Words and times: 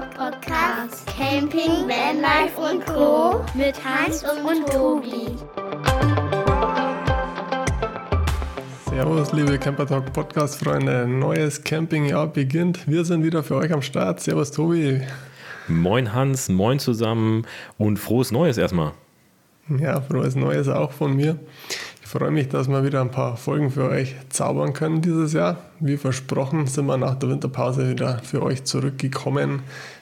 Podcast 0.00 1.06
Camping, 1.08 1.88
Vanlife 1.88 2.60
und 2.60 2.86
Co. 2.86 3.44
mit 3.54 3.74
Hans 3.84 4.22
und 4.22 4.64
Tobi. 4.68 5.34
Servus, 8.88 9.32
liebe 9.32 9.58
Camper 9.58 9.86
Talk 9.86 10.12
Podcast 10.12 10.62
Freunde. 10.62 11.08
Neues 11.08 11.64
Campingjahr 11.64 12.28
beginnt. 12.28 12.86
Wir 12.86 13.04
sind 13.04 13.24
wieder 13.24 13.42
für 13.42 13.56
euch 13.56 13.72
am 13.72 13.82
Start. 13.82 14.20
Servus, 14.20 14.52
Tobi. 14.52 15.02
Moin 15.66 16.14
Hans, 16.14 16.48
moin 16.48 16.78
zusammen 16.78 17.44
und 17.76 17.98
frohes 17.98 18.30
Neues 18.30 18.56
erstmal. 18.56 18.92
Ja, 19.80 20.00
frohes 20.00 20.36
Neues 20.36 20.68
auch 20.68 20.92
von 20.92 21.16
mir. 21.16 21.40
Ich 22.08 22.12
freue 22.12 22.30
mich, 22.30 22.48
dass 22.48 22.68
wir 22.68 22.84
wieder 22.84 23.02
ein 23.02 23.10
paar 23.10 23.36
Folgen 23.36 23.70
für 23.70 23.90
euch 23.90 24.16
zaubern 24.30 24.72
können 24.72 25.02
dieses 25.02 25.34
Jahr. 25.34 25.58
Wie 25.78 25.98
versprochen 25.98 26.66
sind 26.66 26.86
wir 26.86 26.96
nach 26.96 27.16
der 27.16 27.28
Winterpause 27.28 27.90
wieder 27.90 28.20
für 28.20 28.42
euch 28.42 28.64
zurückgekommen. 28.64 29.60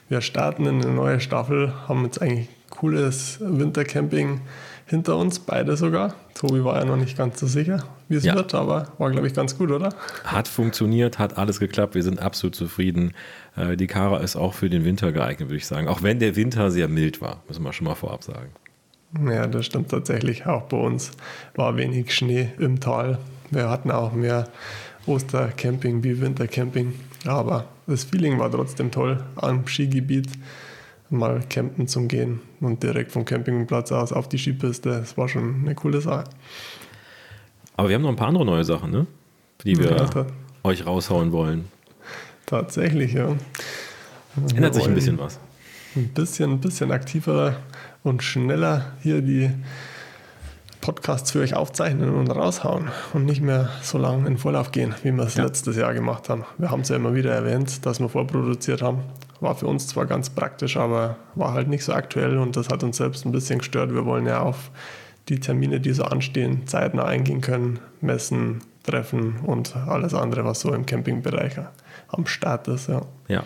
Wir 0.08 0.20
starten 0.20 0.66
in 0.66 0.82
eine 0.84 0.94
neue 0.94 1.18
Staffel, 1.18 1.72
haben 1.88 2.04
jetzt 2.04 2.22
eigentlich 2.22 2.48
cooles 2.70 3.38
Wintercamping 3.40 4.40
hinter 4.86 5.16
uns, 5.16 5.40
beide 5.40 5.76
sogar. 5.76 6.14
Tobi 6.34 6.62
war 6.62 6.78
ja 6.78 6.84
noch 6.84 6.96
nicht 6.96 7.18
ganz 7.18 7.40
so 7.40 7.48
sicher, 7.48 7.82
wie 8.08 8.14
es 8.14 8.24
ja. 8.24 8.36
wird, 8.36 8.54
aber 8.54 8.86
war, 8.98 9.10
glaube 9.10 9.26
ich, 9.26 9.34
ganz 9.34 9.58
gut, 9.58 9.72
oder? 9.72 9.88
Hat 10.22 10.46
funktioniert, 10.46 11.18
hat 11.18 11.36
alles 11.36 11.58
geklappt. 11.58 11.96
Wir 11.96 12.04
sind 12.04 12.20
absolut 12.20 12.54
zufrieden. 12.54 13.14
Äh, 13.56 13.76
die 13.76 13.88
Kara 13.88 14.18
ist 14.18 14.36
auch 14.36 14.54
für 14.54 14.70
den 14.70 14.84
Winter 14.84 15.10
geeignet, 15.10 15.48
würde 15.48 15.56
ich 15.56 15.66
sagen. 15.66 15.88
Auch 15.88 16.04
wenn 16.04 16.20
der 16.20 16.36
Winter 16.36 16.70
sehr 16.70 16.86
mild 16.86 17.20
war, 17.20 17.42
müssen 17.48 17.64
wir 17.64 17.72
schon 17.72 17.88
mal 17.88 17.96
vorab 17.96 18.22
sagen. 18.22 18.50
Ja, 19.24 19.46
das 19.46 19.66
stimmt 19.66 19.90
tatsächlich. 19.90 20.46
Auch 20.46 20.62
bei 20.62 20.76
uns 20.76 21.12
war 21.54 21.76
wenig 21.76 22.14
Schnee 22.14 22.50
im 22.58 22.80
Tal. 22.80 23.18
Wir 23.50 23.70
hatten 23.70 23.90
auch 23.90 24.12
mehr 24.12 24.48
Ostercamping 25.06 26.02
wie 26.02 26.20
Wintercamping. 26.20 26.94
Aber 27.24 27.66
das 27.86 28.04
Feeling 28.04 28.38
war 28.38 28.50
trotzdem 28.50 28.90
toll 28.90 29.24
am 29.36 29.66
Skigebiet 29.66 30.28
mal 31.08 31.40
campen 31.48 31.86
zu 31.86 32.06
gehen 32.08 32.40
und 32.60 32.82
direkt 32.82 33.12
vom 33.12 33.24
Campingplatz 33.24 33.92
aus 33.92 34.12
auf 34.12 34.28
die 34.28 34.38
Skipiste. 34.38 34.90
Das 34.90 35.16
war 35.16 35.28
schon 35.28 35.62
eine 35.62 35.74
coole 35.74 36.00
Sache. 36.00 36.24
Aber 37.76 37.88
wir 37.88 37.94
haben 37.94 38.02
noch 38.02 38.10
ein 38.10 38.16
paar 38.16 38.28
andere 38.28 38.44
neue 38.44 38.64
Sachen, 38.64 38.90
ne? 38.90 39.06
Die 39.64 39.78
wir 39.78 39.90
ja, 39.90 40.26
euch 40.64 40.84
raushauen 40.84 41.32
wollen. 41.32 41.66
Tatsächlich, 42.46 43.12
ja. 43.12 43.34
Ändert 44.54 44.74
sich 44.74 44.86
ein 44.86 44.94
bisschen 44.94 45.18
was. 45.18 45.38
Ein 45.96 46.08
bisschen, 46.08 46.52
ein 46.52 46.60
bisschen 46.60 46.92
aktiver 46.92 47.56
und 48.02 48.22
schneller 48.22 48.92
hier 49.02 49.22
die 49.22 49.50
Podcasts 50.82 51.30
für 51.30 51.40
euch 51.40 51.54
aufzeichnen 51.54 52.14
und 52.14 52.28
raushauen 52.28 52.88
und 53.14 53.24
nicht 53.24 53.40
mehr 53.40 53.70
so 53.80 53.96
lange 53.96 54.26
in 54.28 54.36
Vorlauf 54.36 54.72
gehen, 54.72 54.94
wie 55.02 55.10
wir 55.10 55.24
es 55.24 55.36
ja. 55.36 55.44
letztes 55.44 55.74
Jahr 55.74 55.94
gemacht 55.94 56.28
haben. 56.28 56.44
Wir 56.58 56.70
haben 56.70 56.82
es 56.82 56.90
ja 56.90 56.96
immer 56.96 57.14
wieder 57.14 57.32
erwähnt, 57.32 57.86
dass 57.86 57.98
wir 57.98 58.10
vorproduziert 58.10 58.82
haben. 58.82 58.98
War 59.40 59.54
für 59.54 59.68
uns 59.68 59.86
zwar 59.86 60.04
ganz 60.04 60.28
praktisch, 60.28 60.76
aber 60.76 61.16
war 61.34 61.54
halt 61.54 61.68
nicht 61.68 61.82
so 61.82 61.94
aktuell 61.94 62.36
und 62.36 62.58
das 62.58 62.68
hat 62.68 62.82
uns 62.82 62.98
selbst 62.98 63.24
ein 63.24 63.32
bisschen 63.32 63.60
gestört. 63.60 63.94
Wir 63.94 64.04
wollen 64.04 64.26
ja 64.26 64.40
auf 64.40 64.70
die 65.30 65.40
Termine, 65.40 65.80
die 65.80 65.94
so 65.94 66.04
anstehen, 66.04 66.66
zeitnah 66.66 67.06
eingehen 67.06 67.40
können, 67.40 67.78
messen, 68.02 68.60
treffen 68.84 69.36
und 69.46 69.74
alles 69.74 70.12
andere, 70.12 70.44
was 70.44 70.60
so 70.60 70.74
im 70.74 70.84
Campingbereich 70.84 71.56
am 72.08 72.26
Start 72.26 72.68
ist. 72.68 72.88
Ja. 72.88 73.02
ja. 73.28 73.44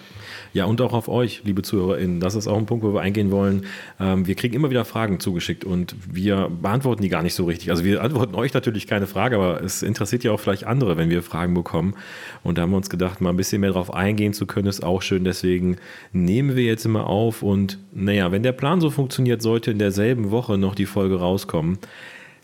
Ja, 0.52 0.64
und 0.64 0.80
auch 0.80 0.92
auf 0.92 1.08
euch, 1.08 1.42
liebe 1.44 1.62
ZuhörerInnen. 1.62 2.20
Das 2.20 2.34
ist 2.34 2.48
auch 2.48 2.58
ein 2.58 2.66
Punkt, 2.66 2.84
wo 2.84 2.92
wir 2.92 3.00
eingehen 3.00 3.30
wollen. 3.30 3.66
Ähm, 4.00 4.26
wir 4.26 4.34
kriegen 4.34 4.54
immer 4.54 4.70
wieder 4.70 4.84
Fragen 4.84 5.20
zugeschickt 5.20 5.64
und 5.64 5.94
wir 6.12 6.50
beantworten 6.50 7.02
die 7.02 7.08
gar 7.08 7.22
nicht 7.22 7.34
so 7.34 7.44
richtig. 7.44 7.70
Also 7.70 7.84
wir 7.84 8.02
antworten 8.02 8.34
euch 8.34 8.52
natürlich 8.52 8.86
keine 8.86 9.06
Frage, 9.06 9.36
aber 9.36 9.62
es 9.62 9.82
interessiert 9.82 10.24
ja 10.24 10.32
auch 10.32 10.40
vielleicht 10.40 10.64
andere, 10.64 10.96
wenn 10.96 11.08
wir 11.08 11.22
Fragen 11.22 11.54
bekommen. 11.54 11.94
Und 12.42 12.58
da 12.58 12.62
haben 12.62 12.70
wir 12.70 12.76
uns 12.76 12.90
gedacht, 12.90 13.20
mal 13.20 13.30
ein 13.30 13.36
bisschen 13.36 13.60
mehr 13.60 13.70
darauf 13.70 13.94
eingehen 13.94 14.32
zu 14.32 14.46
können, 14.46 14.66
ist 14.66 14.82
auch 14.82 15.02
schön. 15.02 15.24
Deswegen 15.24 15.76
nehmen 16.12 16.56
wir 16.56 16.64
jetzt 16.64 16.84
immer 16.84 17.06
auf 17.06 17.42
und 17.42 17.78
naja, 17.92 18.32
wenn 18.32 18.42
der 18.42 18.52
Plan 18.52 18.80
so 18.80 18.90
funktioniert, 18.90 19.42
sollte 19.42 19.70
in 19.70 19.78
derselben 19.78 20.30
Woche 20.30 20.58
noch 20.58 20.74
die 20.74 20.86
Folge 20.86 21.20
rauskommen. 21.20 21.78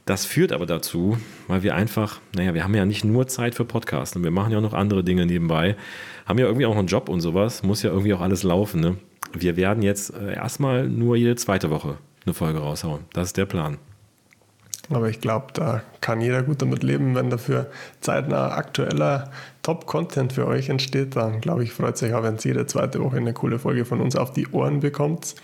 Das 0.07 0.25
führt 0.25 0.53
aber 0.53 0.67
dazu, 0.67 1.19
weil 1.49 1.65
wir 1.65 1.75
einfach, 1.75 2.21
naja, 2.33 2.55
wir 2.55 2.63
haben 2.63 2.75
ja 2.77 2.87
nicht 2.87 3.05
nur 3.05 3.27
Zeit 3.27 3.57
für 3.57 3.65
Podcasts 3.65 4.15
und 4.15 4.23
wir 4.23 4.31
machen 4.31 4.53
ja 4.53 4.59
auch 4.59 4.63
noch 4.63 4.73
andere 4.73 5.03
Dinge 5.03 5.27
nebenbei, 5.27 5.75
haben 6.27 6.39
ja 6.39 6.47
irgendwie 6.47 6.65
auch 6.67 6.77
einen 6.77 6.87
Job 6.87 7.09
und 7.09 7.21
sowas, 7.21 7.65
muss 7.65 7.83
ja 7.83 7.91
irgendwie 7.91 8.15
auch 8.15 8.21
alles 8.21 8.45
laufen. 8.45 8.81
Ne? 8.81 8.97
Wir 9.33 9.57
werden 9.57 9.83
jetzt 9.83 10.15
äh, 10.15 10.35
erstmal 10.35 10.89
nur 10.89 11.17
jede 11.17 11.35
zweite 11.35 11.71
Woche 11.71 11.99
eine 12.25 12.35
Folge 12.35 12.61
raushauen. 12.61 13.01
Das 13.15 13.27
ist 13.27 13.37
der 13.37 13.47
Plan. 13.47 13.79
Aber 14.89 15.09
ich 15.09 15.21
glaube, 15.21 15.47
da 15.53 15.83
kann 16.01 16.21
jeder 16.21 16.45
gut 16.45 16.63
damit 16.63 16.85
leben, 16.85 17.17
wenn 17.17 17.29
dafür 17.29 17.69
zeitnah 18.01 18.53
aktueller 18.53 19.33
Top-Content 19.63 20.33
für 20.33 20.47
euch 20.47 20.69
entsteht. 20.69 21.17
Dann 21.17 21.41
glaube 21.41 21.65
ich, 21.65 21.73
freut 21.73 21.99
sich 21.99 22.15
auch, 22.15 22.23
wenn 22.23 22.37
es 22.37 22.45
jede 22.45 22.67
zweite 22.67 23.03
Woche 23.03 23.17
eine 23.17 23.33
coole 23.33 23.59
Folge 23.59 23.85
von 23.85 24.01
uns 24.01 24.15
auf 24.15 24.33
die 24.33 24.47
Ohren 24.53 24.79
bekommt. 24.79 25.35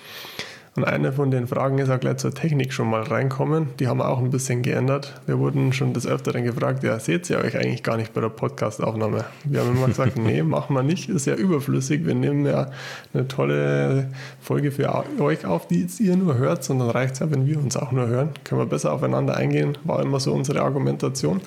Und 0.75 0.85
eine 0.85 1.13
von 1.13 1.31
den 1.31 1.47
Fragen 1.47 1.79
ist 1.79 1.91
auch 1.91 2.01
gleich 2.01 2.17
zur 2.17 2.33
Technik 2.33 2.73
schon 2.73 2.89
mal 2.89 3.03
reinkommen. 3.03 3.69
Die 3.79 3.89
haben 3.89 3.99
wir 3.99 4.09
auch 4.09 4.19
ein 4.19 4.31
bisschen 4.31 4.63
geändert. 4.63 5.21
Wir 5.27 5.39
wurden 5.39 5.75
schon 5.75 5.93
des 5.93 6.07
Öfteren 6.07 6.45
gefragt, 6.45 6.83
ja, 6.83 6.99
seht 6.99 7.29
ihr 7.29 7.39
euch 7.41 7.59
eigentlich 7.59 7.83
gar 7.83 7.99
nicht 7.99 8.15
bei 8.15 8.23
der 8.23 8.31
Podcastaufnahme? 8.31 9.27
Wir 9.45 9.61
haben 9.61 9.77
immer 9.77 9.89
gesagt, 9.89 10.17
nee, 10.17 10.43
machen 10.43 10.75
wir 10.75 10.83
nicht, 10.83 11.11
ist 11.11 11.27
ja 11.27 11.35
überflüssig. 11.35 12.07
Wir 12.07 12.15
nehmen 12.15 12.47
ja 12.47 12.71
eine 13.13 13.29
tolle 13.29 14.09
Folge 14.41 14.71
für 14.73 15.05
euch 15.21 15.45
auf, 15.45 15.69
die 15.69 15.87
ihr 15.99 16.17
nur 16.17 16.39
hört, 16.39 16.65
sondern 16.65 16.89
reicht 16.89 17.15
es 17.15 17.19
ja, 17.19 17.31
wenn 17.31 17.47
wir 17.47 17.59
uns 17.59 17.77
auch 17.77 17.93
nur 17.93 18.07
hören. 18.07 18.31
Können 18.45 18.63
wir 18.63 18.67
besser 18.67 18.95
aufeinander 18.95 19.37
eingehen, 19.37 19.77
war 19.85 20.01
immer 20.01 20.21
so 20.21 20.33
unsere 20.33 20.63
Argumentation. 20.63 21.43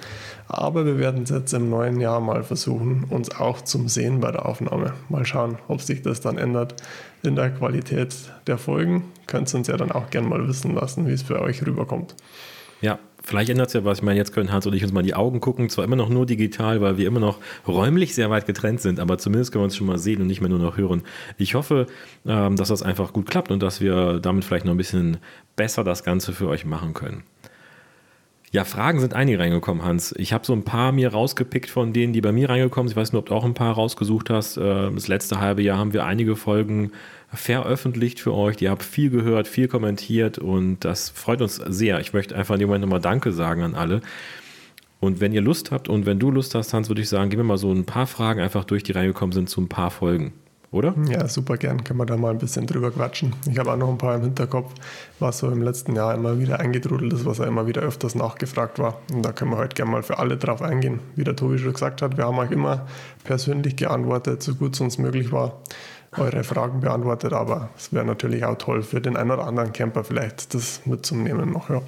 Aber 0.47 0.85
wir 0.85 0.99
werden 0.99 1.23
es 1.23 1.31
jetzt 1.31 1.53
im 1.53 1.71
neuen 1.71 1.99
Jahr 1.99 2.19
mal 2.19 2.43
versuchen, 2.43 3.05
uns 3.09 3.31
auch 3.31 3.61
zum 3.61 3.87
Sehen 3.89 4.19
bei 4.19 4.31
der 4.31 4.45
Aufnahme. 4.45 4.93
Mal 5.09 5.25
schauen, 5.25 5.57
ob 5.67 5.81
sich 5.81 6.03
das 6.03 6.21
dann 6.21 6.37
ändert 6.37 6.75
in 7.25 7.35
der 7.35 7.49
Qualität 7.51 8.15
der 8.47 8.57
Folgen. 8.57 9.11
Könnt 9.27 9.53
ihr 9.53 9.57
uns 9.57 9.67
ja 9.67 9.77
dann 9.77 9.91
auch 9.91 10.09
gerne 10.09 10.27
mal 10.27 10.47
wissen 10.47 10.73
lassen, 10.73 11.07
wie 11.07 11.11
es 11.11 11.23
für 11.23 11.41
euch 11.41 11.65
rüberkommt. 11.65 12.15
Ja, 12.81 12.99
vielleicht 13.23 13.49
ändert 13.49 13.67
es 13.67 13.73
ja 13.73 13.85
was. 13.85 13.99
Ich 13.99 14.03
meine, 14.03 14.17
jetzt 14.17 14.33
können 14.33 14.51
Hans 14.51 14.65
und 14.65 14.73
ich 14.73 14.83
uns 14.83 14.93
mal 14.93 14.99
in 14.99 15.07
die 15.07 15.15
Augen 15.15 15.39
gucken. 15.39 15.69
Zwar 15.69 15.85
immer 15.85 15.95
noch 15.95 16.09
nur 16.09 16.25
digital, 16.25 16.81
weil 16.81 16.97
wir 16.97 17.07
immer 17.07 17.19
noch 17.19 17.39
räumlich 17.67 18.13
sehr 18.13 18.29
weit 18.29 18.45
getrennt 18.45 18.81
sind, 18.81 18.99
aber 18.99 19.17
zumindest 19.17 19.51
können 19.51 19.61
wir 19.61 19.65
uns 19.65 19.75
schon 19.75 19.87
mal 19.87 19.97
sehen 19.97 20.21
und 20.21 20.27
nicht 20.27 20.41
mehr 20.41 20.49
nur 20.49 20.59
noch 20.59 20.77
hören. 20.77 21.03
Ich 21.37 21.55
hoffe, 21.55 21.87
ähm, 22.25 22.55
dass 22.55 22.69
das 22.69 22.83
einfach 22.83 23.13
gut 23.13 23.29
klappt 23.29 23.51
und 23.51 23.63
dass 23.63 23.81
wir 23.81 24.19
damit 24.19 24.43
vielleicht 24.43 24.65
noch 24.65 24.73
ein 24.73 24.77
bisschen 24.77 25.17
besser 25.55 25.83
das 25.83 26.03
Ganze 26.03 26.33
für 26.33 26.47
euch 26.47 26.65
machen 26.65 26.93
können. 26.93 27.23
Ja, 28.55 28.63
Fragen 28.63 29.01
sind 29.01 29.13
einige 29.13 29.37
reingekommen, 29.37 29.83
Hans. 29.83 30.15
Ich 30.17 30.31
habe 30.31 30.45
so 30.45 30.53
ein 30.53 30.63
paar 30.63 30.93
mir 30.93 31.11
rausgepickt 31.11 31.69
von 31.69 31.91
denen, 31.91 32.13
die 32.13 32.21
bei 32.21 32.31
mir 32.31 32.49
reingekommen 32.49 32.87
sind. 32.87 32.93
Ich 32.93 33.01
weiß 33.01 33.11
nicht, 33.11 33.19
ob 33.19 33.25
du 33.25 33.35
auch 33.35 33.43
ein 33.43 33.53
paar 33.53 33.73
rausgesucht 33.73 34.29
hast. 34.29 34.55
Äh, 34.55 34.91
das 34.93 35.09
letzte 35.09 35.41
halbe 35.41 35.61
Jahr 35.61 35.77
haben 35.77 35.91
wir 35.91 36.05
einige 36.05 36.37
Folgen 36.37 36.93
veröffentlicht 37.33 38.21
für 38.21 38.33
euch. 38.33 38.55
Die 38.55 38.69
habt 38.69 38.81
viel 38.81 39.09
gehört, 39.09 39.49
viel 39.49 39.67
kommentiert 39.67 40.37
und 40.37 40.85
das 40.85 41.09
freut 41.09 41.41
uns 41.41 41.57
sehr. 41.57 41.99
Ich 41.99 42.13
möchte 42.13 42.33
einfach 42.33 42.55
in 42.55 42.61
dem 42.61 42.69
Moment 42.69 42.83
nochmal 42.83 43.01
Danke 43.01 43.33
sagen 43.33 43.61
an 43.61 43.75
alle. 43.75 43.99
Und 45.01 45.19
wenn 45.19 45.33
ihr 45.33 45.41
Lust 45.41 45.71
habt 45.71 45.89
und 45.89 46.05
wenn 46.05 46.19
du 46.19 46.31
Lust 46.31 46.55
hast, 46.55 46.73
Hans, 46.73 46.87
würde 46.87 47.01
ich 47.01 47.09
sagen, 47.09 47.29
gehen 47.29 47.39
wir 47.39 47.43
mal 47.43 47.57
so 47.57 47.73
ein 47.73 47.83
paar 47.83 48.07
Fragen 48.07 48.39
einfach 48.39 48.63
durch, 48.63 48.83
die 48.83 48.93
reingekommen 48.93 49.33
sind, 49.33 49.49
zu 49.49 49.59
ein 49.59 49.67
paar 49.67 49.91
Folgen 49.91 50.31
oder? 50.71 50.93
Ja, 51.09 51.27
super 51.27 51.57
gern. 51.57 51.83
Können 51.83 51.99
wir 51.99 52.05
da 52.05 52.17
mal 52.17 52.31
ein 52.31 52.37
bisschen 52.37 52.67
drüber 52.67 52.91
quatschen. 52.91 53.33
Ich 53.49 53.57
habe 53.57 53.71
auch 53.71 53.77
noch 53.77 53.89
ein 53.89 53.97
paar 53.97 54.15
im 54.15 54.21
Hinterkopf, 54.21 54.73
was 55.19 55.39
so 55.39 55.49
im 55.49 55.61
letzten 55.61 55.95
Jahr 55.95 56.13
immer 56.13 56.39
wieder 56.39 56.59
eingetrudelt 56.59 57.13
ist, 57.13 57.25
was 57.25 57.37
ja 57.37 57.45
immer 57.45 57.67
wieder 57.67 57.81
öfters 57.81 58.15
nachgefragt 58.15 58.79
war. 58.79 59.01
Und 59.13 59.23
da 59.23 59.31
können 59.31 59.51
wir 59.51 59.57
heute 59.57 59.75
gerne 59.75 59.91
mal 59.91 60.03
für 60.03 60.19
alle 60.19 60.37
drauf 60.37 60.61
eingehen. 60.61 60.99
Wie 61.15 61.23
der 61.23 61.35
Tobi 61.35 61.57
schon 61.57 61.73
gesagt 61.73 62.01
hat, 62.01 62.17
wir 62.17 62.25
haben 62.25 62.37
euch 62.37 62.51
immer 62.51 62.85
persönlich 63.23 63.75
geantwortet, 63.75 64.43
so 64.43 64.55
gut 64.55 64.75
es 64.75 64.81
uns 64.81 64.97
möglich 64.97 65.31
war 65.31 65.61
eure 66.17 66.43
Fragen 66.43 66.79
beantwortet, 66.79 67.33
aber 67.33 67.69
es 67.77 67.91
wäre 67.93 68.05
natürlich 68.05 68.45
auch 68.45 68.57
toll 68.57 68.83
für 68.83 69.01
den 69.01 69.17
einen 69.17 69.31
oder 69.31 69.45
anderen 69.45 69.73
Camper 69.73 70.03
vielleicht 70.03 70.53
das 70.53 70.85
mitzunehmen 70.85 71.51
noch, 71.51 71.69
ja. 71.69 71.81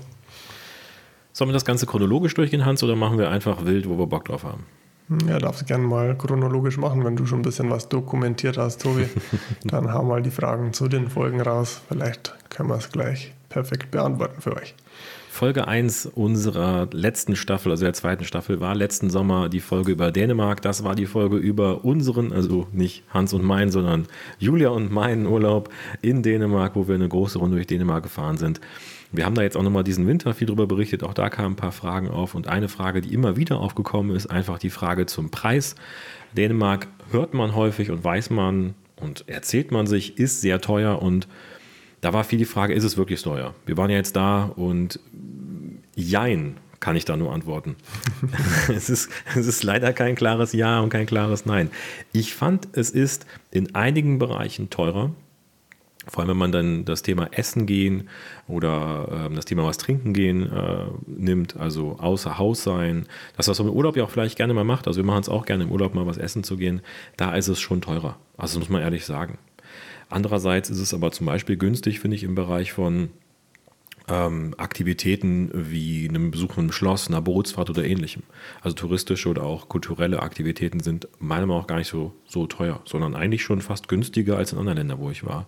Sollen 1.33 1.49
wir 1.49 1.53
das 1.53 1.65
Ganze 1.65 1.85
chronologisch 1.85 2.33
durchgehen, 2.33 2.65
Hans, 2.65 2.83
oder 2.83 2.95
machen 2.95 3.19
wir 3.19 3.29
einfach 3.29 3.63
wild, 3.63 3.87
wo 3.87 3.97
wir 3.97 4.07
Bock 4.07 4.25
drauf 4.25 4.43
haben? 4.43 4.65
Ja, 5.27 5.39
darfst 5.39 5.65
gerne 5.67 5.85
mal 5.85 6.17
chronologisch 6.17 6.77
machen, 6.77 7.05
wenn 7.05 7.15
du 7.15 7.25
schon 7.25 7.39
ein 7.39 7.43
bisschen 7.43 7.69
was 7.69 7.87
dokumentiert 7.87 8.57
hast, 8.57 8.81
Tobi. 8.81 9.07
dann 9.63 9.93
hau 9.93 10.03
mal 10.03 10.21
die 10.21 10.31
Fragen 10.31 10.73
zu 10.73 10.89
den 10.89 11.09
Folgen 11.09 11.39
raus. 11.39 11.81
Vielleicht 11.87 12.35
können 12.49 12.69
wir 12.69 12.75
es 12.75 12.91
gleich 12.91 13.33
perfekt 13.47 13.91
beantworten 13.91 14.41
für 14.41 14.55
euch. 14.57 14.75
Folge 15.29 15.67
1 15.67 16.07
unserer 16.07 16.89
letzten 16.91 17.35
Staffel, 17.35 17.71
also 17.71 17.85
der 17.85 17.93
zweiten 17.93 18.25
Staffel, 18.25 18.59
war 18.59 18.73
letzten 18.73 19.11
Sommer 19.11 19.49
die 19.49 19.59
Folge 19.59 19.91
über 19.91 20.11
Dänemark. 20.11 20.63
Das 20.63 20.83
war 20.83 20.95
die 20.95 21.05
Folge 21.05 21.37
über 21.37 21.85
unseren, 21.85 22.33
also 22.33 22.67
nicht 22.73 23.03
Hans 23.11 23.33
und 23.33 23.43
meinen, 23.43 23.69
sondern 23.69 24.07
Julia 24.39 24.69
und 24.69 24.91
meinen 24.91 25.27
Urlaub 25.27 25.69
in 26.01 26.23
Dänemark, 26.23 26.75
wo 26.75 26.87
wir 26.87 26.95
eine 26.95 27.07
große 27.07 27.37
Runde 27.37 27.57
durch 27.57 27.67
Dänemark 27.67 28.01
gefahren 28.01 28.37
sind. 28.37 28.59
Wir 29.17 29.25
haben 29.25 29.33
da 29.33 29.41
jetzt 29.41 29.57
auch 29.57 29.63
nochmal 29.63 29.83
diesen 29.83 30.05
Winter 30.05 30.35
viel 30.35 30.45
drüber 30.45 30.67
berichtet. 30.67 31.03
Auch 31.03 31.15
da 31.15 31.29
kamen 31.29 31.53
ein 31.53 31.57
paar 31.57 31.71
Fragen 31.71 32.07
auf. 32.07 32.35
Und 32.35 32.47
eine 32.47 32.69
Frage, 32.69 33.01
die 33.01 33.13
immer 33.13 33.35
wieder 33.35 33.59
aufgekommen 33.59 34.15
ist, 34.15 34.27
einfach 34.27 34.59
die 34.59 34.69
Frage 34.69 35.07
zum 35.07 35.31
Preis. 35.31 35.75
Dänemark 36.37 36.87
hört 37.11 37.33
man 37.33 37.55
häufig 37.55 37.89
und 37.89 38.03
weiß 38.03 38.29
man 38.29 38.75
und 38.95 39.27
erzählt 39.27 39.71
man 39.71 39.87
sich, 39.87 40.19
ist 40.19 40.41
sehr 40.41 40.61
teuer. 40.61 41.01
Und 41.01 41.27
da 42.01 42.13
war 42.13 42.23
viel 42.23 42.37
die 42.37 42.45
Frage, 42.45 42.75
ist 42.75 42.83
es 42.83 42.95
wirklich 42.95 43.21
teuer? 43.23 43.55
Wir 43.65 43.75
waren 43.75 43.89
ja 43.89 43.97
jetzt 43.97 44.15
da 44.15 44.45
und 44.55 44.99
jein, 45.95 46.57
kann 46.79 46.95
ich 46.95 47.05
da 47.05 47.17
nur 47.17 47.33
antworten. 47.33 47.75
es, 48.67 48.87
ist, 48.87 49.09
es 49.35 49.47
ist 49.47 49.63
leider 49.63 49.93
kein 49.93 50.13
klares 50.13 50.53
Ja 50.53 50.79
und 50.79 50.89
kein 50.89 51.07
klares 51.07 51.47
Nein. 51.47 51.71
Ich 52.13 52.35
fand, 52.35 52.67
es 52.73 52.91
ist 52.91 53.25
in 53.49 53.73
einigen 53.73 54.19
Bereichen 54.19 54.69
teurer. 54.69 55.11
Vor 56.07 56.21
allem, 56.21 56.29
wenn 56.29 56.37
man 56.37 56.51
dann 56.51 56.85
das 56.85 57.01
Thema 57.01 57.27
Essen 57.31 57.65
gehen 57.65 58.09
oder 58.47 59.29
äh, 59.29 59.35
das 59.35 59.45
Thema 59.45 59.65
was 59.65 59.77
trinken 59.77 60.13
gehen 60.13 60.51
äh, 60.51 60.85
nimmt, 61.05 61.57
also 61.57 61.97
außer 61.99 62.37
Haus 62.37 62.63
sein. 62.63 63.05
Das, 63.35 63.47
was 63.47 63.59
man 63.59 63.67
im 63.67 63.73
Urlaub 63.73 63.97
ja 63.97 64.03
auch 64.03 64.09
vielleicht 64.09 64.37
gerne 64.37 64.53
mal 64.53 64.63
macht, 64.63 64.87
also 64.87 64.97
wir 64.97 65.05
machen 65.05 65.21
es 65.21 65.29
auch 65.29 65.45
gerne 65.45 65.65
im 65.65 65.71
Urlaub 65.71 65.93
mal 65.93 66.05
was 66.05 66.17
essen 66.17 66.43
zu 66.43 66.57
gehen, 66.57 66.81
da 67.17 67.35
ist 67.35 67.47
es 67.47 67.59
schon 67.59 67.81
teurer. 67.81 68.17
Also 68.37 68.59
das 68.59 68.67
muss 68.67 68.69
man 68.69 68.81
ehrlich 68.81 69.05
sagen. 69.05 69.37
Andererseits 70.09 70.69
ist 70.69 70.79
es 70.79 70.93
aber 70.93 71.11
zum 71.11 71.25
Beispiel 71.25 71.57
günstig, 71.57 71.99
finde 71.99 72.15
ich, 72.15 72.23
im 72.23 72.35
Bereich 72.35 72.71
von 72.71 73.09
ähm, 74.07 74.53
Aktivitäten 74.57 75.51
wie 75.53 76.07
einem 76.07 76.31
Besuch 76.31 76.57
im 76.57 76.71
Schloss, 76.71 77.07
einer 77.07 77.21
Bootsfahrt 77.21 77.69
oder 77.69 77.83
ähnlichem. 77.83 78.23
Also 78.61 78.75
touristische 78.75 79.29
oder 79.29 79.43
auch 79.43 79.67
kulturelle 79.67 80.21
Aktivitäten 80.21 80.79
sind 80.79 81.07
meiner 81.19 81.45
Meinung 81.45 81.61
nach 81.61 81.67
gar 81.67 81.77
nicht 81.77 81.89
so, 81.89 82.13
so 82.25 82.47
teuer, 82.47 82.81
sondern 82.85 83.15
eigentlich 83.15 83.43
schon 83.43 83.61
fast 83.61 83.87
günstiger 83.89 84.37
als 84.37 84.53
in 84.53 84.59
anderen 84.59 84.77
Ländern, 84.77 84.99
wo 84.99 85.11
ich 85.11 85.25
war. 85.25 85.47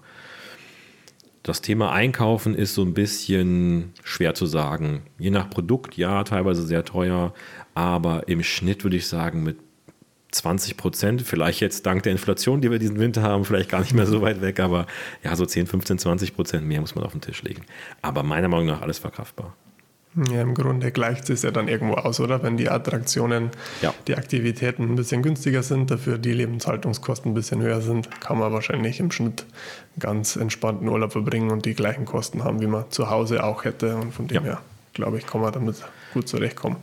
Das 1.44 1.62
Thema 1.62 1.92
Einkaufen 1.94 2.54
ist 2.54 2.74
so 2.74 2.84
ein 2.84 2.94
bisschen 2.94 3.94
schwer 4.04 4.34
zu 4.34 4.46
sagen. 4.46 5.04
Je 5.18 5.30
nach 5.30 5.50
Produkt, 5.50 5.96
ja, 5.96 6.24
teilweise 6.24 6.64
sehr 6.64 6.84
teuer, 6.84 7.34
aber 7.74 8.28
im 8.28 8.44
Schnitt 8.44 8.84
würde 8.84 8.98
ich 8.98 9.08
sagen, 9.08 9.44
mit 9.44 9.58
20 10.32 10.78
Prozent, 10.78 11.22
vielleicht 11.22 11.60
jetzt 11.60 11.86
dank 11.86 12.04
der 12.04 12.12
Inflation, 12.12 12.62
die 12.62 12.70
wir 12.70 12.78
diesen 12.78 13.00
Winter 13.00 13.24
haben, 13.24 13.46
vielleicht 13.46 13.70
gar 13.70 13.80
nicht 13.80 13.94
mehr 13.94 14.06
so 14.06 14.22
weit 14.22 14.42
weg, 14.42 14.60
aber 14.60 14.86
ja, 15.24 15.36
so 15.36 15.46
10, 15.46 15.66
15, 15.66 15.98
20 15.98 16.36
Prozent 16.36 16.68
mehr 16.68 16.82
muss 16.82 16.94
man 16.94 17.04
auf 17.04 17.14
den 17.14 17.22
Tisch 17.22 17.42
legen. 17.42 17.64
Aber 18.02 18.22
meiner 18.22 18.48
Meinung 18.48 18.68
nach 18.68 18.82
alles 18.82 19.00
verkraftbar. 19.00 19.56
Ja, 20.16 20.42
im 20.42 20.56
Grunde 20.56 20.92
gleicht 20.92 21.30
es 21.30 21.44
ja 21.44 21.52
dann 21.52 21.68
irgendwo 21.68 21.94
aus, 21.94 22.20
oder? 22.20 22.42
Wenn 22.42 22.58
die 22.58 22.70
Attraktionen, 22.70 23.52
ja. 23.82 23.94
die 24.08 24.16
Aktivitäten 24.16 24.84
ein 24.84 24.96
bisschen 24.96 25.22
günstiger 25.22 25.62
sind, 25.62 25.92
dafür 25.92 26.18
die 26.18 26.34
Lebenshaltungskosten 26.34 27.32
ein 27.32 27.36
bisschen 27.36 27.62
höher 27.62 27.82
sind, 27.82 28.10
kann 28.20 28.40
man 28.40 28.52
wahrscheinlich 28.52 29.00
im 29.00 29.12
Schnitt 29.12 29.46
ganz 30.00 30.36
entspannten 30.36 30.88
Urlaub 30.88 31.12
verbringen 31.12 31.52
und 31.52 31.66
die 31.66 31.76
gleichen 31.76 32.06
Kosten 32.06 32.44
haben, 32.44 32.60
wie 32.60 32.68
man 32.68 32.90
zu 32.90 33.12
Hause 33.12 33.44
auch 33.44 33.66
hätte. 33.66 33.98
Und 33.98 34.12
von 34.14 34.28
dem 34.28 34.38
ja. 34.38 34.42
her, 34.42 34.62
glaube 34.94 35.20
ich, 35.20 35.28
kann 35.28 35.42
man 35.42 35.54
damit 35.54 35.76
gut 36.14 36.28
zurechtkommen. 36.28 36.78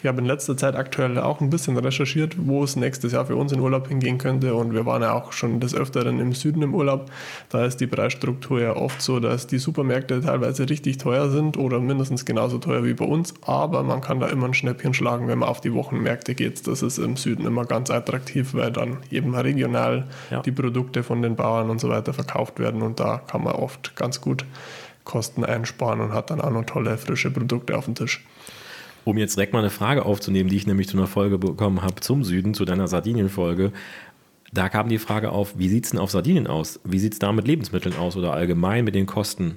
Ich 0.00 0.06
habe 0.06 0.20
in 0.20 0.26
letzter 0.26 0.56
Zeit 0.56 0.76
aktuell 0.76 1.18
auch 1.18 1.40
ein 1.40 1.50
bisschen 1.50 1.76
recherchiert, 1.76 2.36
wo 2.38 2.62
es 2.62 2.76
nächstes 2.76 3.12
Jahr 3.12 3.26
für 3.26 3.34
uns 3.34 3.50
in 3.50 3.58
Urlaub 3.58 3.88
hingehen 3.88 4.18
könnte. 4.18 4.54
Und 4.54 4.72
wir 4.72 4.86
waren 4.86 5.02
ja 5.02 5.12
auch 5.12 5.32
schon 5.32 5.58
des 5.58 5.74
Öfteren 5.74 6.20
im 6.20 6.32
Süden 6.34 6.62
im 6.62 6.74
Urlaub. 6.74 7.10
Da 7.48 7.64
ist 7.64 7.78
die 7.78 7.88
Preisstruktur 7.88 8.60
ja 8.60 8.76
oft 8.76 9.02
so, 9.02 9.18
dass 9.18 9.48
die 9.48 9.58
Supermärkte 9.58 10.20
teilweise 10.20 10.68
richtig 10.70 10.98
teuer 10.98 11.30
sind 11.30 11.56
oder 11.56 11.80
mindestens 11.80 12.24
genauso 12.24 12.58
teuer 12.58 12.84
wie 12.84 12.94
bei 12.94 13.04
uns. 13.04 13.34
Aber 13.42 13.82
man 13.82 14.00
kann 14.00 14.20
da 14.20 14.28
immer 14.28 14.46
ein 14.46 14.54
Schnäppchen 14.54 14.94
schlagen, 14.94 15.26
wenn 15.26 15.40
man 15.40 15.48
auf 15.48 15.60
die 15.60 15.74
Wochenmärkte 15.74 16.36
geht. 16.36 16.66
Das 16.68 16.82
ist 16.82 16.98
im 16.98 17.16
Süden 17.16 17.44
immer 17.44 17.64
ganz 17.64 17.90
attraktiv, 17.90 18.54
weil 18.54 18.70
dann 18.70 18.98
eben 19.10 19.34
regional 19.34 20.06
ja. 20.30 20.42
die 20.42 20.52
Produkte 20.52 21.02
von 21.02 21.22
den 21.22 21.34
Bauern 21.34 21.70
und 21.70 21.80
so 21.80 21.88
weiter 21.88 22.12
verkauft 22.12 22.60
werden. 22.60 22.82
Und 22.82 23.00
da 23.00 23.18
kann 23.18 23.42
man 23.42 23.54
oft 23.54 23.96
ganz 23.96 24.20
gut 24.20 24.44
Kosten 25.02 25.44
einsparen 25.44 26.00
und 26.00 26.12
hat 26.12 26.30
dann 26.30 26.40
auch 26.40 26.50
noch 26.50 26.64
tolle 26.64 26.98
frische 26.98 27.30
Produkte 27.32 27.76
auf 27.76 27.86
dem 27.86 27.96
Tisch. 27.96 28.22
Um 29.08 29.16
jetzt 29.16 29.36
direkt 29.36 29.54
mal 29.54 29.60
eine 29.60 29.70
Frage 29.70 30.04
aufzunehmen, 30.04 30.50
die 30.50 30.56
ich 30.56 30.66
nämlich 30.66 30.86
zu 30.86 30.98
einer 30.98 31.06
Folge 31.06 31.38
bekommen 31.38 31.80
habe 31.80 31.94
zum 32.02 32.24
Süden, 32.24 32.52
zu 32.52 32.66
deiner 32.66 32.88
Sardinien-Folge. 32.88 33.72
Da 34.52 34.68
kam 34.68 34.90
die 34.90 34.98
Frage 34.98 35.32
auf, 35.32 35.56
wie 35.56 35.70
sieht 35.70 35.86
es 35.86 35.92
denn 35.92 35.98
auf 35.98 36.10
Sardinien 36.10 36.46
aus? 36.46 36.78
Wie 36.84 36.98
sieht 36.98 37.14
es 37.14 37.18
da 37.18 37.32
mit 37.32 37.46
Lebensmitteln 37.46 37.96
aus 37.96 38.18
oder 38.18 38.34
allgemein 38.34 38.84
mit 38.84 38.94
den 38.94 39.06
Kosten? 39.06 39.56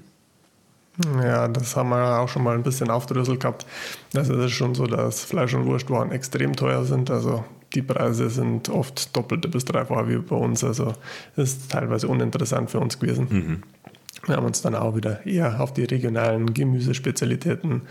Ja, 1.21 1.49
das 1.49 1.75
haben 1.75 1.89
wir 1.89 2.21
auch 2.21 2.29
schon 2.29 2.45
mal 2.45 2.55
ein 2.55 2.63
bisschen 2.63 2.89
aufdröselt 2.89 3.41
gehabt. 3.41 3.65
Es 4.13 4.29
ist 4.29 4.51
schon 4.51 4.73
so, 4.73 4.87
dass 4.87 5.25
Fleisch 5.25 5.53
und 5.53 5.65
Wurstwaren 5.65 6.13
extrem 6.13 6.55
teuer 6.55 6.85
sind. 6.85 7.11
Also 7.11 7.43
die 7.73 7.81
Preise 7.81 8.29
sind 8.29 8.69
oft 8.69 9.13
doppelte 9.13 9.49
bis 9.49 9.65
dreifacher 9.65 10.07
wie 10.07 10.15
bei 10.19 10.37
uns. 10.37 10.63
Also 10.63 10.93
ist 11.35 11.69
teilweise 11.69 12.07
uninteressant 12.07 12.71
für 12.71 12.79
uns 12.79 12.97
gewesen. 12.97 13.27
Mhm. 13.29 13.63
Wir 14.27 14.37
haben 14.37 14.45
uns 14.45 14.61
dann 14.61 14.75
auch 14.75 14.95
wieder 14.95 15.25
eher 15.25 15.59
auf 15.59 15.73
die 15.73 15.83
regionalen 15.83 16.53
Gemüsespezialitäten 16.53 17.81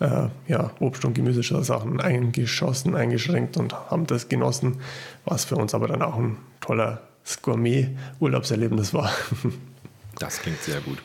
äh, 0.00 0.28
ja, 0.48 0.70
Obst- 0.80 1.04
und 1.04 1.14
Gemüsesachen 1.14 2.00
eingeschossen, 2.00 2.94
eingeschränkt 2.94 3.56
und 3.56 3.74
haben 3.90 4.06
das 4.06 4.28
genossen, 4.28 4.80
was 5.24 5.44
für 5.44 5.56
uns 5.56 5.74
aber 5.74 5.88
dann 5.88 6.02
auch 6.02 6.16
ein 6.16 6.36
toller 6.60 7.02
Gourmet-Urlaubserlebnis 7.42 8.94
war. 8.94 9.12
Das 10.20 10.40
klingt 10.40 10.62
sehr 10.62 10.80
gut. 10.80 10.98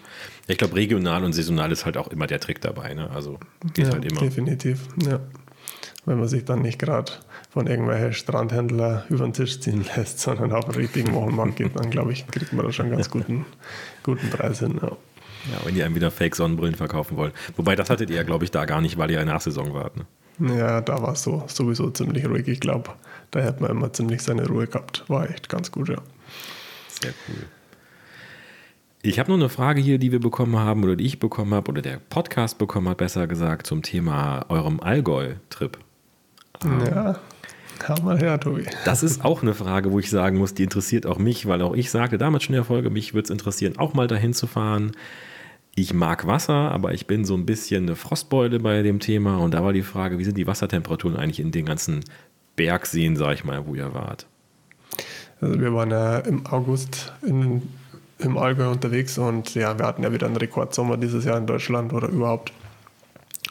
Ich 0.47 0.59
glaube, 0.59 0.75
regional 0.75 1.23
und 1.23 1.33
saisonal 1.33 1.71
ist 1.71 1.83
halt 1.83 1.97
auch 1.97 2.09
immer 2.09 2.27
der 2.27 2.39
Trick 2.39 2.61
dabei. 2.61 2.93
Ne? 2.93 3.09
Also 3.09 3.39
geht 3.73 3.87
ja, 3.87 3.93
halt 3.93 4.05
immer. 4.05 4.21
Definitiv, 4.21 4.87
ja. 5.03 5.19
Wenn 6.05 6.19
man 6.19 6.27
sich 6.27 6.45
dann 6.45 6.61
nicht 6.61 6.79
gerade 6.79 7.11
von 7.49 7.67
irgendwelchen 7.67 8.13
Strandhändler 8.13 9.05
über 9.09 9.25
den 9.25 9.33
Tisch 9.33 9.59
ziehen 9.59 9.85
lässt, 9.95 10.19
sondern 10.19 10.51
auf 10.51 10.65
den 10.65 10.75
richtigen 10.75 11.13
Wochenmarkt 11.13 11.55
geht, 11.55 11.75
dann 11.75 11.89
glaube 11.89 12.13
ich, 12.13 12.27
kriegt 12.27 12.53
man 12.53 12.65
da 12.65 12.71
schon 12.71 12.85
einen 12.85 12.95
ganz 12.95 13.09
guten, 13.09 13.45
guten 14.03 14.29
Preis 14.29 14.59
hin. 14.59 14.79
Ja. 14.81 14.91
Ja, 15.51 15.65
wenn 15.65 15.75
die 15.75 15.83
einem 15.83 15.95
wieder 15.95 16.11
Fake-Sonnenbrillen 16.11 16.75
verkaufen 16.75 17.17
wollen. 17.17 17.31
Wobei, 17.55 17.75
das 17.75 17.89
hattet 17.89 18.09
ihr 18.09 18.17
ja, 18.17 18.23
glaube 18.23 18.45
ich, 18.45 18.51
da 18.51 18.65
gar 18.65 18.81
nicht, 18.81 18.97
weil 18.97 19.11
ihr 19.11 19.19
ja 19.19 19.25
Nachsaison 19.25 19.73
wart. 19.73 19.95
Ne? 19.97 20.57
Ja, 20.57 20.81
da 20.81 21.01
war 21.01 21.13
es 21.13 21.23
so, 21.23 21.43
sowieso 21.47 21.89
ziemlich 21.89 22.25
ruhig. 22.27 22.47
Ich 22.47 22.59
glaube, 22.59 22.91
da 23.31 23.43
hat 23.43 23.61
man 23.61 23.71
immer 23.71 23.91
ziemlich 23.91 24.21
seine 24.21 24.47
Ruhe 24.47 24.67
gehabt. 24.67 25.03
War 25.07 25.29
echt 25.29 25.49
ganz 25.49 25.71
gut, 25.71 25.89
ja. 25.89 25.97
Sehr 26.87 27.13
cool. 27.27 27.45
Ich 29.01 29.17
habe 29.17 29.31
noch 29.31 29.37
eine 29.37 29.49
Frage 29.49 29.81
hier, 29.81 29.97
die 29.97 30.11
wir 30.11 30.19
bekommen 30.19 30.57
haben 30.57 30.83
oder 30.83 30.95
die 30.95 31.05
ich 31.05 31.19
bekommen 31.19 31.53
habe 31.53 31.71
oder 31.71 31.81
der 31.81 31.97
Podcast 31.97 32.57
bekommen 32.57 32.89
hat, 32.89 32.97
besser 32.97 33.27
gesagt, 33.27 33.65
zum 33.65 33.81
Thema 33.81 34.45
eurem 34.49 34.81
Allgäu-Trip. 34.81 35.77
Ja, 36.85 37.17
Komm 37.79 38.05
mal 38.05 38.19
her, 38.19 38.39
Tobi. 38.39 38.65
Das 38.83 39.03
ist 39.03 39.23
auch 39.23 39.41
eine 39.41 39.53
Frage, 39.53 39.91
wo 39.91 39.99
ich 39.99 40.09
sagen 40.09 40.37
muss, 40.37 40.53
die 40.53 40.63
interessiert 40.63 41.05
auch 41.05 41.17
mich, 41.17 41.47
weil 41.47 41.61
auch 41.61 41.73
ich 41.73 41.89
sagte 41.89 42.17
damals 42.17 42.43
schon 42.43 42.53
in 42.53 42.59
der 42.59 42.65
Folge, 42.65 42.89
mich 42.89 43.13
würde 43.13 43.25
es 43.25 43.29
interessieren, 43.29 43.77
auch 43.77 43.93
mal 43.93 44.07
dahin 44.07 44.33
zu 44.33 44.47
fahren. 44.47 44.91
Ich 45.81 45.93
mag 45.93 46.27
Wasser, 46.27 46.71
aber 46.73 46.93
ich 46.93 47.07
bin 47.07 47.23
so 47.23 47.35
ein 47.35 47.45
bisschen 47.45 47.83
eine 47.83 47.95
Frostbeule 47.95 48.59
bei 48.59 48.81
dem 48.81 48.99
Thema. 48.99 49.37
Und 49.37 49.53
da 49.53 49.63
war 49.63 49.71
die 49.71 49.81
Frage, 49.81 50.19
wie 50.19 50.25
sind 50.25 50.37
die 50.37 50.45
Wassertemperaturen 50.45 51.15
eigentlich 51.15 51.39
in 51.39 51.51
den 51.51 51.65
ganzen 51.65 52.03
Bergseen, 52.57 53.15
sag 53.15 53.35
ich 53.35 53.45
mal, 53.45 53.65
wo 53.65 53.75
ihr 53.75 53.93
wart? 53.93 54.25
Also 55.39 55.57
wir 55.57 55.73
waren 55.73 55.89
ja 55.91 56.17
im 56.17 56.45
August 56.47 57.13
in, 57.25 57.61
im 58.17 58.37
Allgäu 58.37 58.69
unterwegs 58.69 59.17
und 59.17 59.55
ja, 59.55 59.79
wir 59.79 59.85
hatten 59.85 60.03
ja 60.03 60.11
wieder 60.11 60.27
einen 60.27 60.35
Rekordsommer 60.35 60.97
dieses 60.97 61.23
Jahr 61.23 61.37
in 61.37 61.47
Deutschland 61.47 61.93
oder 61.93 62.09
überhaupt. 62.09 62.51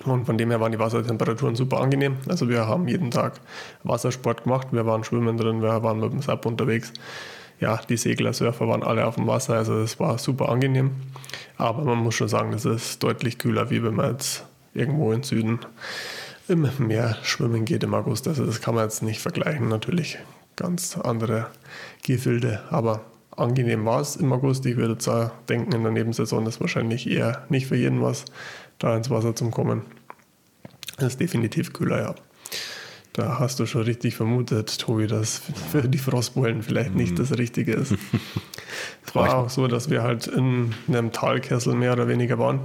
Und 0.04 0.26
von 0.26 0.36
dem 0.36 0.50
her 0.50 0.60
waren 0.60 0.72
die 0.72 0.78
Wassertemperaturen 0.78 1.56
super 1.56 1.80
angenehm. 1.80 2.18
Also 2.28 2.46
wir 2.50 2.66
haben 2.66 2.88
jeden 2.88 3.10
Tag 3.10 3.40
Wassersport 3.84 4.44
gemacht. 4.44 4.68
Wir 4.72 4.84
waren 4.84 5.02
schwimmen 5.02 5.38
drin, 5.38 5.62
wir 5.62 5.82
waren 5.82 6.00
mit 6.00 6.12
dem 6.12 6.20
SAP 6.20 6.44
unterwegs. 6.44 6.92
Ja, 7.60 7.80
die 7.88 7.96
Segler, 7.96 8.32
Surfer 8.32 8.68
waren 8.68 8.82
alle 8.82 9.06
auf 9.06 9.16
dem 9.16 9.26
Wasser. 9.26 9.54
Also 9.54 9.78
es 9.80 9.98
war 9.98 10.18
super 10.18 10.48
angenehm. 10.48 10.92
Aber 11.56 11.82
man 11.84 11.98
muss 11.98 12.14
schon 12.14 12.28
sagen, 12.28 12.52
das 12.52 12.64
ist 12.64 13.02
deutlich 13.02 13.38
kühler, 13.38 13.70
wie 13.70 13.82
wenn 13.82 13.94
man 13.94 14.12
jetzt 14.12 14.44
irgendwo 14.74 15.12
im 15.12 15.22
Süden 15.22 15.58
im 16.48 16.68
Meer 16.78 17.16
schwimmen 17.22 17.64
geht 17.64 17.82
im 17.82 17.94
August. 17.94 18.28
Also 18.28 18.46
das 18.46 18.60
kann 18.60 18.74
man 18.74 18.84
jetzt 18.84 19.02
nicht 19.02 19.20
vergleichen. 19.20 19.68
Natürlich 19.68 20.18
ganz 20.56 20.96
andere 20.96 21.46
Gefilde. 22.04 22.62
Aber 22.70 23.02
angenehm 23.36 23.84
war 23.84 24.00
es 24.00 24.16
im 24.16 24.32
August. 24.32 24.64
Ich 24.66 24.76
würde 24.76 24.94
jetzt 24.94 25.10
denken, 25.48 25.72
in 25.72 25.82
der 25.82 25.92
Nebensaison 25.92 26.46
ist 26.46 26.60
wahrscheinlich 26.60 27.08
eher 27.08 27.44
nicht 27.48 27.66
für 27.66 27.76
jeden 27.76 28.02
was 28.02 28.24
da 28.78 28.96
ins 28.96 29.10
Wasser 29.10 29.34
zu 29.34 29.50
kommen. 29.50 29.82
Das 30.96 31.08
ist 31.08 31.20
definitiv 31.20 31.72
kühler, 31.72 32.00
ja. 32.00 32.14
Da 33.18 33.40
hast 33.40 33.58
du 33.58 33.66
schon 33.66 33.82
richtig 33.82 34.14
vermutet, 34.14 34.78
Tobi, 34.78 35.08
dass 35.08 35.42
für 35.72 35.82
die 35.82 35.98
Frostbeulen 35.98 36.62
vielleicht 36.62 36.94
nicht 36.94 37.14
mhm. 37.14 37.16
das 37.16 37.36
Richtige 37.36 37.72
ist. 37.72 37.92
es 39.04 39.12
war 39.12 39.34
auch 39.34 39.50
so, 39.50 39.66
dass 39.66 39.90
wir 39.90 40.04
halt 40.04 40.28
in 40.28 40.72
einem 40.86 41.10
Talkessel 41.10 41.74
mehr 41.74 41.94
oder 41.94 42.06
weniger 42.06 42.38
waren. 42.38 42.60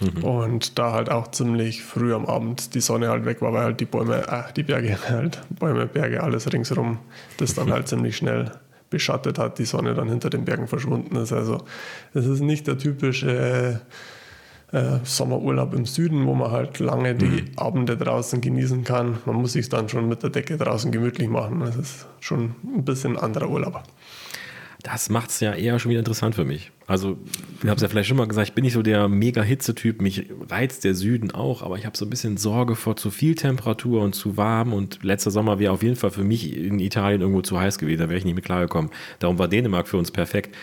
Mhm. 0.00 0.24
Und 0.24 0.78
da 0.80 0.90
halt 0.90 1.12
auch 1.12 1.30
ziemlich 1.30 1.84
früh 1.84 2.12
am 2.12 2.26
Abend 2.26 2.74
die 2.74 2.80
Sonne 2.80 3.08
halt 3.08 3.24
weg 3.24 3.40
war, 3.40 3.52
weil 3.52 3.62
halt 3.62 3.78
die 3.78 3.84
Bäume, 3.84 4.26
äh, 4.26 4.52
die 4.56 4.64
Berge 4.64 4.98
halt, 5.08 5.42
Bäume, 5.48 5.86
Berge, 5.86 6.24
alles 6.24 6.52
ringsherum, 6.52 6.98
das 7.36 7.54
dann 7.54 7.70
halt 7.70 7.86
ziemlich 7.86 8.16
schnell 8.16 8.50
beschattet 8.90 9.38
hat, 9.38 9.60
die 9.60 9.64
Sonne 9.64 9.94
dann 9.94 10.08
hinter 10.08 10.28
den 10.28 10.44
Bergen 10.44 10.66
verschwunden 10.66 11.14
ist. 11.14 11.32
Also 11.32 11.62
es 12.14 12.26
ist 12.26 12.40
nicht 12.40 12.66
der 12.66 12.78
typische 12.78 13.80
äh, 14.74 14.98
Sommerurlaub 15.04 15.72
im 15.72 15.86
Süden, 15.86 16.26
wo 16.26 16.34
man 16.34 16.50
halt 16.50 16.80
lange 16.80 17.14
die 17.14 17.26
mhm. 17.26 17.50
Abende 17.56 17.96
draußen 17.96 18.40
genießen 18.40 18.82
kann. 18.82 19.18
Man 19.24 19.36
muss 19.36 19.52
sich 19.52 19.68
dann 19.68 19.88
schon 19.88 20.08
mit 20.08 20.22
der 20.24 20.30
Decke 20.30 20.56
draußen 20.56 20.90
gemütlich 20.90 21.28
machen. 21.28 21.60
Das 21.60 21.76
ist 21.76 22.06
schon 22.18 22.56
ein 22.64 22.84
bisschen 22.84 23.16
anderer 23.16 23.48
Urlaub. 23.48 23.82
Das 24.82 25.08
macht 25.08 25.30
es 25.30 25.40
ja 25.40 25.54
eher 25.54 25.78
schon 25.78 25.90
wieder 25.90 26.00
interessant 26.00 26.34
für 26.34 26.44
mich. 26.44 26.70
Also, 26.86 27.16
ich 27.62 27.68
habe 27.68 27.76
es 27.76 27.82
ja 27.82 27.88
vielleicht 27.88 28.08
schon 28.08 28.18
mal 28.18 28.26
gesagt, 28.26 28.48
ich 28.48 28.54
bin 28.54 28.64
nicht 28.64 28.74
so 28.74 28.82
der 28.82 29.08
mega 29.08 29.42
Hitzetyp. 29.42 30.02
Mich 30.02 30.26
reizt 30.50 30.84
der 30.84 30.94
Süden 30.94 31.30
auch, 31.30 31.62
aber 31.62 31.78
ich 31.78 31.86
habe 31.86 31.96
so 31.96 32.04
ein 32.04 32.10
bisschen 32.10 32.36
Sorge 32.36 32.74
vor 32.74 32.96
zu 32.96 33.10
viel 33.10 33.34
Temperatur 33.34 34.02
und 34.02 34.14
zu 34.14 34.36
warm. 34.36 34.74
Und 34.74 35.02
letzter 35.02 35.30
Sommer 35.30 35.58
wäre 35.58 35.72
auf 35.72 35.82
jeden 35.82 35.96
Fall 35.96 36.10
für 36.10 36.24
mich 36.24 36.54
in 36.54 36.80
Italien 36.80 37.22
irgendwo 37.22 37.40
zu 37.40 37.58
heiß 37.58 37.78
gewesen. 37.78 38.00
Da 38.00 38.08
wäre 38.08 38.18
ich 38.18 38.26
nicht 38.26 38.34
mit 38.34 38.44
klargekommen. 38.44 38.90
Darum 39.20 39.38
war 39.38 39.48
Dänemark 39.48 39.88
für 39.88 39.96
uns 39.96 40.10
perfekt. 40.10 40.54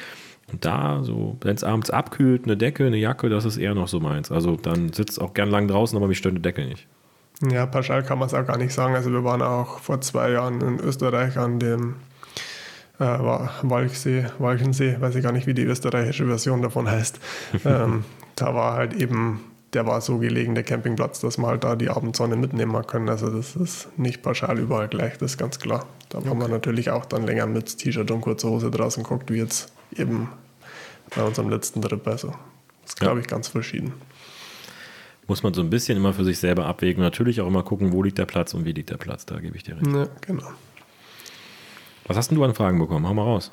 Und 0.51 0.65
da, 0.65 1.03
so, 1.03 1.37
wenn 1.41 1.55
es 1.55 1.63
abends 1.63 1.89
abkühlt, 1.89 2.43
eine 2.45 2.57
Decke, 2.57 2.85
eine 2.85 2.97
Jacke, 2.97 3.29
das 3.29 3.45
ist 3.45 3.57
eher 3.57 3.73
noch 3.73 3.87
so 3.87 3.99
meins. 3.99 4.31
Also 4.31 4.57
dann 4.57 4.91
sitzt 4.91 5.21
auch 5.21 5.33
gern 5.33 5.49
lang 5.49 5.67
draußen, 5.67 5.97
aber 5.97 6.07
mich 6.07 6.17
stört 6.17 6.33
eine 6.33 6.41
Decke 6.41 6.65
nicht. 6.65 6.87
Ja, 7.49 7.65
pauschal 7.65 8.03
kann 8.03 8.19
man 8.19 8.27
es 8.27 8.33
auch 8.33 8.45
gar 8.45 8.57
nicht 8.57 8.73
sagen. 8.73 8.95
Also 8.95 9.11
wir 9.11 9.23
waren 9.23 9.41
auch 9.41 9.79
vor 9.79 10.01
zwei 10.01 10.31
Jahren 10.31 10.61
in 10.61 10.79
Österreich 10.79 11.37
an 11.37 11.59
dem 11.59 11.95
äh, 12.99 13.03
Walchsee, 13.03 14.27
Walchensee, 14.37 14.97
weiß 14.99 15.15
ich 15.15 15.23
gar 15.23 15.31
nicht, 15.31 15.47
wie 15.47 15.53
die 15.53 15.63
österreichische 15.63 16.27
Version 16.27 16.61
davon 16.61 16.89
heißt. 16.89 17.19
ähm, 17.65 18.03
da 18.35 18.53
war 18.53 18.73
halt 18.73 18.93
eben, 18.93 19.41
der 19.73 19.87
war 19.87 20.01
so 20.01 20.19
gelegen, 20.19 20.53
der 20.53 20.63
Campingplatz, 20.63 21.19
dass 21.21 21.37
man 21.37 21.51
halt 21.51 21.63
da 21.63 21.75
die 21.75 21.89
Abendsonne 21.89 22.35
mitnehmen 22.35 22.85
kann. 22.85 23.09
Also 23.09 23.29
das 23.29 23.55
ist 23.55 23.97
nicht 23.97 24.21
pauschal 24.21 24.59
überall 24.59 24.87
gleich, 24.87 25.17
das 25.17 25.31
ist 25.31 25.37
ganz 25.37 25.59
klar. 25.59 25.85
Da 26.09 26.19
okay. 26.19 26.29
haben 26.29 26.39
wir 26.39 26.47
natürlich 26.47 26.91
auch 26.91 27.05
dann 27.05 27.23
länger 27.23 27.47
mit 27.47 27.77
T-Shirt 27.77 28.11
und 28.11 28.21
kurzer 28.21 28.49
Hose 28.49 28.69
draußen 28.69 29.01
geguckt, 29.01 29.31
wie 29.31 29.37
jetzt 29.37 29.73
eben 29.95 30.29
bei 31.15 31.23
unserem 31.23 31.49
letzten 31.49 31.81
Trip. 31.81 32.05
Also 32.07 32.29
das 32.81 32.91
ist, 32.91 32.99
glaube 32.99 33.19
ich, 33.19 33.27
ganz 33.27 33.47
verschieden 33.47 33.93
muss 35.31 35.43
man 35.43 35.53
so 35.53 35.61
ein 35.61 35.69
bisschen 35.69 35.97
immer 35.97 36.13
für 36.13 36.25
sich 36.25 36.39
selber 36.39 36.65
abwägen. 36.65 37.01
Natürlich 37.01 37.39
auch 37.39 37.47
immer 37.47 37.63
gucken, 37.63 37.93
wo 37.93 38.03
liegt 38.03 38.17
der 38.17 38.25
Platz 38.25 38.53
und 38.53 38.65
wie 38.65 38.73
liegt 38.73 38.89
der 38.89 38.97
Platz. 38.97 39.25
Da 39.25 39.39
gebe 39.39 39.55
ich 39.55 39.63
dir 39.63 39.77
recht. 39.77 39.87
Ja, 39.87 40.07
genau. 40.19 40.51
Was 42.05 42.17
hast 42.17 42.31
denn 42.31 42.37
du 42.37 42.43
an 42.43 42.53
Fragen 42.53 42.79
bekommen? 42.79 43.07
Hau 43.07 43.13
mal 43.13 43.23
raus. 43.23 43.49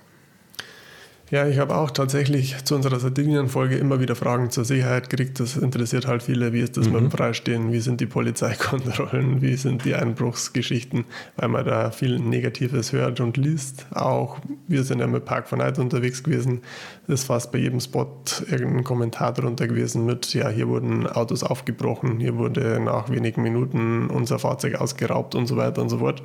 Ja, 1.31 1.47
ich 1.47 1.59
habe 1.59 1.77
auch 1.77 1.91
tatsächlich 1.91 2.65
zu 2.65 2.75
unserer 2.75 2.99
Sardinien-Folge 2.99 3.77
immer 3.77 4.01
wieder 4.01 4.17
Fragen 4.17 4.51
zur 4.51 4.65
Sicherheit 4.65 5.11
gekriegt. 5.11 5.39
Das 5.41 5.59
interessiert 5.59 6.07
halt 6.07 6.23
viele. 6.23 6.55
Wie 6.55 6.61
ist 6.61 6.79
das 6.79 6.87
mhm. 6.87 6.93
mit 6.95 7.03
dem 7.03 7.11
Freistehen? 7.11 7.71
Wie 7.71 7.81
sind 7.81 8.01
die 8.01 8.07
Polizeikontrollen? 8.07 9.43
Wie 9.43 9.55
sind 9.57 9.85
die 9.85 9.95
Einbruchsgeschichten? 9.95 11.05
Weil 11.37 11.49
man 11.49 11.67
da 11.67 11.91
viel 11.91 12.19
Negatives 12.19 12.93
hört 12.93 13.21
und 13.21 13.37
liest. 13.37 13.87
Auch 13.91 14.39
wir 14.69 14.85
sind 14.85 15.01
ja 15.01 15.07
mit 15.07 15.27
Park 15.27 15.49
for 15.49 15.59
Night 15.59 15.79
unterwegs 15.79 16.23
gewesen. 16.23 16.63
Es 17.07 17.21
ist 17.21 17.25
fast 17.25 17.53
bei 17.53 17.59
jedem 17.59 17.81
Spot 17.81 18.11
irgendein 18.51 18.85
Kommentar 18.85 19.35
drunter 19.35 19.69
gewesen 19.69 20.07
mit, 20.07 20.33
ja, 20.33 20.49
hier 20.49 20.69
wurden 20.69 21.07
Autos 21.07 21.43
aufgebrochen, 21.43 22.21
hier 22.21 22.37
wurde 22.37 22.81
nach 22.81 23.11
wenigen 23.11 23.43
Minuten 23.43 24.09
unser 24.09 24.39
Fahrzeug 24.39 24.77
ausgeraubt 24.77 25.35
und 25.35 25.47
so 25.47 25.59
weiter 25.59 25.83
und 25.83 25.91
so 25.91 25.99
fort. 25.99 26.23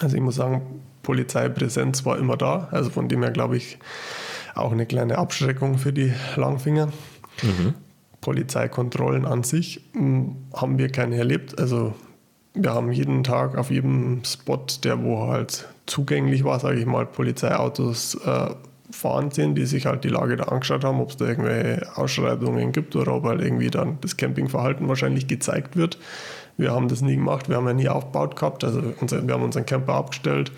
Also 0.00 0.14
ich 0.14 0.22
muss 0.22 0.36
sagen, 0.36 0.62
Polizeipräsenz 1.08 2.04
war 2.04 2.18
immer 2.18 2.36
da. 2.36 2.68
Also 2.70 2.90
von 2.90 3.08
dem 3.08 3.22
her 3.22 3.30
glaube 3.30 3.56
ich 3.56 3.78
auch 4.54 4.72
eine 4.72 4.84
kleine 4.84 5.16
Abschreckung 5.16 5.78
für 5.78 5.90
die 5.90 6.12
Langfinger. 6.36 6.88
Mhm. 7.42 7.72
Polizeikontrollen 8.20 9.24
an 9.24 9.42
sich 9.42 9.88
hm, 9.94 10.36
haben 10.52 10.76
wir 10.76 10.92
keine 10.92 11.16
erlebt. 11.16 11.58
Also 11.58 11.94
wir 12.52 12.74
haben 12.74 12.92
jeden 12.92 13.24
Tag 13.24 13.56
auf 13.56 13.70
jedem 13.70 14.20
Spot, 14.22 14.66
der 14.84 15.02
wo 15.02 15.28
halt 15.28 15.66
zugänglich 15.86 16.44
war, 16.44 16.60
sage 16.60 16.78
ich 16.78 16.84
mal, 16.84 17.06
Polizeiautos 17.06 18.16
äh, 18.26 18.50
fahren 18.90 19.30
sehen, 19.30 19.54
die 19.54 19.64
sich 19.64 19.86
halt 19.86 20.04
die 20.04 20.08
Lage 20.10 20.36
da 20.36 20.44
angeschaut 20.44 20.84
haben, 20.84 21.00
ob 21.00 21.08
es 21.08 21.16
da 21.16 21.24
irgendwelche 21.24 21.86
Ausschreitungen 21.96 22.72
gibt 22.72 22.96
oder 22.96 23.14
ob 23.14 23.24
halt 23.24 23.40
irgendwie 23.40 23.70
dann 23.70 23.96
das 24.02 24.18
Campingverhalten 24.18 24.86
wahrscheinlich 24.88 25.26
gezeigt 25.26 25.74
wird. 25.74 25.96
Wir 26.58 26.72
haben 26.72 26.88
das 26.88 27.00
nie 27.00 27.16
gemacht, 27.16 27.48
wir 27.48 27.56
haben 27.56 27.66
ja 27.66 27.72
nie 27.72 27.88
aufgebaut 27.88 28.36
gehabt, 28.36 28.62
also 28.62 28.82
unser, 29.00 29.26
wir 29.26 29.32
haben 29.32 29.44
unseren 29.44 29.64
Camper 29.64 29.94
abgestellt 29.94 30.52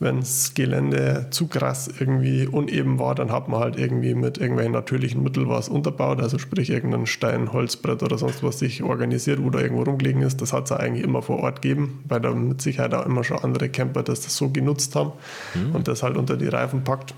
wenn 0.00 0.20
das 0.20 0.54
Gelände 0.54 1.26
zu 1.30 1.48
krass 1.48 1.88
irgendwie 1.98 2.46
uneben 2.46 2.98
war, 2.98 3.14
dann 3.14 3.32
hat 3.32 3.48
man 3.48 3.60
halt 3.60 3.78
irgendwie 3.78 4.14
mit 4.14 4.38
irgendwelchen 4.38 4.72
natürlichen 4.72 5.22
Mitteln 5.22 5.48
was 5.48 5.68
unterbaut, 5.68 6.20
also 6.20 6.38
sprich 6.38 6.70
irgendein 6.70 7.06
Stein, 7.06 7.52
Holzbrett 7.52 8.02
oder 8.02 8.16
sonst 8.16 8.42
was 8.42 8.60
sich 8.60 8.82
organisiert, 8.82 9.42
wo 9.42 9.50
da 9.50 9.58
irgendwo 9.58 9.82
rumgelegen 9.82 10.22
ist. 10.22 10.40
Das 10.40 10.52
hat 10.52 10.66
es 10.66 10.72
eigentlich 10.72 11.04
immer 11.04 11.22
vor 11.22 11.40
Ort 11.40 11.62
gegeben, 11.62 12.04
weil 12.08 12.20
da 12.20 12.32
mit 12.32 12.62
Sicherheit 12.62 12.94
auch 12.94 13.06
immer 13.06 13.24
schon 13.24 13.38
andere 13.38 13.68
Camper 13.68 14.02
das, 14.02 14.20
das 14.20 14.36
so 14.36 14.50
genutzt 14.50 14.94
haben 14.94 15.12
mhm. 15.54 15.74
und 15.74 15.88
das 15.88 16.02
halt 16.02 16.16
unter 16.16 16.36
die 16.36 16.48
Reifen 16.48 16.84
packt 16.84 17.14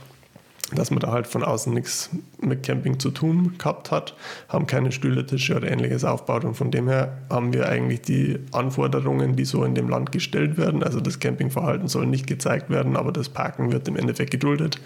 dass 0.74 0.90
man 0.90 1.00
da 1.00 1.12
halt 1.12 1.26
von 1.26 1.42
außen 1.42 1.72
nichts 1.72 2.10
mit 2.40 2.62
Camping 2.62 2.98
zu 2.98 3.10
tun 3.10 3.54
gehabt 3.58 3.90
hat, 3.90 4.14
haben 4.48 4.66
keine 4.66 4.92
Stühle, 4.92 5.26
Tische 5.26 5.56
oder 5.56 5.70
ähnliches 5.70 6.04
aufgebaut 6.04 6.44
und 6.44 6.54
von 6.54 6.70
dem 6.70 6.88
her 6.88 7.18
haben 7.28 7.52
wir 7.52 7.68
eigentlich 7.68 8.02
die 8.02 8.38
Anforderungen, 8.52 9.36
die 9.36 9.44
so 9.44 9.64
in 9.64 9.74
dem 9.74 9.88
Land 9.88 10.12
gestellt 10.12 10.56
werden, 10.56 10.82
also 10.82 11.00
das 11.00 11.18
Campingverhalten 11.18 11.88
soll 11.88 12.06
nicht 12.06 12.26
gezeigt 12.26 12.70
werden, 12.70 12.96
aber 12.96 13.12
das 13.12 13.28
Parken 13.28 13.72
wird 13.72 13.88
im 13.88 13.96
Endeffekt 13.96 14.30
geduldet, 14.30 14.80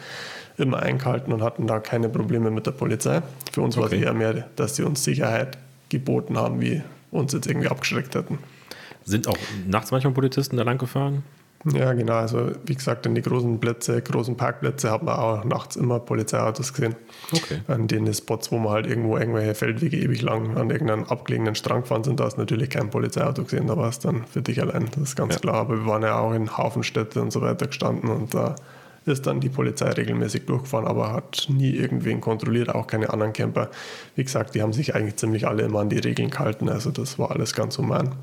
immer 0.57 0.81
eingehalten 0.81 1.33
und 1.33 1.43
hatten 1.43 1.67
da 1.67 1.81
keine 1.81 2.09
Probleme 2.09 2.51
mit 2.51 2.67
der 2.67 2.73
Polizei. 2.73 3.23
Für 3.53 3.63
uns 3.63 3.77
okay. 3.77 3.85
war 3.85 3.93
es 3.93 4.05
eher 4.05 4.15
mehr, 4.15 4.49
dass 4.57 4.77
sie 4.77 4.85
uns 4.85 5.05
Sicherheit 5.05 5.59
geboten 5.89 6.37
haben, 6.37 6.61
wie 6.61 6.83
uns 7.11 7.33
jetzt 7.33 7.47
irgendwie 7.47 7.69
abgeschreckt 7.69 8.15
hätten. 8.15 8.39
Sind 9.05 9.29
auch 9.29 9.37
nachts 9.67 9.91
manchmal 9.91 10.15
Polizisten 10.15 10.57
da 10.57 10.63
lang 10.63 10.79
gefahren? 10.79 11.23
Ja, 11.73 11.93
genau. 11.95 12.15
Also 12.15 12.51
wie 12.67 12.75
gesagt, 12.75 13.07
in 13.07 13.15
die 13.15 13.23
großen 13.23 13.59
Plätze, 13.59 14.03
großen 14.03 14.37
Parkplätze 14.37 14.91
hat 14.91 15.03
man 15.03 15.17
auch 15.17 15.45
nachts 15.45 15.77
immer 15.77 15.99
Polizeiautos 15.99 16.75
gesehen. 16.75 16.95
Okay. 17.33 17.61
An 17.69 17.89
den 17.89 18.13
Spots, 18.13 18.53
wo 18.53 18.59
man 18.59 18.73
halt 18.73 18.87
irgendwo 18.87 19.17
irgendwelche 19.17 19.55
Feldwege 19.55 19.97
ewig 19.97 20.21
lang 20.21 20.57
an 20.57 20.71
irgendeinem 20.71 21.05
abgelegenen 21.05 21.55
Strang 21.55 21.85
fahren 21.85 22.05
sind, 22.05 22.21
da 22.21 22.27
ist 22.27 22.37
natürlich 22.37 22.71
kein 22.71 22.91
Polizeiauto 22.91 23.45
gesehen. 23.45 23.67
Da 23.67 23.77
war 23.77 23.89
es 23.89 23.99
dann 23.99 24.27
für 24.27 24.43
dich 24.43 24.61
allein, 24.61 24.89
das 24.95 25.11
ist 25.11 25.17
ganz 25.17 25.35
ja. 25.35 25.41
klar. 25.41 25.55
Aber 25.55 25.79
wir 25.79 25.87
waren 25.87 26.03
ja 26.03 26.19
auch 26.19 26.35
in 26.35 26.57
Hafenstädte 26.57 27.23
und 27.23 27.33
so 27.33 27.41
weiter 27.41 27.67
gestanden 27.67 28.11
und 28.11 28.35
da 28.35 28.57
ist 29.07 29.27
dann 29.27 29.41
die 29.41 29.51
Polizei 29.51 29.91
regelmäßig 29.91 30.47
durchgefahren, 30.47 30.87
aber 30.87 31.13
hat 31.13 31.47
nie 31.49 31.71
irgendwen 31.71 32.21
kontrolliert, 32.21 32.75
auch 32.75 32.87
keine 32.87 33.11
anderen 33.11 33.33
Camper. 33.33 33.71
Wie 34.15 34.25
gesagt, 34.25 34.55
die 34.55 34.63
haben 34.63 34.73
sich 34.73 34.95
eigentlich 34.95 35.17
ziemlich 35.17 35.47
alle 35.47 35.65
immer 35.65 35.81
an 35.81 35.91
die 35.91 35.99
Regeln 35.99 36.31
gehalten. 36.31 36.69
Also 36.69 36.91
das 36.91 37.19
war 37.19 37.31
alles 37.31 37.55
ganz 37.55 37.77
human 37.77 38.15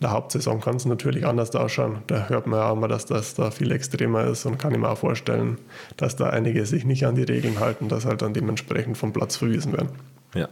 der 0.00 0.10
Hauptsaison 0.10 0.60
kann 0.60 0.76
es 0.76 0.84
natürlich 0.84 1.26
anders 1.26 1.54
ausschauen. 1.54 1.98
Da 2.06 2.28
hört 2.28 2.46
man 2.46 2.60
ja 2.60 2.68
auch 2.68 2.76
immer, 2.76 2.88
dass 2.88 3.06
das 3.06 3.34
da 3.34 3.50
viel 3.50 3.72
extremer 3.72 4.24
ist 4.24 4.44
und 4.44 4.58
kann 4.58 4.72
ich 4.72 4.78
mir 4.78 4.90
auch 4.90 4.98
vorstellen, 4.98 5.58
dass 5.96 6.16
da 6.16 6.28
einige 6.28 6.66
sich 6.66 6.84
nicht 6.84 7.06
an 7.06 7.14
die 7.14 7.22
Regeln 7.22 7.60
halten, 7.60 7.88
dass 7.88 8.04
halt 8.04 8.22
dann 8.22 8.34
dementsprechend 8.34 8.98
vom 8.98 9.12
Platz 9.12 9.36
verwiesen 9.36 9.72
werden. 9.72 9.88
Ja. 10.34 10.48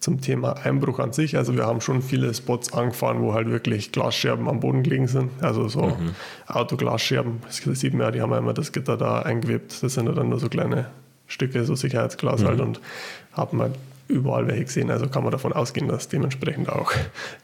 Zum 0.00 0.20
Thema 0.20 0.54
Einbruch 0.64 0.98
an 0.98 1.12
sich, 1.12 1.36
also 1.36 1.54
wir 1.56 1.66
haben 1.66 1.80
schon 1.82 2.00
viele 2.02 2.32
Spots 2.32 2.72
angefahren, 2.72 3.20
wo 3.20 3.34
halt 3.34 3.50
wirklich 3.50 3.92
Glasscherben 3.92 4.48
am 4.48 4.58
Boden 4.58 4.82
gelegen 4.82 5.06
sind, 5.06 5.30
also 5.42 5.68
so 5.68 5.82
mhm. 5.82 6.14
Autoglasscherben, 6.46 7.42
das 7.46 7.58
sieht 7.78 7.92
man 7.92 8.06
ja, 8.06 8.10
die 8.10 8.22
haben 8.22 8.32
ja 8.32 8.38
immer 8.38 8.54
das 8.54 8.72
Gitter 8.72 8.96
da 8.96 9.20
eingewebt, 9.20 9.82
das 9.82 9.94
sind 9.94 10.06
ja 10.06 10.12
dann 10.12 10.30
nur 10.30 10.40
so 10.40 10.48
kleine 10.48 10.86
Stücke, 11.26 11.64
so 11.64 11.74
Sicherheitsglas 11.74 12.40
mhm. 12.40 12.46
halt 12.46 12.60
und 12.60 12.80
haben 13.32 13.58
wir 13.58 13.72
überall 14.10 14.46
welche 14.46 14.64
gesehen. 14.64 14.90
Also 14.90 15.08
kann 15.08 15.22
man 15.22 15.32
davon 15.32 15.52
ausgehen, 15.52 15.88
dass 15.88 16.08
dementsprechend 16.08 16.68
auch 16.68 16.92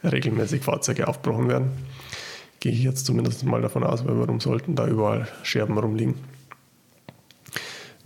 regelmäßig 0.04 0.62
Fahrzeuge 0.62 1.08
aufgebrochen 1.08 1.49
werden. 1.49 1.70
Gehe 2.61 2.73
ich 2.73 2.82
jetzt 2.82 3.06
zumindest 3.06 3.44
mal 3.44 3.62
davon 3.62 3.85
aus, 3.85 4.06
weil 4.06 4.18
warum 4.18 4.40
sollten 4.40 4.75
da 4.75 4.87
überall 4.87 5.28
Scherben 5.42 5.78
rumliegen? 5.78 6.14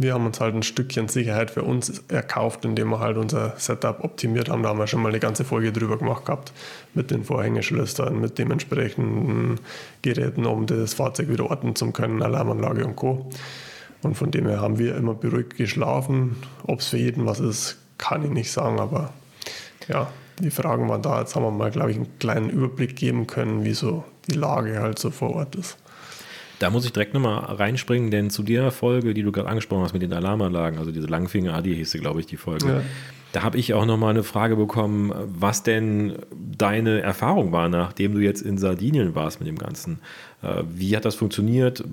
Wir 0.00 0.14
haben 0.14 0.24
uns 0.24 0.40
halt 0.40 0.54
ein 0.54 0.62
Stückchen 0.62 1.08
Sicherheit 1.08 1.50
für 1.50 1.62
uns 1.62 2.02
erkauft, 2.08 2.64
indem 2.64 2.88
wir 2.88 3.00
halt 3.00 3.18
unser 3.18 3.52
Setup 3.58 4.02
optimiert 4.02 4.48
haben. 4.48 4.62
Da 4.62 4.70
haben 4.70 4.78
wir 4.78 4.86
schon 4.86 5.02
mal 5.02 5.10
eine 5.10 5.20
ganze 5.20 5.44
Folge 5.44 5.72
drüber 5.72 5.98
gemacht 5.98 6.24
gehabt, 6.24 6.54
mit 6.94 7.10
den 7.10 7.22
Vorhängeschlössern, 7.22 8.18
mit 8.18 8.38
dementsprechenden 8.38 9.60
Geräten, 10.00 10.46
um 10.46 10.64
das 10.64 10.94
Fahrzeug 10.94 11.28
wieder 11.28 11.50
orten 11.50 11.76
zu 11.76 11.90
können, 11.90 12.22
Alarmanlage 12.22 12.86
und 12.86 12.96
Co. 12.96 13.28
Und 14.00 14.16
von 14.16 14.30
dem 14.30 14.46
her 14.46 14.62
haben 14.62 14.78
wir 14.78 14.96
immer 14.96 15.12
beruhigt 15.12 15.58
geschlafen. 15.58 16.36
Ob 16.66 16.80
es 16.80 16.88
für 16.88 16.96
jeden 16.96 17.26
was 17.26 17.38
ist, 17.38 17.76
kann 18.00 18.24
ich 18.24 18.30
nicht 18.30 18.50
sagen, 18.50 18.80
aber 18.80 19.12
ja, 19.88 20.10
die 20.40 20.50
Fragen 20.50 20.88
waren 20.88 21.02
da. 21.02 21.20
Jetzt 21.20 21.36
haben 21.36 21.44
wir 21.44 21.50
mal, 21.50 21.70
glaube 21.70 21.90
ich, 21.90 21.96
einen 21.96 22.18
kleinen 22.18 22.48
Überblick 22.48 22.96
geben 22.96 23.26
können, 23.26 23.64
wie 23.64 23.74
so 23.74 24.04
die 24.28 24.36
Lage 24.36 24.80
halt 24.80 24.98
so 24.98 25.10
vor 25.10 25.36
Ort 25.36 25.54
ist. 25.54 25.76
Da 26.58 26.70
muss 26.70 26.84
ich 26.84 26.92
direkt 26.92 27.14
nochmal 27.14 27.38
reinspringen, 27.54 28.10
denn 28.10 28.30
zu 28.30 28.42
der 28.42 28.70
Folge, 28.70 29.14
die 29.14 29.22
du 29.22 29.32
gerade 29.32 29.48
angesprochen 29.48 29.82
hast 29.82 29.92
mit 29.92 30.02
den 30.02 30.12
Alarmanlagen, 30.12 30.78
also 30.78 30.90
diese 30.90 31.06
Langfinger 31.06 31.54
Adi 31.54 31.74
hieß 31.74 31.90
sie, 31.90 31.98
glaube 31.98 32.20
ich, 32.20 32.26
die 32.26 32.36
Folge. 32.36 32.66
Ja. 32.66 32.82
Da 33.32 33.42
habe 33.42 33.58
ich 33.58 33.74
auch 33.74 33.86
nochmal 33.86 34.10
eine 34.10 34.24
Frage 34.24 34.56
bekommen, 34.56 35.12
was 35.26 35.62
denn 35.62 36.16
deine 36.32 37.00
Erfahrung 37.00 37.52
war, 37.52 37.68
nachdem 37.68 38.14
du 38.14 38.20
jetzt 38.20 38.42
in 38.42 38.58
Sardinien 38.58 39.14
warst 39.14 39.40
mit 39.40 39.48
dem 39.48 39.56
Ganzen. 39.56 40.00
Äh, 40.42 40.62
wie 40.74 40.96
hat 40.96 41.04
das 41.04 41.14
funktioniert? 41.14 41.84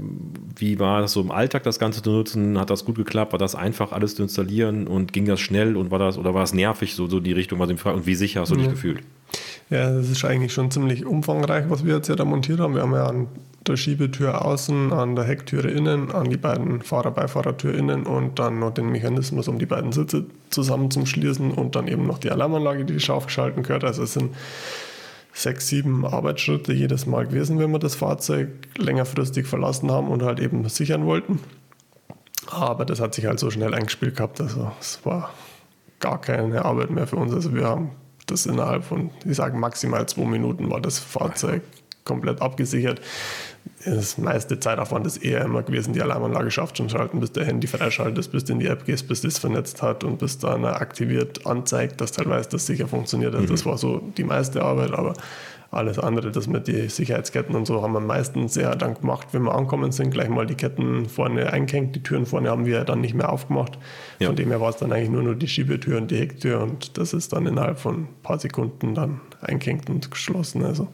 Wie 0.56 0.80
war 0.80 1.02
das 1.02 1.14
so 1.14 1.22
im 1.22 1.32
Alltag, 1.32 1.64
das 1.64 1.80
Ganze 1.80 2.02
zu 2.02 2.12
nutzen? 2.12 2.58
Hat 2.58 2.70
das 2.70 2.86
gut 2.86 2.96
geklappt? 2.96 3.34
War 3.34 3.40
das 3.40 3.56
einfach, 3.56 3.92
alles 3.92 4.16
zu 4.16 4.24
installieren 4.24 4.88
und 4.88 5.14
ging 5.14 5.26
das 5.26 5.40
schnell 5.40 5.76
und 5.76 5.92
war 5.92 6.00
das 6.00 6.18
oder 6.18 6.34
war 6.34 6.44
es 6.44 6.54
nervig, 6.54 6.96
so, 6.96 7.08
so 7.08 7.20
die 7.20 7.34
Richtung, 7.34 7.60
was 7.60 7.70
ich 7.70 7.80
frage? 7.80 7.98
Und 7.98 8.06
wie 8.06 8.16
sicher 8.16 8.42
hast 8.42 8.52
du 8.52 8.56
dich 8.56 8.66
ja. 8.66 8.72
gefühlt? 8.72 9.00
Ja, 9.70 9.92
das 9.92 10.10
ist 10.10 10.24
eigentlich 10.24 10.54
schon 10.54 10.72
ziemlich 10.72 11.06
umfangreich, 11.06 11.66
was 11.70 11.86
wir 11.86 11.96
jetzt 11.96 12.08
hier 12.08 12.16
da 12.16 12.24
montiert 12.24 12.60
haben. 12.60 12.74
Wir 12.74 12.84
haben 12.84 12.94
ja 12.94 13.08
an 13.08 13.28
der 13.68 13.76
Schiebetür 13.76 14.46
außen, 14.46 14.94
an 14.94 15.18
der 15.18 15.26
Hecktüre 15.26 15.70
innen, 15.70 16.12
an 16.12 16.30
die 16.30 16.38
beiden 16.38 16.82
Fahrer-Beifahrertür 16.82 17.74
innen 17.76 18.06
und 18.06 18.40
dann 18.40 18.60
noch 18.60 18.74
den 18.74 18.90
Mechanismus, 18.90 19.50
um 19.50 19.60
die 19.60 19.66
beiden 19.66 19.92
Sitze 19.92 20.26
zusammenzuschließen 20.52 21.52
und 21.52 21.76
dann 21.76 21.90
eben 21.90 22.08
noch 22.08 22.18
die 22.18 22.32
Alarmanlage, 22.32 22.86
die 22.86 23.00
scharf 23.02 23.26
geschalten 23.26 23.64
gehört. 23.64 23.84
Also 23.84 24.04
es 24.04 24.14
sind 24.14 24.34
sechs, 25.38 25.68
sieben 25.68 26.06
Arbeitsschritte 26.06 26.74
jedes 26.74 27.06
Mal 27.06 27.28
gewesen, 27.28 27.60
wenn 27.60 27.72
wir 27.72 27.80
das 27.80 27.96
Fahrzeug 27.96 28.50
längerfristig 28.78 29.46
verlassen 29.46 29.92
haben 29.92 30.08
und 30.08 30.24
halt 30.24 30.40
eben 30.40 30.68
sichern 30.68 31.06
wollten. 31.06 31.40
Aber 32.48 32.86
das 32.86 33.00
hat 33.00 33.14
sich 33.14 33.26
halt 33.26 33.40
so 33.40 33.52
schnell 33.52 33.74
eingespielt 33.74 34.18
gehabt, 34.18 34.42
also 34.42 34.72
es 34.80 35.06
war 35.06 35.34
gar 36.00 36.20
keine 36.20 36.66
Arbeit 36.66 36.90
mehr 36.90 37.08
für 37.08 37.18
uns. 37.18 37.34
Also 37.34 37.54
wir 37.54 37.66
haben 37.66 37.92
das 38.26 38.46
innerhalb 38.46 38.84
von, 38.84 39.12
ich 39.26 39.36
sage 39.36 39.58
maximal 39.58 40.08
zwei 40.08 40.26
Minuten 40.26 40.70
war 40.70 40.82
das 40.82 41.00
Fahrzeug 41.00 41.62
komplett 42.04 42.42
abgesichert. 42.42 43.02
Das 43.86 44.18
meiste 44.18 44.60
Zeitaufwand 44.60 45.06
ist 45.08 45.18
eher 45.18 45.42
immer 45.42 45.64
gewesen, 45.64 45.94
die 45.94 46.02
Alarmanlage 46.02 46.52
schafft 46.52 46.78
schon 46.78 46.90
schalten, 46.90 47.20
bis 47.20 47.32
der 47.32 47.46
Handy 47.46 47.68
freischaltet, 47.68 48.32
bis 48.32 48.46
du 48.46 48.54
in 48.54 48.60
die 48.60 48.68
App 48.68 48.86
gehst, 48.86 49.08
bis 49.08 49.22
das 49.22 49.38
vernetzt 49.40 49.82
hat 49.82 50.04
und 50.04 50.20
bis 50.20 50.38
dann 50.38 50.66
aktiviert 50.66 51.46
anzeigt, 51.46 52.02
dass 52.02 52.18
halt 52.18 52.28
dass 52.28 52.54
es 52.54 52.66
sicher 52.66 52.88
funktioniert. 52.88 53.34
Also 53.34 53.48
mhm. 53.48 53.52
Das 53.52 53.66
war 53.66 53.78
so 53.78 54.02
die 54.18 54.24
meiste 54.24 54.64
Arbeit, 54.64 54.92
aber 54.92 55.14
alles 55.72 56.00
andere, 56.00 56.32
das 56.32 56.48
mit 56.48 56.68
den 56.68 56.90
Sicherheitsketten 56.90 57.56
und 57.56 57.68
so, 57.68 57.82
haben 57.82 57.94
wir 57.94 58.00
meistens 58.00 58.56
ja 58.56 58.74
dann 58.76 58.94
gemacht, 58.94 59.28
wenn 59.32 59.44
wir 59.44 59.54
ankommen 59.54 59.92
sind, 59.92 60.12
gleich 60.12 60.30
mal 60.30 60.46
die 60.46 60.56
Ketten 60.56 61.08
vorne 61.08 61.52
eingehängt. 61.52 61.96
Die 61.96 62.04
Türen 62.04 62.26
vorne 62.26 62.50
haben 62.50 62.66
wir 62.66 62.84
dann 62.86 63.02
nicht 63.02 63.14
mehr 63.14 63.32
aufgemacht. 63.32 63.78
Ja. 64.20 64.28
Von 64.28 64.36
dem 64.36 64.50
her 64.50 64.62
war 64.62 64.70
es 64.70 64.78
dann 64.78 64.92
eigentlich 64.92 65.10
nur, 65.10 65.24
nur 65.24 65.36
die 65.36 65.48
Schiebetür 65.48 65.98
und 65.98 66.10
die 66.10 66.18
Hecktür 66.18 66.62
und 66.62 66.98
das 66.98 67.14
ist 67.14 67.34
dann 67.34 67.46
innerhalb 67.46 67.80
von 67.80 68.04
ein 68.04 68.08
paar 68.24 68.40
Sekunden 68.40 68.96
dann 68.96 69.20
eingehängt 69.42 69.90
und 69.90 70.10
geschlossen. 70.10 70.64
Also 70.64 70.88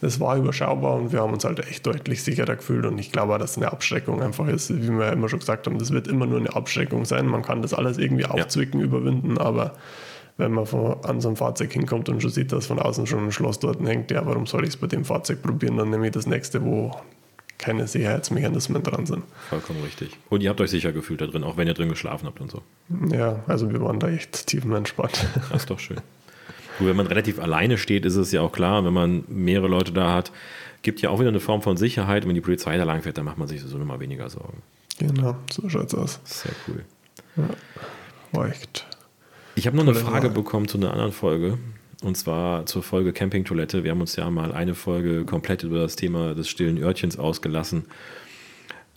es 0.00 0.20
war 0.20 0.36
überschaubar 0.36 0.94
und 0.94 1.12
wir 1.12 1.20
haben 1.20 1.32
uns 1.32 1.44
halt 1.44 1.60
echt 1.60 1.86
deutlich 1.86 2.22
sicherer 2.22 2.56
gefühlt 2.56 2.84
und 2.84 2.98
ich 2.98 3.12
glaube 3.12 3.34
auch, 3.34 3.38
dass 3.38 3.56
eine 3.56 3.70
Abschreckung 3.72 4.22
einfach 4.22 4.46
ist, 4.48 4.74
wie 4.74 4.90
wir 4.90 5.12
immer 5.12 5.28
schon 5.28 5.38
gesagt 5.38 5.66
haben, 5.66 5.78
das 5.78 5.90
wird 5.90 6.08
immer 6.08 6.26
nur 6.26 6.38
eine 6.38 6.54
Abschreckung 6.54 7.04
sein. 7.04 7.26
Man 7.26 7.42
kann 7.42 7.62
das 7.62 7.72
alles 7.74 7.98
irgendwie 7.98 8.26
aufzwicken, 8.26 8.80
ja. 8.80 8.86
überwinden, 8.86 9.38
aber 9.38 9.74
wenn 10.36 10.52
man 10.52 10.66
von, 10.66 11.02
an 11.04 11.20
so 11.20 11.28
einem 11.28 11.36
Fahrzeug 11.36 11.72
hinkommt 11.72 12.08
und 12.08 12.20
schon 12.20 12.30
sieht, 12.30 12.52
dass 12.52 12.66
von 12.66 12.78
außen 12.78 13.06
schon 13.06 13.24
ein 13.24 13.32
Schloss 13.32 13.58
dort 13.58 13.80
hängt, 13.80 14.10
ja, 14.10 14.26
warum 14.26 14.46
soll 14.46 14.64
ich 14.64 14.70
es 14.70 14.76
bei 14.76 14.86
dem 14.86 15.04
Fahrzeug 15.04 15.42
probieren? 15.42 15.78
Dann 15.78 15.90
nehme 15.90 16.06
ich 16.06 16.12
das 16.12 16.26
nächste, 16.26 16.62
wo 16.62 16.94
keine 17.58 17.86
Sicherheitsmechanismen 17.86 18.82
dran 18.82 19.06
sind. 19.06 19.24
Vollkommen 19.48 19.82
richtig. 19.82 20.10
Und 20.28 20.42
ihr 20.42 20.50
habt 20.50 20.60
euch 20.60 20.70
sicher 20.70 20.92
gefühlt 20.92 21.22
da 21.22 21.26
drin, 21.26 21.42
auch 21.42 21.56
wenn 21.56 21.66
ihr 21.66 21.74
drin 21.74 21.88
geschlafen 21.88 22.26
habt 22.26 22.40
und 22.40 22.50
so. 22.50 22.62
Ja, 23.10 23.42
also 23.46 23.70
wir 23.70 23.80
waren 23.80 23.98
da 23.98 24.08
echt 24.08 24.46
tiefenentspannt. 24.46 25.26
Das 25.50 25.62
ist 25.62 25.70
doch 25.70 25.78
schön. 25.78 25.98
Gut, 26.78 26.88
wenn 26.88 26.96
man 26.96 27.06
relativ 27.06 27.38
alleine 27.38 27.78
steht, 27.78 28.04
ist 28.04 28.16
es 28.16 28.32
ja 28.32 28.40
auch 28.42 28.52
klar, 28.52 28.84
wenn 28.84 28.92
man 28.92 29.24
mehrere 29.28 29.68
Leute 29.68 29.92
da 29.92 30.12
hat, 30.12 30.32
gibt 30.82 31.00
ja 31.00 31.10
auch 31.10 31.18
wieder 31.18 31.30
eine 31.30 31.40
Form 31.40 31.62
von 31.62 31.76
Sicherheit. 31.76 32.24
Und 32.24 32.28
wenn 32.28 32.34
die 32.34 32.40
Polizei 32.40 32.76
da 32.76 32.84
lang 32.84 33.02
fährt, 33.02 33.18
dann 33.18 33.24
macht 33.24 33.38
man 33.38 33.48
sich 33.48 33.60
so 33.62 33.78
nochmal 33.78 34.00
weniger 34.00 34.28
Sorgen. 34.28 34.62
Genau, 34.98 35.36
so 35.50 35.68
schaut's 35.68 35.94
aus. 35.94 36.20
Sehr 36.24 36.52
cool. 36.68 36.84
Ja, 37.36 37.48
war 38.32 38.48
echt 38.48 38.86
ich 39.58 39.66
habe 39.66 39.74
noch 39.74 39.86
eine 39.86 39.94
Frage 39.94 40.28
bekommen 40.28 40.68
zu 40.68 40.76
einer 40.76 40.90
anderen 40.92 41.12
Folge. 41.12 41.58
Und 42.02 42.14
zwar 42.18 42.66
zur 42.66 42.82
Folge 42.82 43.14
Campingtoilette. 43.14 43.84
Wir 43.84 43.90
haben 43.90 44.02
uns 44.02 44.14
ja 44.14 44.28
mal 44.28 44.52
eine 44.52 44.74
Folge 44.74 45.24
komplett 45.24 45.62
über 45.62 45.80
das 45.80 45.96
Thema 45.96 46.34
des 46.34 46.50
stillen 46.50 46.76
Örtchens 46.76 47.18
ausgelassen. 47.18 47.86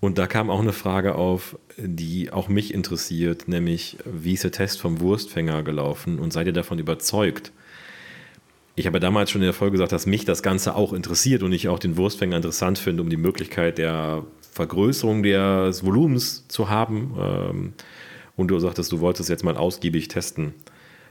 Und 0.02 0.18
da 0.18 0.28
kam 0.28 0.50
auch 0.50 0.60
eine 0.60 0.74
Frage 0.74 1.16
auf, 1.16 1.58
die 1.78 2.32
auch 2.32 2.50
mich 2.50 2.74
interessiert, 2.74 3.48
nämlich 3.48 3.98
wie 4.04 4.34
ist 4.34 4.44
der 4.44 4.52
Test 4.52 4.82
vom 4.82 5.00
Wurstfänger 5.00 5.64
gelaufen 5.64 6.20
und 6.20 6.34
seid 6.34 6.48
ihr 6.48 6.54
davon 6.54 6.78
überzeugt? 6.78 7.54
Ich 8.80 8.88
habe 8.88 9.02
damals 9.02 9.30
schon 9.30 9.42
in 9.42 9.46
der 9.46 9.54
Folge 9.54 9.74
gesagt, 9.74 9.92
dass 9.92 10.06
mich 10.06 10.24
das 10.24 10.42
Ganze 10.42 10.74
auch 10.74 10.94
interessiert 10.94 11.44
und 11.44 11.52
ich 11.52 11.68
auch 11.68 11.80
den 11.80 11.98
Wurstfänger 11.98 12.38
interessant 12.38 12.80
finde, 12.80 13.04
um 13.04 13.10
die 13.10 13.18
Möglichkeit 13.18 13.78
der 13.78 14.24
Vergrößerung 14.54 15.22
des 15.22 15.84
Volumens 15.84 16.48
zu 16.48 16.70
haben. 16.70 17.14
Ähm, 17.20 17.74
und 18.38 18.48
du 18.48 18.58
sagtest, 18.58 18.94
du 18.94 19.02
wolltest 19.02 19.24
es 19.24 19.28
jetzt 19.28 19.44
mal 19.44 19.58
ausgiebig 19.58 20.08
testen. 20.08 20.54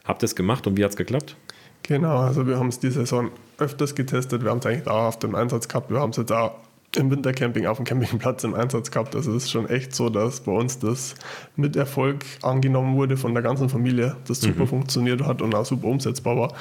Habt 0.06 0.22
ihr 0.22 0.25
es 0.25 0.34
gemacht 0.34 0.66
und 0.66 0.78
wie 0.78 0.84
hat 0.84 0.92
es 0.92 0.96
geklappt? 0.96 1.37
Genau, 1.82 2.16
also 2.16 2.46
wir 2.46 2.58
haben 2.58 2.68
es 2.68 2.78
die 2.78 2.90
Saison 2.90 3.32
öfters 3.58 3.94
getestet. 3.94 4.42
Wir 4.42 4.50
haben 4.50 4.60
es 4.60 4.66
eigentlich 4.66 4.84
dauerhaft 4.84 5.22
im 5.25 5.34
Einsatz 5.34 5.68
gehabt. 5.68 5.90
Wir 5.90 6.00
haben 6.00 6.12
es 6.12 6.16
jetzt 6.16 6.32
auch 6.32 6.54
im 6.97 7.11
Wintercamping 7.11 7.66
auf 7.66 7.76
dem 7.76 7.85
Campingplatz 7.85 8.45
im 8.45 8.54
Einsatz 8.54 8.90
gehabt. 8.90 9.14
Also 9.14 9.35
es 9.35 9.45
ist 9.45 9.50
schon 9.50 9.68
echt 9.68 9.95
so, 9.95 10.09
dass 10.09 10.40
bei 10.40 10.52
uns 10.52 10.78
das 10.78 11.14
mit 11.57 11.76
Erfolg 11.76 12.25
angenommen 12.42 12.97
wurde 12.97 13.16
von 13.16 13.35
der 13.35 13.42
ganzen 13.42 13.68
Familie, 13.68 14.16
das 14.26 14.40
super 14.40 14.62
mhm. 14.62 14.68
funktioniert 14.68 15.23
hat 15.23 15.42
und 15.42 15.54
auch 15.54 15.66
super 15.66 15.88
umsetzbar 15.88 16.37
war. 16.37 16.54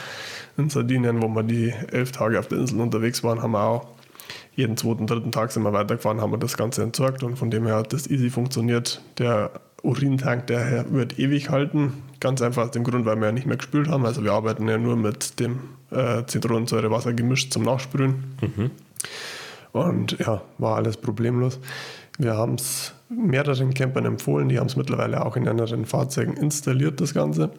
In 0.57 0.69
Sardinien, 0.69 1.21
wo 1.21 1.27
wir 1.27 1.43
die 1.43 1.73
elf 1.91 2.11
Tage 2.11 2.39
auf 2.39 2.47
der 2.47 2.59
Insel 2.59 2.79
unterwegs 2.81 3.23
waren, 3.23 3.41
haben 3.41 3.51
wir 3.51 3.63
auch 3.63 3.87
jeden 4.55 4.75
zweiten, 4.75 5.07
dritten 5.07 5.31
Tag 5.31 5.51
sind 5.51 5.63
wir 5.63 5.71
weitergefahren, 5.71 6.19
haben 6.19 6.31
wir 6.31 6.39
das 6.39 6.57
Ganze 6.57 6.81
entsorgt 6.83 7.23
und 7.23 7.37
von 7.37 7.51
dem 7.51 7.65
her 7.65 7.75
hat 7.75 7.93
das 7.93 8.07
easy 8.09 8.29
funktioniert. 8.29 9.01
Der 9.19 9.51
Urintank, 9.83 10.47
der 10.47 10.91
wird 10.91 11.19
ewig 11.19 11.49
halten. 11.49 11.93
Ganz 12.19 12.41
einfach 12.41 12.65
aus 12.65 12.71
dem 12.71 12.83
Grund, 12.83 13.05
weil 13.05 13.17
wir 13.17 13.27
ja 13.27 13.31
nicht 13.31 13.45
mehr 13.45 13.57
gespült 13.57 13.87
haben. 13.87 14.05
Also 14.05 14.23
wir 14.23 14.33
arbeiten 14.33 14.67
ja 14.67 14.79
nur 14.79 14.95
mit 14.95 15.39
dem 15.39 15.59
äh, 15.91 16.25
Zitronensäurewasser 16.25 17.13
gemischt 17.13 17.53
zum 17.53 17.63
Nachsprühen. 17.63 18.35
Mhm. 18.41 18.71
Und 19.85 20.17
ja, 20.19 20.41
war 20.57 20.75
alles 20.75 20.97
problemlos. 20.97 21.59
Wir 22.17 22.35
haben 22.35 22.55
es 22.55 22.93
mehreren 23.09 23.73
Campern 23.73 24.05
empfohlen, 24.05 24.49
die 24.49 24.59
haben 24.59 24.67
es 24.67 24.75
mittlerweile 24.75 25.25
auch 25.25 25.35
in 25.35 25.47
anderen 25.47 25.85
Fahrzeugen 25.85 26.33
installiert, 26.33 26.99
das 26.99 27.13
Ganze. 27.13 27.51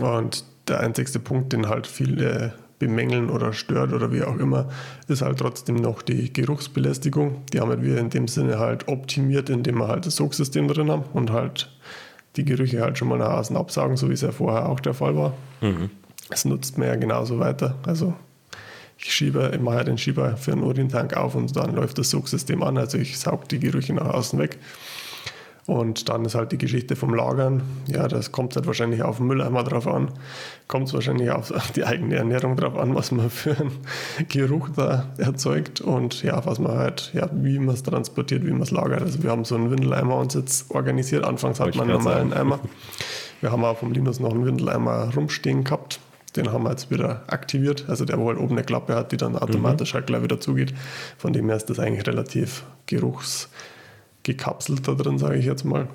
Und 0.00 0.44
der 0.68 0.80
einzigste 0.80 1.18
Punkt, 1.18 1.52
den 1.52 1.68
halt 1.68 1.86
viele 1.86 2.54
bemängeln 2.78 3.30
oder 3.30 3.52
stört 3.52 3.92
oder 3.92 4.12
wie 4.12 4.22
auch 4.22 4.36
immer, 4.36 4.68
ist 5.08 5.22
halt 5.22 5.38
trotzdem 5.38 5.76
noch 5.76 6.02
die 6.02 6.32
Geruchsbelästigung. 6.32 7.42
Die 7.52 7.60
haben 7.60 7.82
wir 7.82 7.98
in 7.98 8.10
dem 8.10 8.28
Sinne 8.28 8.58
halt 8.58 8.88
optimiert, 8.88 9.48
indem 9.48 9.78
wir 9.78 9.88
halt 9.88 10.06
das 10.06 10.16
Sogsystem 10.16 10.68
drin 10.68 10.90
haben 10.90 11.04
und 11.12 11.30
halt 11.30 11.70
die 12.36 12.44
Gerüche 12.44 12.82
halt 12.82 12.98
schon 12.98 13.08
mal 13.08 13.18
nach 13.18 13.38
außen 13.38 13.56
absagen, 13.56 13.96
so 13.96 14.08
wie 14.08 14.14
es 14.14 14.22
ja 14.22 14.32
vorher 14.32 14.68
auch 14.68 14.80
der 14.80 14.94
Fall 14.94 15.16
war. 15.16 15.34
Mhm. 15.60 15.90
Das 16.30 16.44
nutzt 16.44 16.78
man 16.78 16.88
ja 16.88 16.96
genauso 16.96 17.38
weiter. 17.38 17.76
Also 17.86 18.14
ich 19.04 19.12
schiebe, 19.12 19.50
ich 19.52 19.60
mache 19.60 19.84
den 19.84 19.98
Schieber 19.98 20.38
für 20.38 20.52
einen 20.52 20.62
Urintank 20.62 21.14
auf 21.14 21.34
und 21.34 21.54
dann 21.54 21.74
läuft 21.74 21.98
das 21.98 22.08
Sogsystem 22.08 22.62
an. 22.62 22.78
Also 22.78 22.96
ich 22.96 23.18
saug 23.18 23.46
die 23.50 23.60
Gerüche 23.60 23.92
nach 23.92 24.06
außen 24.06 24.38
weg. 24.38 24.58
Und 25.66 26.08
dann 26.08 26.24
ist 26.24 26.34
halt 26.34 26.52
die 26.52 26.58
Geschichte 26.58 26.96
vom 26.96 27.12
Lagern. 27.14 27.62
Ja, 27.86 28.08
das 28.08 28.32
kommt 28.32 28.56
halt 28.56 28.66
wahrscheinlich 28.66 29.02
auf 29.02 29.18
den 29.18 29.26
Mülleimer 29.26 29.62
drauf 29.62 29.86
an. 29.86 30.08
Kommt 30.68 30.88
es 30.88 30.94
wahrscheinlich 30.94 31.30
auf 31.30 31.52
die 31.76 31.84
eigene 31.84 32.16
Ernährung 32.16 32.56
drauf 32.56 32.78
an, 32.78 32.94
was 32.94 33.12
man 33.12 33.28
für 33.28 33.56
einen 33.58 33.72
Geruch 34.28 34.70
da 34.74 35.06
erzeugt 35.18 35.82
und 35.82 36.22
ja, 36.22 36.44
was 36.46 36.58
man 36.58 36.72
halt, 36.72 37.10
ja, 37.12 37.28
wie 37.32 37.58
man 37.58 37.74
es 37.74 37.82
transportiert, 37.82 38.46
wie 38.46 38.52
man 38.52 38.62
es 38.62 38.70
lagert. 38.70 39.02
Also 39.02 39.22
wir 39.22 39.30
haben 39.30 39.44
so 39.44 39.54
einen 39.54 39.70
Windeleimer 39.70 40.16
uns 40.16 40.32
jetzt 40.32 40.70
organisiert. 40.70 41.24
Anfangs 41.24 41.60
hat 41.60 41.74
man 41.76 41.88
normal 41.88 42.22
einen 42.22 42.32
Eimer. 42.32 42.58
Wir 43.42 43.52
haben 43.52 43.64
auch 43.64 43.76
vom 43.76 43.92
Linus 43.92 44.18
noch 44.18 44.32
einen 44.32 44.46
Windeleimer 44.46 45.12
rumstehen 45.14 45.64
gehabt. 45.64 46.00
Den 46.36 46.52
haben 46.52 46.64
wir 46.64 46.70
jetzt 46.70 46.90
wieder 46.90 47.22
aktiviert. 47.26 47.84
Also 47.88 48.04
der, 48.04 48.18
wo 48.18 48.28
halt 48.28 48.38
oben 48.38 48.52
eine 48.52 48.64
Klappe 48.64 48.94
hat, 48.94 49.12
die 49.12 49.16
dann 49.16 49.36
automatisch 49.36 49.92
mhm. 49.92 49.98
halt 49.98 50.06
gleich 50.06 50.22
wieder 50.22 50.40
zugeht. 50.40 50.74
Von 51.16 51.32
dem 51.32 51.46
her 51.48 51.56
ist 51.56 51.70
das 51.70 51.78
eigentlich 51.78 52.06
relativ 52.06 52.64
geruchs 52.86 53.48
gekapselt 54.22 54.88
da 54.88 54.94
drin, 54.94 55.18
sage 55.18 55.36
ich 55.36 55.44
jetzt 55.44 55.64
mal. 55.64 55.86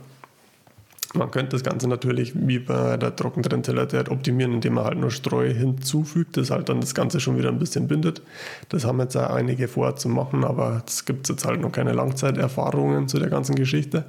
Man 1.15 1.32
könnte 1.32 1.54
das 1.54 1.63
Ganze 1.63 1.88
natürlich 1.88 2.34
wie 2.36 2.60
bei 2.60 2.95
der 2.95 3.15
Trockentrennzelle 3.15 3.88
optimieren, 4.10 4.54
indem 4.54 4.75
man 4.75 4.86
halt 4.86 4.99
nur 4.99 5.10
Streu 5.10 5.52
hinzufügt, 5.52 6.38
das 6.38 6.52
halt 6.52 6.69
dann 6.69 6.82
das 6.82 6.93
Ganze 6.93 7.19
schon 7.19 7.36
wieder 7.36 7.49
ein 7.49 7.58
bisschen 7.58 7.88
bindet. 7.88 8.21
Das 8.69 8.86
haben 8.86 8.99
jetzt 8.99 9.17
auch 9.17 9.32
einige 9.32 9.67
vor 9.67 9.95
zu 9.95 10.08
machen, 10.08 10.43
aber 10.43 10.84
es 10.86 11.06
gibt 11.06 11.28
jetzt 11.28 11.45
halt 11.45 11.62
noch 11.62 11.71
keine 11.71 11.93
Langzeiterfahrungen 11.93 13.08
zu 13.08 13.17
der 13.17 13.30
ganzen 13.30 13.56
Geschichte. 13.56 14.06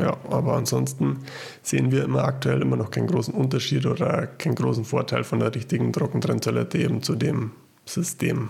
Ja, 0.00 0.16
aber 0.30 0.54
ansonsten 0.54 1.18
sehen 1.62 1.92
wir 1.92 2.04
immer 2.04 2.24
aktuell 2.24 2.62
immer 2.62 2.76
noch 2.76 2.90
keinen 2.90 3.06
großen 3.06 3.32
Unterschied 3.32 3.86
oder 3.86 4.26
keinen 4.26 4.56
großen 4.56 4.84
Vorteil 4.84 5.22
von 5.22 5.38
der 5.38 5.54
richtigen 5.54 5.92
Trockentrennzelle 5.92 6.66
eben 6.74 7.02
zu 7.02 7.14
dem 7.14 7.52
System. 7.84 8.48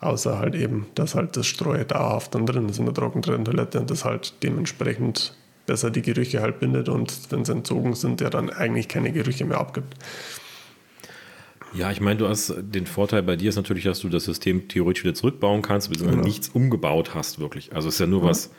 Außer 0.00 0.38
halt 0.38 0.54
eben, 0.54 0.86
dass 0.94 1.14
halt 1.14 1.36
das 1.36 1.46
Streu 1.46 1.84
dauerhaft 1.84 2.34
dann 2.34 2.46
drin 2.46 2.68
ist 2.68 2.78
in 2.78 2.86
der 2.86 2.94
Trockentrenntoilette 2.94 3.80
und 3.80 3.90
das 3.90 4.04
halt 4.04 4.34
dementsprechend 4.42 5.36
besser 5.66 5.90
die 5.90 6.02
Gerüche 6.02 6.40
halt 6.40 6.58
bindet 6.58 6.88
und 6.88 7.30
wenn 7.30 7.44
sie 7.44 7.52
entzogen 7.52 7.94
sind, 7.94 8.20
der 8.20 8.30
dann 8.30 8.50
eigentlich 8.50 8.88
keine 8.88 9.12
Gerüche 9.12 9.44
mehr 9.44 9.58
abgibt. 9.58 9.94
Ja, 11.74 11.90
ich 11.90 12.00
meine, 12.00 12.18
du 12.18 12.28
hast 12.28 12.54
den 12.58 12.86
Vorteil 12.86 13.22
bei 13.22 13.36
dir 13.36 13.48
ist 13.48 13.56
natürlich, 13.56 13.84
dass 13.84 14.00
du 14.00 14.08
das 14.08 14.24
System 14.24 14.68
theoretisch 14.68 15.04
wieder 15.04 15.14
zurückbauen 15.14 15.62
kannst, 15.62 15.88
beziehungsweise 15.88 16.16
genau. 16.16 16.28
nichts 16.28 16.48
umgebaut 16.48 17.14
hast, 17.14 17.38
wirklich. 17.38 17.72
Also 17.74 17.88
es 17.88 17.94
ist 17.94 18.00
ja 18.00 18.06
nur 18.06 18.22
ja. 18.22 18.28
was 18.28 18.50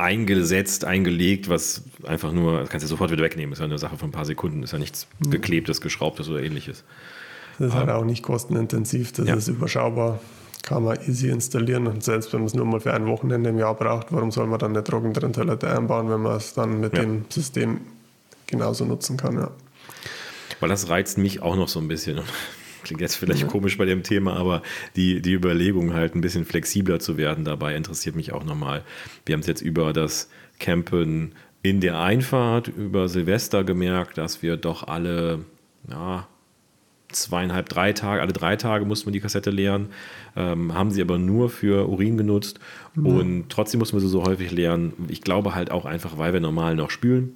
eingesetzt, 0.00 0.84
eingelegt, 0.84 1.48
was 1.48 1.82
einfach 2.04 2.32
nur, 2.32 2.60
das 2.60 2.68
kannst 2.68 2.84
du 2.84 2.88
sofort 2.88 3.10
wieder 3.10 3.22
wegnehmen, 3.22 3.52
ist 3.52 3.58
ja 3.58 3.64
eine 3.64 3.78
Sache 3.78 3.96
von 3.96 4.08
ein 4.08 4.12
paar 4.12 4.24
Sekunden, 4.24 4.62
ist 4.62 4.72
ja 4.72 4.78
nichts 4.78 5.06
geklebtes, 5.28 5.80
geschraubtes 5.80 6.28
oder 6.28 6.42
ähnliches. 6.42 6.84
Das 7.58 7.68
ist 7.68 7.74
halt 7.74 7.90
auch 7.90 8.04
nicht 8.04 8.22
kostenintensiv, 8.22 9.12
das 9.12 9.28
ja. 9.28 9.34
ist 9.34 9.48
überschaubar 9.48 10.20
kann 10.62 10.84
man 10.84 10.98
easy 11.06 11.30
installieren 11.30 11.86
und 11.86 12.04
selbst 12.04 12.32
wenn 12.32 12.40
man 12.40 12.46
es 12.46 12.54
nur 12.54 12.66
mal 12.66 12.80
für 12.80 12.92
ein 12.92 13.06
Wochenende 13.06 13.50
im 13.50 13.58
Jahr 13.58 13.74
braucht, 13.74 14.08
warum 14.10 14.30
soll 14.30 14.46
man 14.46 14.58
dann 14.58 14.72
eine 14.72 14.84
Trockentrenntoilette 14.84 15.70
einbauen, 15.70 16.10
wenn 16.10 16.20
man 16.20 16.36
es 16.36 16.54
dann 16.54 16.80
mit 16.80 16.94
ja. 16.94 17.02
dem 17.02 17.24
System 17.28 17.80
genauso 18.46 18.84
nutzen 18.84 19.16
kann, 19.16 19.36
ja. 19.36 19.50
Weil 20.60 20.68
das 20.68 20.88
reizt 20.88 21.16
mich 21.16 21.40
auch 21.40 21.56
noch 21.56 21.68
so 21.68 21.80
ein 21.80 21.88
bisschen. 21.88 22.20
Klingt 22.82 23.00
jetzt 23.00 23.16
vielleicht 23.16 23.42
ja. 23.42 23.46
komisch 23.46 23.76
bei 23.78 23.84
dem 23.84 24.02
Thema, 24.02 24.36
aber 24.36 24.62
die, 24.96 25.20
die 25.22 25.32
Überlegung 25.32 25.94
halt 25.94 26.14
ein 26.14 26.20
bisschen 26.20 26.44
flexibler 26.44 27.00
zu 27.00 27.16
werden 27.16 27.44
dabei 27.44 27.76
interessiert 27.76 28.16
mich 28.16 28.32
auch 28.32 28.44
nochmal. 28.44 28.82
Wir 29.26 29.34
haben 29.34 29.40
es 29.40 29.46
jetzt 29.46 29.62
über 29.62 29.92
das 29.92 30.30
Campen 30.58 31.34
in 31.62 31.80
der 31.80 31.98
Einfahrt, 31.98 32.68
über 32.68 33.08
Silvester 33.08 33.64
gemerkt, 33.64 34.18
dass 34.18 34.42
wir 34.42 34.56
doch 34.56 34.88
alle, 34.88 35.44
ja, 35.88 36.26
zweieinhalb, 37.12 37.68
drei 37.68 37.92
Tage, 37.92 38.22
alle 38.22 38.32
drei 38.32 38.56
Tage 38.56 38.84
mussten 38.84 39.06
wir 39.06 39.12
die 39.12 39.20
Kassette 39.20 39.50
leeren, 39.50 39.88
ähm, 40.36 40.74
haben 40.74 40.90
sie 40.90 41.02
aber 41.02 41.18
nur 41.18 41.50
für 41.50 41.88
Urin 41.88 42.16
genutzt 42.16 42.60
mhm. 42.94 43.06
und 43.06 43.48
trotzdem 43.48 43.80
mussten 43.80 43.96
wir 43.96 44.00
sie 44.00 44.08
so 44.08 44.24
häufig 44.24 44.52
leeren. 44.52 44.92
Ich 45.08 45.20
glaube 45.20 45.54
halt 45.54 45.70
auch 45.70 45.84
einfach, 45.84 46.18
weil 46.18 46.32
wir 46.32 46.40
normal 46.40 46.76
noch 46.76 46.90
spülen. 46.90 47.34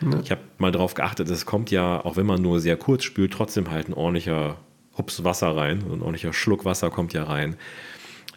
Mhm. 0.00 0.20
Ich 0.22 0.30
habe 0.30 0.40
mal 0.58 0.72
darauf 0.72 0.94
geachtet, 0.94 1.28
es 1.28 1.46
kommt 1.46 1.70
ja, 1.70 2.02
auch 2.04 2.16
wenn 2.16 2.26
man 2.26 2.40
nur 2.40 2.60
sehr 2.60 2.76
kurz 2.76 3.04
spült, 3.04 3.32
trotzdem 3.32 3.70
halt 3.70 3.88
ein 3.88 3.94
ordentlicher 3.94 4.56
Hups 5.00 5.24
Wasser 5.24 5.56
rein, 5.56 5.78
ein 5.78 6.02
ordentlicher 6.02 6.34
Schluck 6.34 6.66
Wasser 6.66 6.90
kommt 6.90 7.14
ja 7.14 7.24
rein. 7.24 7.56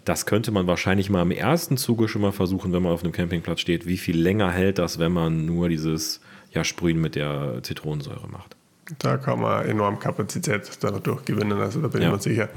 Das 0.06 0.26
könnte 0.26 0.52
man 0.52 0.66
wahrscheinlich 0.66 1.10
mal 1.10 1.22
im 1.22 1.32
ersten 1.32 1.76
Zuge 1.76 2.08
schon 2.08 2.22
mal 2.22 2.32
versuchen, 2.32 2.72
wenn 2.72 2.82
man 2.82 2.94
auf 2.94 3.04
einem 3.04 3.12
Campingplatz 3.12 3.60
steht. 3.60 3.86
Wie 3.86 3.98
viel 3.98 4.18
länger 4.18 4.50
hält 4.50 4.78
das, 4.78 4.98
wenn 4.98 5.12
man 5.12 5.46
nur 5.46 5.68
dieses 5.68 6.22
ja, 6.54 6.64
Sprühen 6.64 7.02
mit 7.02 7.16
der 7.16 7.60
Zitronensäure 7.64 8.30
macht? 8.30 8.56
Da 9.00 9.18
kann 9.18 9.42
man 9.42 9.66
enorm 9.66 10.00
Kapazität 10.00 10.70
dadurch 10.80 11.26
gewinnen. 11.26 11.60
Also 11.60 11.82
da 11.82 11.90
bin 11.90 12.02
ja. 12.02 12.08
ich 12.08 12.14
mir 12.14 12.22
sicher, 12.22 12.50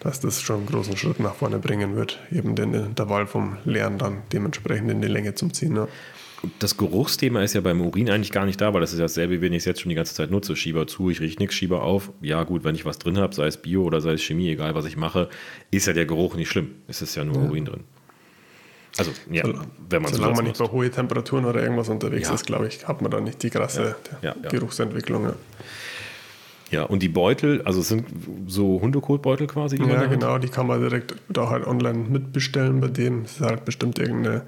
dass 0.00 0.18
das 0.18 0.40
schon 0.40 0.58
einen 0.58 0.66
großen 0.66 0.96
Schritt 0.96 1.20
nach 1.20 1.34
vorne 1.34 1.58
bringen 1.58 1.94
wird, 1.94 2.18
eben 2.32 2.56
den 2.56 2.74
Intervall 2.74 3.26
vom 3.28 3.58
Leeren 3.64 3.98
dann 3.98 4.22
dementsprechend 4.32 4.90
in 4.90 5.02
die 5.02 5.08
Länge 5.08 5.34
zum 5.34 5.52
Ziehen. 5.52 5.76
Ja. 5.76 5.88
Das 6.58 6.76
Geruchsthema 6.76 7.42
ist 7.42 7.54
ja 7.54 7.60
beim 7.60 7.80
Urin 7.80 8.10
eigentlich 8.10 8.32
gar 8.32 8.46
nicht 8.46 8.60
da, 8.60 8.74
weil 8.74 8.80
das 8.80 8.92
ist 8.92 8.98
ja 8.98 9.04
dasselbe, 9.04 9.40
wenn 9.40 9.52
ich 9.52 9.58
es 9.58 9.64
jetzt 9.64 9.80
schon 9.80 9.90
die 9.90 9.94
ganze 9.94 10.14
Zeit 10.14 10.30
nutze. 10.30 10.56
Schieber 10.56 10.86
zu, 10.86 11.10
ich 11.10 11.20
rieche 11.20 11.38
nichts, 11.38 11.54
Schieber 11.54 11.82
auf. 11.82 12.10
Ja, 12.20 12.42
gut, 12.42 12.64
wenn 12.64 12.74
ich 12.74 12.84
was 12.84 12.98
drin 12.98 13.18
habe, 13.18 13.34
sei 13.34 13.46
es 13.46 13.56
Bio 13.56 13.84
oder 13.84 14.00
sei 14.00 14.14
es 14.14 14.22
Chemie, 14.22 14.48
egal 14.48 14.74
was 14.74 14.84
ich 14.84 14.96
mache, 14.96 15.28
ist 15.70 15.86
ja 15.86 15.92
der 15.92 16.06
Geruch 16.06 16.34
nicht 16.34 16.48
schlimm. 16.48 16.72
Es 16.88 17.00
ist 17.00 17.14
ja 17.14 17.24
nur 17.24 17.36
ja. 17.36 17.42
Urin 17.48 17.64
drin. 17.64 17.84
Also, 18.98 19.12
ja, 19.30 19.46
so, 19.46 19.54
wenn 19.88 20.02
man 20.02 20.12
Solange 20.12 20.34
man 20.34 20.44
nicht 20.44 20.58
bei 20.58 20.66
hohen 20.66 20.92
Temperaturen 20.92 21.44
oder 21.44 21.62
irgendwas 21.62 21.88
unterwegs 21.88 22.28
ja. 22.28 22.34
ist, 22.34 22.46
glaube 22.46 22.66
ich, 22.66 22.86
hat 22.86 23.00
man 23.00 23.10
da 23.10 23.20
nicht 23.20 23.42
die 23.42 23.50
krasse 23.50 23.96
ja. 24.20 24.34
Geruchsentwicklung. 24.50 25.32
Ja, 26.70 26.84
und 26.84 27.02
die 27.02 27.08
Beutel, 27.08 27.62
also 27.62 27.80
es 27.80 27.88
sind 27.88 28.06
so 28.46 28.80
Hundekotbeutel 28.80 29.46
quasi? 29.46 29.76
Die 29.76 29.84
ja, 29.84 30.06
genau, 30.06 30.38
die 30.38 30.48
kann 30.48 30.66
man 30.66 30.80
direkt 30.80 31.14
da 31.28 31.50
halt 31.50 31.66
online 31.66 32.08
mitbestellen. 32.08 32.80
Bei 32.80 32.88
dem 32.88 33.24
ist 33.24 33.40
halt 33.40 33.64
bestimmt 33.64 33.98
irgendeine 33.98 34.42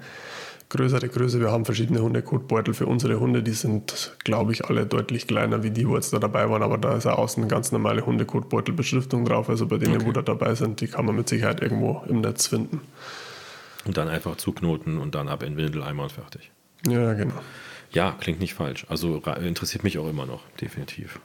größere 0.69 1.07
Größe. 1.07 1.39
Wir 1.39 1.51
haben 1.51 1.65
verschiedene 1.65 2.01
Hundekotbeutel 2.01 2.73
für 2.73 2.85
unsere 2.85 3.19
Hunde. 3.19 3.43
Die 3.43 3.51
sind, 3.51 4.15
glaube 4.23 4.51
ich, 4.51 4.65
alle 4.65 4.85
deutlich 4.85 5.27
kleiner 5.27 5.63
wie 5.63 5.71
die, 5.71 5.87
wo 5.87 5.95
jetzt 5.95 6.13
da 6.13 6.19
dabei 6.19 6.49
waren. 6.49 6.63
Aber 6.63 6.77
da 6.77 6.95
ist 6.95 7.05
ja 7.05 7.13
außen 7.13 7.43
eine 7.43 7.49
ganz 7.49 7.71
normale 7.71 8.05
Hundekotbeutelbeschriftung 8.05 9.25
drauf. 9.25 9.49
Also 9.49 9.67
bei 9.67 9.77
denen, 9.77 9.95
okay. 9.95 10.05
wo 10.05 10.11
da 10.11 10.21
dabei 10.21 10.55
sind, 10.55 10.81
die 10.81 10.87
kann 10.87 11.05
man 11.05 11.15
mit 11.15 11.29
Sicherheit 11.29 11.61
irgendwo 11.61 12.03
im 12.07 12.21
Netz 12.21 12.47
finden. 12.47 12.81
Und 13.85 13.97
dann 13.97 14.07
einfach 14.07 14.37
zuknoten 14.37 14.97
und 14.97 15.15
dann 15.15 15.27
ab 15.27 15.43
in 15.43 15.57
Windeleimer 15.57 16.03
und 16.03 16.11
fertig. 16.11 16.51
Ja, 16.87 17.13
genau. 17.13 17.35
Ja, 17.91 18.15
klingt 18.19 18.39
nicht 18.39 18.55
falsch. 18.55 18.85
Also 18.89 19.21
interessiert 19.41 19.83
mich 19.83 19.97
auch 19.99 20.09
immer 20.09 20.25
noch, 20.25 20.41
definitiv. 20.59 21.19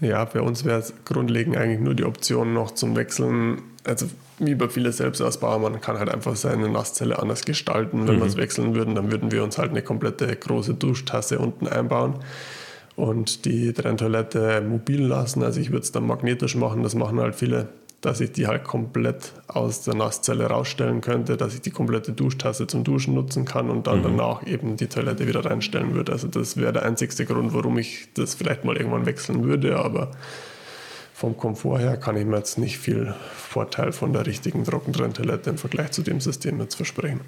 Ja, 0.00 0.26
für 0.26 0.42
uns 0.42 0.64
wäre 0.64 0.80
es 0.80 0.92
grundlegend 1.04 1.56
eigentlich 1.56 1.80
nur 1.80 1.94
die 1.94 2.04
Option 2.04 2.52
noch 2.52 2.72
zum 2.72 2.96
Wechseln. 2.96 3.62
Also 3.84 4.06
wie 4.38 4.54
bei 4.54 4.68
vielen 4.68 4.92
Selbstausbauer, 4.92 5.58
man 5.58 5.80
kann 5.80 5.98
halt 5.98 6.08
einfach 6.08 6.36
seine 6.36 6.68
Nasszelle 6.68 7.18
anders 7.18 7.44
gestalten. 7.44 8.06
Wenn 8.06 8.16
mhm. 8.16 8.20
wir 8.20 8.26
es 8.26 8.36
wechseln 8.36 8.74
würden, 8.74 8.94
dann 8.94 9.10
würden 9.10 9.30
wir 9.30 9.44
uns 9.44 9.58
halt 9.58 9.70
eine 9.70 9.82
komplette 9.82 10.34
große 10.34 10.74
Duschtasse 10.74 11.38
unten 11.38 11.68
einbauen 11.68 12.16
und 12.96 13.44
die 13.44 13.72
Trenntoilette 13.72 14.60
mobil 14.60 15.02
lassen. 15.02 15.42
Also 15.42 15.60
ich 15.60 15.70
würde 15.70 15.82
es 15.82 15.92
dann 15.92 16.06
magnetisch 16.06 16.56
machen, 16.56 16.82
das 16.82 16.94
machen 16.94 17.20
halt 17.20 17.34
viele 17.34 17.68
dass 18.04 18.20
ich 18.20 18.32
die 18.32 18.46
halt 18.46 18.64
komplett 18.64 19.32
aus 19.48 19.82
der 19.84 19.94
Nasszelle 19.94 20.44
rausstellen 20.44 21.00
könnte, 21.00 21.38
dass 21.38 21.54
ich 21.54 21.62
die 21.62 21.70
komplette 21.70 22.12
Duschtasse 22.12 22.66
zum 22.66 22.84
Duschen 22.84 23.14
nutzen 23.14 23.46
kann 23.46 23.70
und 23.70 23.86
dann 23.86 24.00
mhm. 24.00 24.02
danach 24.02 24.46
eben 24.46 24.76
die 24.76 24.88
Toilette 24.88 25.26
wieder 25.26 25.44
reinstellen 25.44 25.94
würde. 25.94 26.12
Also 26.12 26.28
das 26.28 26.58
wäre 26.58 26.72
der 26.72 26.82
einzigste 26.82 27.24
Grund, 27.24 27.54
warum 27.54 27.78
ich 27.78 28.08
das 28.12 28.34
vielleicht 28.34 28.64
mal 28.64 28.76
irgendwann 28.76 29.06
wechseln 29.06 29.44
würde, 29.44 29.78
aber 29.78 30.10
vom 31.14 31.36
Komfort 31.36 31.78
her 31.78 31.96
kann 31.96 32.16
ich 32.16 32.26
mir 32.26 32.38
jetzt 32.38 32.58
nicht 32.58 32.76
viel 32.78 33.14
Vorteil 33.36 33.92
von 33.92 34.12
der 34.12 34.26
richtigen 34.26 34.64
Trockentrenntoilette 34.64 35.48
im 35.48 35.58
Vergleich 35.58 35.92
zu 35.92 36.02
dem 36.02 36.20
System 36.20 36.60
jetzt 36.60 36.74
versprechen. 36.74 37.20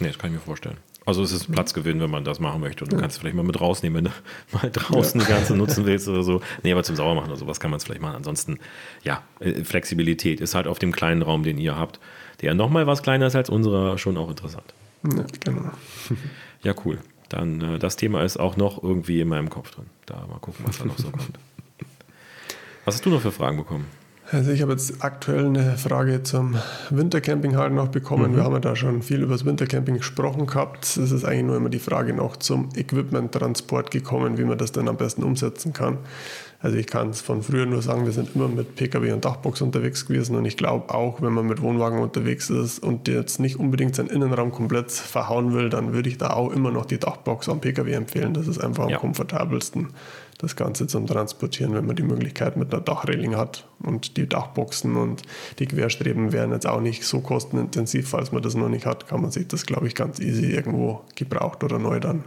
Nee, 0.00 0.08
das 0.08 0.18
kann 0.18 0.30
ich 0.30 0.36
mir 0.36 0.42
vorstellen. 0.42 0.78
Also 1.04 1.22
es 1.22 1.32
ist 1.32 1.52
Platzgewinn, 1.52 2.00
wenn 2.00 2.10
man 2.10 2.24
das 2.24 2.40
machen 2.40 2.62
möchte. 2.62 2.84
Und 2.84 2.92
du 2.92 2.96
kannst 2.96 3.16
es 3.16 3.20
vielleicht 3.20 3.36
mal 3.36 3.42
mit 3.42 3.60
rausnehmen, 3.60 3.96
wenn 3.96 4.04
du 4.04 4.10
mal 4.56 4.70
draußen 4.70 5.20
ja. 5.20 5.26
die 5.26 5.32
ganze 5.32 5.54
nutzen 5.54 5.84
willst 5.84 6.08
oder 6.08 6.22
so. 6.22 6.40
Nee, 6.62 6.72
aber 6.72 6.82
zum 6.82 6.96
Sauermachen 6.96 7.28
oder 7.28 7.38
sowas 7.38 7.60
kann 7.60 7.70
man 7.70 7.76
es 7.76 7.84
vielleicht 7.84 8.00
machen. 8.00 8.16
Ansonsten, 8.16 8.58
ja, 9.02 9.22
äh, 9.40 9.64
Flexibilität 9.64 10.40
ist 10.40 10.54
halt 10.54 10.66
auf 10.66 10.78
dem 10.78 10.92
kleinen 10.92 11.20
Raum, 11.20 11.42
den 11.42 11.58
ihr 11.58 11.76
habt, 11.76 12.00
der 12.40 12.54
nochmal 12.54 12.86
was 12.86 13.02
kleiner 13.02 13.26
ist 13.26 13.36
als 13.36 13.50
unserer, 13.50 13.98
schon 13.98 14.16
auch 14.16 14.30
interessant. 14.30 14.72
Ja, 15.04 15.24
genau. 15.44 15.70
Ja, 16.64 16.74
cool. 16.84 17.00
Dann 17.28 17.60
äh, 17.60 17.78
das 17.80 17.96
Thema 17.96 18.22
ist 18.22 18.38
auch 18.38 18.56
noch 18.56 18.82
irgendwie 18.82 19.20
in 19.20 19.28
meinem 19.28 19.50
Kopf 19.50 19.72
drin. 19.72 19.86
Da 20.06 20.26
mal 20.28 20.38
gucken, 20.40 20.64
was 20.64 20.78
da 20.78 20.84
noch 20.84 20.96
so 20.96 21.10
kommt. 21.10 21.38
Was 22.84 22.96
hast 22.96 23.06
du 23.06 23.10
noch 23.10 23.20
für 23.20 23.30
Fragen 23.30 23.58
bekommen? 23.58 23.86
Also 24.32 24.50
ich 24.50 24.62
habe 24.62 24.72
jetzt 24.72 25.04
aktuell 25.04 25.46
eine 25.46 25.76
Frage 25.76 26.22
zum 26.22 26.56
Wintercamping 26.90 27.56
halt 27.56 27.72
noch 27.74 27.88
bekommen. 27.88 28.32
Mhm. 28.32 28.36
Wir 28.36 28.44
haben 28.44 28.54
ja 28.54 28.60
da 28.60 28.74
schon 28.74 29.02
viel 29.02 29.22
über 29.22 29.34
das 29.34 29.44
Wintercamping 29.44 29.98
gesprochen 29.98 30.46
gehabt. 30.46 30.84
Es 30.84 30.96
ist 30.96 31.24
eigentlich 31.24 31.44
nur 31.44 31.56
immer 31.56 31.68
die 31.68 31.78
Frage 31.78 32.14
noch 32.14 32.36
zum 32.38 32.70
Equipment-Transport 32.74 33.90
gekommen, 33.90 34.38
wie 34.38 34.44
man 34.44 34.58
das 34.58 34.72
dann 34.72 34.88
am 34.88 34.96
besten 34.96 35.22
umsetzen 35.22 35.72
kann. 35.72 35.98
Also 36.62 36.76
ich 36.76 36.86
kann 36.86 37.10
es 37.10 37.20
von 37.20 37.42
früher 37.42 37.66
nur 37.66 37.82
sagen, 37.82 38.04
wir 38.04 38.12
sind 38.12 38.36
immer 38.36 38.46
mit 38.46 38.76
Pkw 38.76 39.12
und 39.12 39.24
Dachbox 39.24 39.60
unterwegs 39.62 40.06
gewesen 40.06 40.36
und 40.36 40.44
ich 40.44 40.56
glaube 40.56 40.94
auch, 40.94 41.20
wenn 41.20 41.32
man 41.32 41.46
mit 41.46 41.60
Wohnwagen 41.60 41.98
unterwegs 41.98 42.50
ist 42.50 42.78
und 42.78 43.08
jetzt 43.08 43.40
nicht 43.40 43.58
unbedingt 43.58 43.96
seinen 43.96 44.10
Innenraum 44.10 44.52
komplett 44.52 44.92
verhauen 44.92 45.54
will, 45.54 45.70
dann 45.70 45.92
würde 45.92 46.08
ich 46.08 46.18
da 46.18 46.30
auch 46.30 46.52
immer 46.52 46.70
noch 46.70 46.86
die 46.86 46.98
Dachbox 46.98 47.48
am 47.48 47.60
Pkw 47.60 47.92
empfehlen. 47.92 48.32
Das 48.32 48.46
ist 48.46 48.58
einfach 48.58 48.88
ja. 48.88 48.96
am 48.96 49.00
komfortabelsten 49.00 49.88
das 50.38 50.56
Ganze 50.56 50.86
zum 50.86 51.06
Transportieren, 51.06 51.74
wenn 51.74 51.86
man 51.86 51.96
die 51.96 52.02
Möglichkeit 52.02 52.56
mit 52.56 52.72
einer 52.72 52.82
Dachreling 52.82 53.36
hat. 53.36 53.64
Und 53.80 54.16
die 54.16 54.28
Dachboxen 54.28 54.96
und 54.96 55.22
die 55.58 55.66
Querstreben 55.66 56.32
wären 56.32 56.50
jetzt 56.50 56.66
auch 56.66 56.80
nicht 56.80 57.04
so 57.04 57.20
kostenintensiv, 57.20 58.10
falls 58.10 58.32
man 58.32 58.42
das 58.42 58.54
noch 58.54 58.68
nicht 58.68 58.84
hat, 58.84 59.08
kann 59.08 59.22
man 59.22 59.30
sich 59.30 59.46
das, 59.46 59.66
glaube 59.66 59.86
ich, 59.86 59.94
ganz 59.94 60.18
easy 60.18 60.46
irgendwo 60.46 61.02
gebraucht 61.14 61.62
oder 61.62 61.78
neu 61.78 62.00
dann 62.00 62.24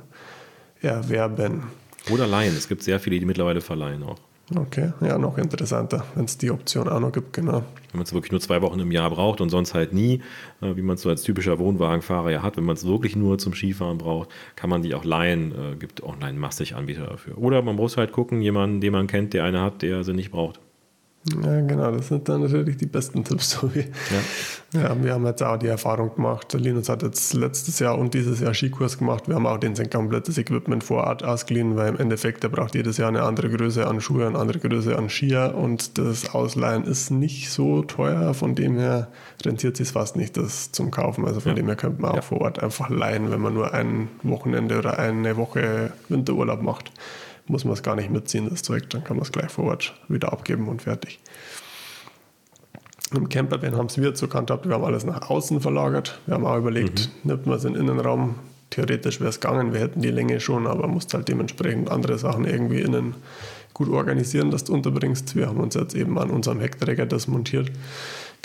erwerben. 0.82 1.64
Oder 2.12 2.28
leihen. 2.28 2.56
Es 2.56 2.68
gibt 2.68 2.84
sehr 2.84 3.00
viele, 3.00 3.20
die 3.20 3.26
mittlerweile 3.26 3.62
verleihen 3.62 4.04
auch. 4.04 4.20
Okay, 4.56 4.94
ja, 5.02 5.18
noch 5.18 5.40
interessanter, 5.40 6.06
wenn 6.14 6.26
es 6.26 6.38
die 6.38 6.52
Option 6.52 6.88
auch 6.88 7.00
noch 7.00 7.12
gibt, 7.12 7.34
genau. 7.34 7.64
Wenn 7.92 7.98
man 7.98 8.04
es 8.04 8.14
wirklich 8.14 8.32
nur 8.32 8.42
zwei 8.42 8.62
Wochen 8.62 8.80
im 8.80 8.92
Jahr 8.92 9.10
braucht 9.10 9.42
und 9.42 9.50
sonst 9.50 9.74
halt 9.74 9.92
nie, 9.92 10.22
äh, 10.62 10.76
wie 10.76 10.84
man 10.84 10.96
es 10.96 11.02
so 11.02 11.10
als 11.10 11.24
typischer 11.24 11.58
Wohnwagenfahrer 11.58 12.30
ja 12.30 12.44
hat, 12.44 12.56
wenn 12.56 12.64
man 12.64 12.76
es 12.76 12.86
wirklich 12.86 13.16
nur 13.16 13.40
zum 13.40 13.56
Skifahren 13.56 13.98
braucht, 13.98 14.30
kann 14.56 14.70
man 14.70 14.84
die 14.84 14.94
auch 14.94 15.04
leihen. 15.04 15.52
Äh, 15.52 15.76
gibt 15.78 16.04
online 16.04 16.38
massig 16.38 16.76
Anbieter 16.76 17.08
dafür. 17.08 17.40
Oder 17.40 17.64
man 17.64 17.76
muss 17.76 17.98
halt 17.98 18.12
gucken, 18.12 18.42
jemanden, 18.42 18.82
den 18.82 18.94
man 18.94 19.08
kennt, 19.08 19.34
der 19.34 19.46
eine 19.46 19.62
hat, 19.62 19.82
der 19.82 20.04
sie 20.04 20.14
nicht 20.14 20.30
braucht. 20.30 20.60
Ja, 21.44 21.62
genau, 21.62 21.92
das 21.92 22.08
sind 22.10 22.30
dann 22.30 22.42
natürlich 22.42 22.78
die 22.78 22.86
besten 22.86 23.24
Tipps. 23.24 23.46
So 23.56 23.74
wie, 23.74 23.86
ja. 24.74 24.82
ja. 24.82 25.04
wir 25.04 25.14
haben 25.14 25.26
jetzt 25.26 25.42
auch 25.42 25.58
die 25.58 25.68
Erfahrung 25.68 26.14
gemacht. 26.14 26.54
Linus 26.54 26.90
hat 26.90 27.04
jetzt 27.04 27.34
letztes 27.34 27.80
Jahr 27.80 27.98
und 27.98 28.14
dieses 28.14 28.42
Jahr 28.42 28.54
Skikurs 28.54 28.98
gemacht. 28.98 29.28
Wir 29.28 29.36
haben 29.36 29.46
auch 29.46 29.58
den 29.58 29.76
sein 29.76 29.90
komplettes 29.90 30.38
Equipment 30.38 30.84
vor 30.84 31.06
Ort 31.06 31.24
ausgeliehen, 31.24 31.78
weil 31.78 31.90
im 31.90 31.98
Endeffekt, 31.98 32.44
der 32.44 32.50
braucht 32.50 32.76
jedes 32.76 32.98
Jahr 32.98 33.08
eine 33.08 33.24
andere 33.24 33.50
Größe 33.50 33.88
an 33.88 34.02
Schuhe, 34.02 34.28
eine 34.28 34.38
andere 34.38 34.60
Größe 34.60 34.98
an 34.98 35.10
Skier 35.10 35.54
und 35.56 35.98
das 35.98 36.34
Ausleihen 36.34 36.84
ist 36.84 37.12
nicht 37.12 37.50
so 37.50 37.84
teuer. 37.84 38.34
Von 38.34 38.56
dem 38.56 38.78
her 38.78 39.08
rentiert 39.46 39.78
sich 39.78 39.90
fast 39.90 40.18
nicht, 40.18 40.36
das 40.38 40.72
zum 40.72 40.92
Kaufen. 40.92 41.26
Also 41.26 41.40
von 41.40 41.52
ja. 41.52 41.56
dem 41.56 41.68
her 41.68 41.76
könnte 41.76 42.02
man 42.02 42.12
auch 42.12 42.16
ja. 42.16 42.22
vor 42.22 42.42
Ort 42.42 42.62
einfach 42.62 42.90
leihen, 42.90 43.32
wenn 43.32 43.42
man 43.42 43.54
nur 43.54 43.74
ein 43.74 44.10
Wochenende 44.24 44.78
oder 44.78 45.00
eine 45.00 45.38
Woche 45.38 45.92
Winterurlaub 46.10 46.62
macht 46.62 46.92
muss 47.48 47.66
man 47.66 47.74
es 47.74 47.84
gar 47.84 47.96
nicht 47.96 48.10
mitziehen, 48.10 48.50
das 48.50 48.64
Zeug. 48.64 48.90
Dann 48.90 49.04
kann 49.04 49.18
man 49.18 49.26
es 49.26 49.32
gleich 49.32 49.52
vor 49.52 49.66
Ort 49.66 49.94
wieder 50.08 50.32
abgeben 50.32 50.68
und 50.68 50.82
fertig. 50.82 51.20
Im 53.14 53.30
Campervan 53.30 53.76
haben 53.76 53.86
es 53.86 53.98
wir 53.98 54.16
so 54.16 54.28
gehandhabt, 54.28 54.68
wir 54.68 54.74
haben 54.74 54.84
alles 54.84 55.06
nach 55.06 55.30
außen 55.30 55.62
verlagert. 55.62 56.20
Wir 56.26 56.36
haben 56.36 56.46
auch 56.46 56.58
überlegt, 56.58 57.10
mhm. 57.24 57.30
nimmt 57.30 57.46
man 57.46 57.58
es 57.58 57.66
in 57.66 57.74
den 57.74 57.84
Innenraum. 57.84 58.36
Theoretisch 58.72 59.20
wäre 59.20 59.30
es 59.30 59.40
gegangen, 59.40 59.74
wir 59.74 59.80
hätten 59.80 60.02
die 60.02 60.10
Länge 60.10 60.40
schon, 60.40 60.66
aber 60.66 60.88
musst 60.88 61.14
halt 61.14 61.28
dementsprechend 61.28 61.92
andere 61.92 62.18
Sachen 62.18 62.46
irgendwie 62.46 62.82
innen 62.82 63.16
gut 63.76 63.90
organisieren, 63.90 64.50
dass 64.50 64.64
du 64.64 64.74
unterbringst. 64.74 65.36
Wir 65.36 65.48
haben 65.48 65.60
uns 65.60 65.76
jetzt 65.76 65.94
eben 65.94 66.18
an 66.18 66.32
unserem 66.32 66.60
Heckträger 66.60 67.06
das 67.06 67.28
montiert 67.28 67.72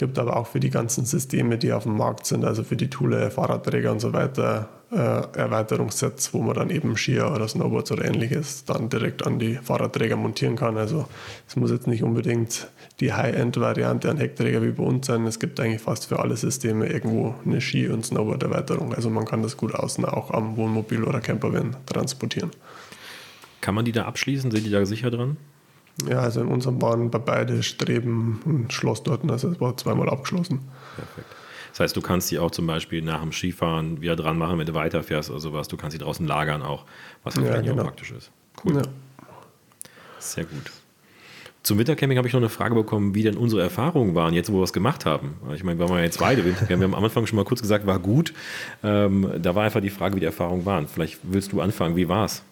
gibt 0.00 0.18
aber 0.18 0.36
auch 0.38 0.46
für 0.46 0.60
die 0.60 0.70
ganzen 0.70 1.04
Systeme, 1.04 1.58
die 1.58 1.74
auf 1.74 1.82
dem 1.82 1.96
Markt 1.98 2.24
sind, 2.24 2.42
also 2.44 2.64
für 2.64 2.74
die 2.74 2.88
Thule, 2.88 3.30
Fahrradträger 3.30 3.92
und 3.92 4.00
so 4.00 4.14
weiter, 4.14 4.70
äh, 4.90 4.96
Erweiterungssets, 4.96 6.32
wo 6.32 6.40
man 6.40 6.54
dann 6.54 6.70
eben 6.70 6.96
Skier 6.96 7.30
oder 7.30 7.46
Snowboards 7.46 7.92
oder 7.92 8.06
ähnliches 8.06 8.64
dann 8.64 8.88
direkt 8.88 9.26
an 9.26 9.38
die 9.38 9.56
Fahrradträger 9.56 10.16
montieren 10.16 10.56
kann. 10.56 10.78
Also 10.78 11.06
es 11.46 11.54
muss 11.54 11.70
jetzt 11.70 11.86
nicht 11.86 12.02
unbedingt 12.02 12.68
die 13.00 13.12
High-End-Variante 13.12 14.08
an 14.08 14.16
Heckträger 14.16 14.62
wie 14.62 14.72
bei 14.72 14.82
uns 14.82 15.06
sein. 15.06 15.26
Es 15.26 15.38
gibt 15.38 15.60
eigentlich 15.60 15.82
fast 15.82 16.06
für 16.06 16.18
alle 16.18 16.36
Systeme 16.36 16.86
irgendwo 16.86 17.34
eine 17.44 17.60
Ski- 17.60 17.88
und 17.88 18.06
Snowboard-Erweiterung. 18.06 18.94
Also 18.94 19.10
man 19.10 19.26
kann 19.26 19.42
das 19.42 19.58
gut 19.58 19.74
außen 19.74 20.06
auch 20.06 20.30
am 20.30 20.56
Wohnmobil 20.56 21.04
oder 21.04 21.20
Campervan 21.20 21.76
transportieren. 21.84 22.52
Kann 23.60 23.74
man 23.74 23.84
die 23.84 23.92
da 23.92 24.04
abschließen? 24.04 24.50
Sind 24.50 24.66
die 24.66 24.70
da 24.70 24.84
sicher 24.86 25.10
dran? 25.10 25.36
Ja, 26.08 26.20
also 26.20 26.40
in 26.40 26.48
unserem 26.48 26.80
waren 26.80 27.10
bei 27.10 27.18
beide 27.18 27.62
Streben 27.62 28.40
ein 28.46 28.70
Schloss 28.70 29.02
dort, 29.02 29.28
also 29.30 29.48
es 29.48 29.60
war 29.60 29.76
zweimal 29.76 30.08
abgeschlossen. 30.08 30.60
Perfekt. 30.96 31.26
Das 31.72 31.80
heißt, 31.80 31.96
du 31.96 32.00
kannst 32.00 32.30
die 32.30 32.38
auch 32.38 32.50
zum 32.50 32.66
Beispiel 32.66 33.02
nach 33.02 33.20
dem 33.20 33.32
Skifahren 33.32 34.00
wieder 34.00 34.16
dran 34.16 34.38
machen, 34.38 34.58
wenn 34.58 34.66
du 34.66 34.74
weiterfährst 34.74 35.30
oder 35.30 35.40
sowas. 35.40 35.68
Du 35.68 35.76
kannst 35.76 35.92
sie 35.92 36.02
draußen 36.02 36.26
lagern 36.26 36.62
auch, 36.62 36.84
was 37.22 37.36
ja, 37.36 37.42
vielleicht 37.42 37.64
genau. 37.64 37.82
auch 37.82 37.86
praktisch 37.86 38.10
ist. 38.10 38.30
Cool. 38.64 38.76
Ja. 38.76 38.82
Sehr 40.18 40.44
gut. 40.44 40.70
Zum 41.62 41.78
Wintercamping 41.78 42.16
habe 42.16 42.26
ich 42.26 42.32
noch 42.32 42.40
eine 42.40 42.48
Frage 42.48 42.74
bekommen, 42.74 43.14
wie 43.14 43.22
denn 43.22 43.36
unsere 43.36 43.60
Erfahrungen 43.62 44.14
waren, 44.14 44.32
jetzt 44.32 44.50
wo 44.50 44.58
wir 44.58 44.64
es 44.64 44.72
gemacht 44.72 45.04
haben. 45.04 45.34
Ich 45.54 45.62
meine, 45.62 45.78
wir 45.78 45.88
waren 45.88 45.98
ja 45.98 46.04
jetzt 46.04 46.18
beide 46.18 46.44
Wintercamping. 46.44 46.80
Wir 46.80 46.86
haben 46.86 46.94
am 46.94 47.04
Anfang 47.04 47.26
schon 47.26 47.36
mal 47.36 47.44
kurz 47.44 47.60
gesagt, 47.60 47.86
war 47.86 47.98
gut. 47.98 48.32
Ähm, 48.82 49.30
da 49.38 49.54
war 49.54 49.64
einfach 49.64 49.82
die 49.82 49.90
Frage, 49.90 50.16
wie 50.16 50.20
die 50.20 50.26
Erfahrungen 50.26 50.64
waren. 50.64 50.88
Vielleicht 50.88 51.18
willst 51.22 51.52
du 51.52 51.60
anfangen, 51.60 51.96
wie 51.96 52.08
war 52.08 52.24
es? 52.24 52.42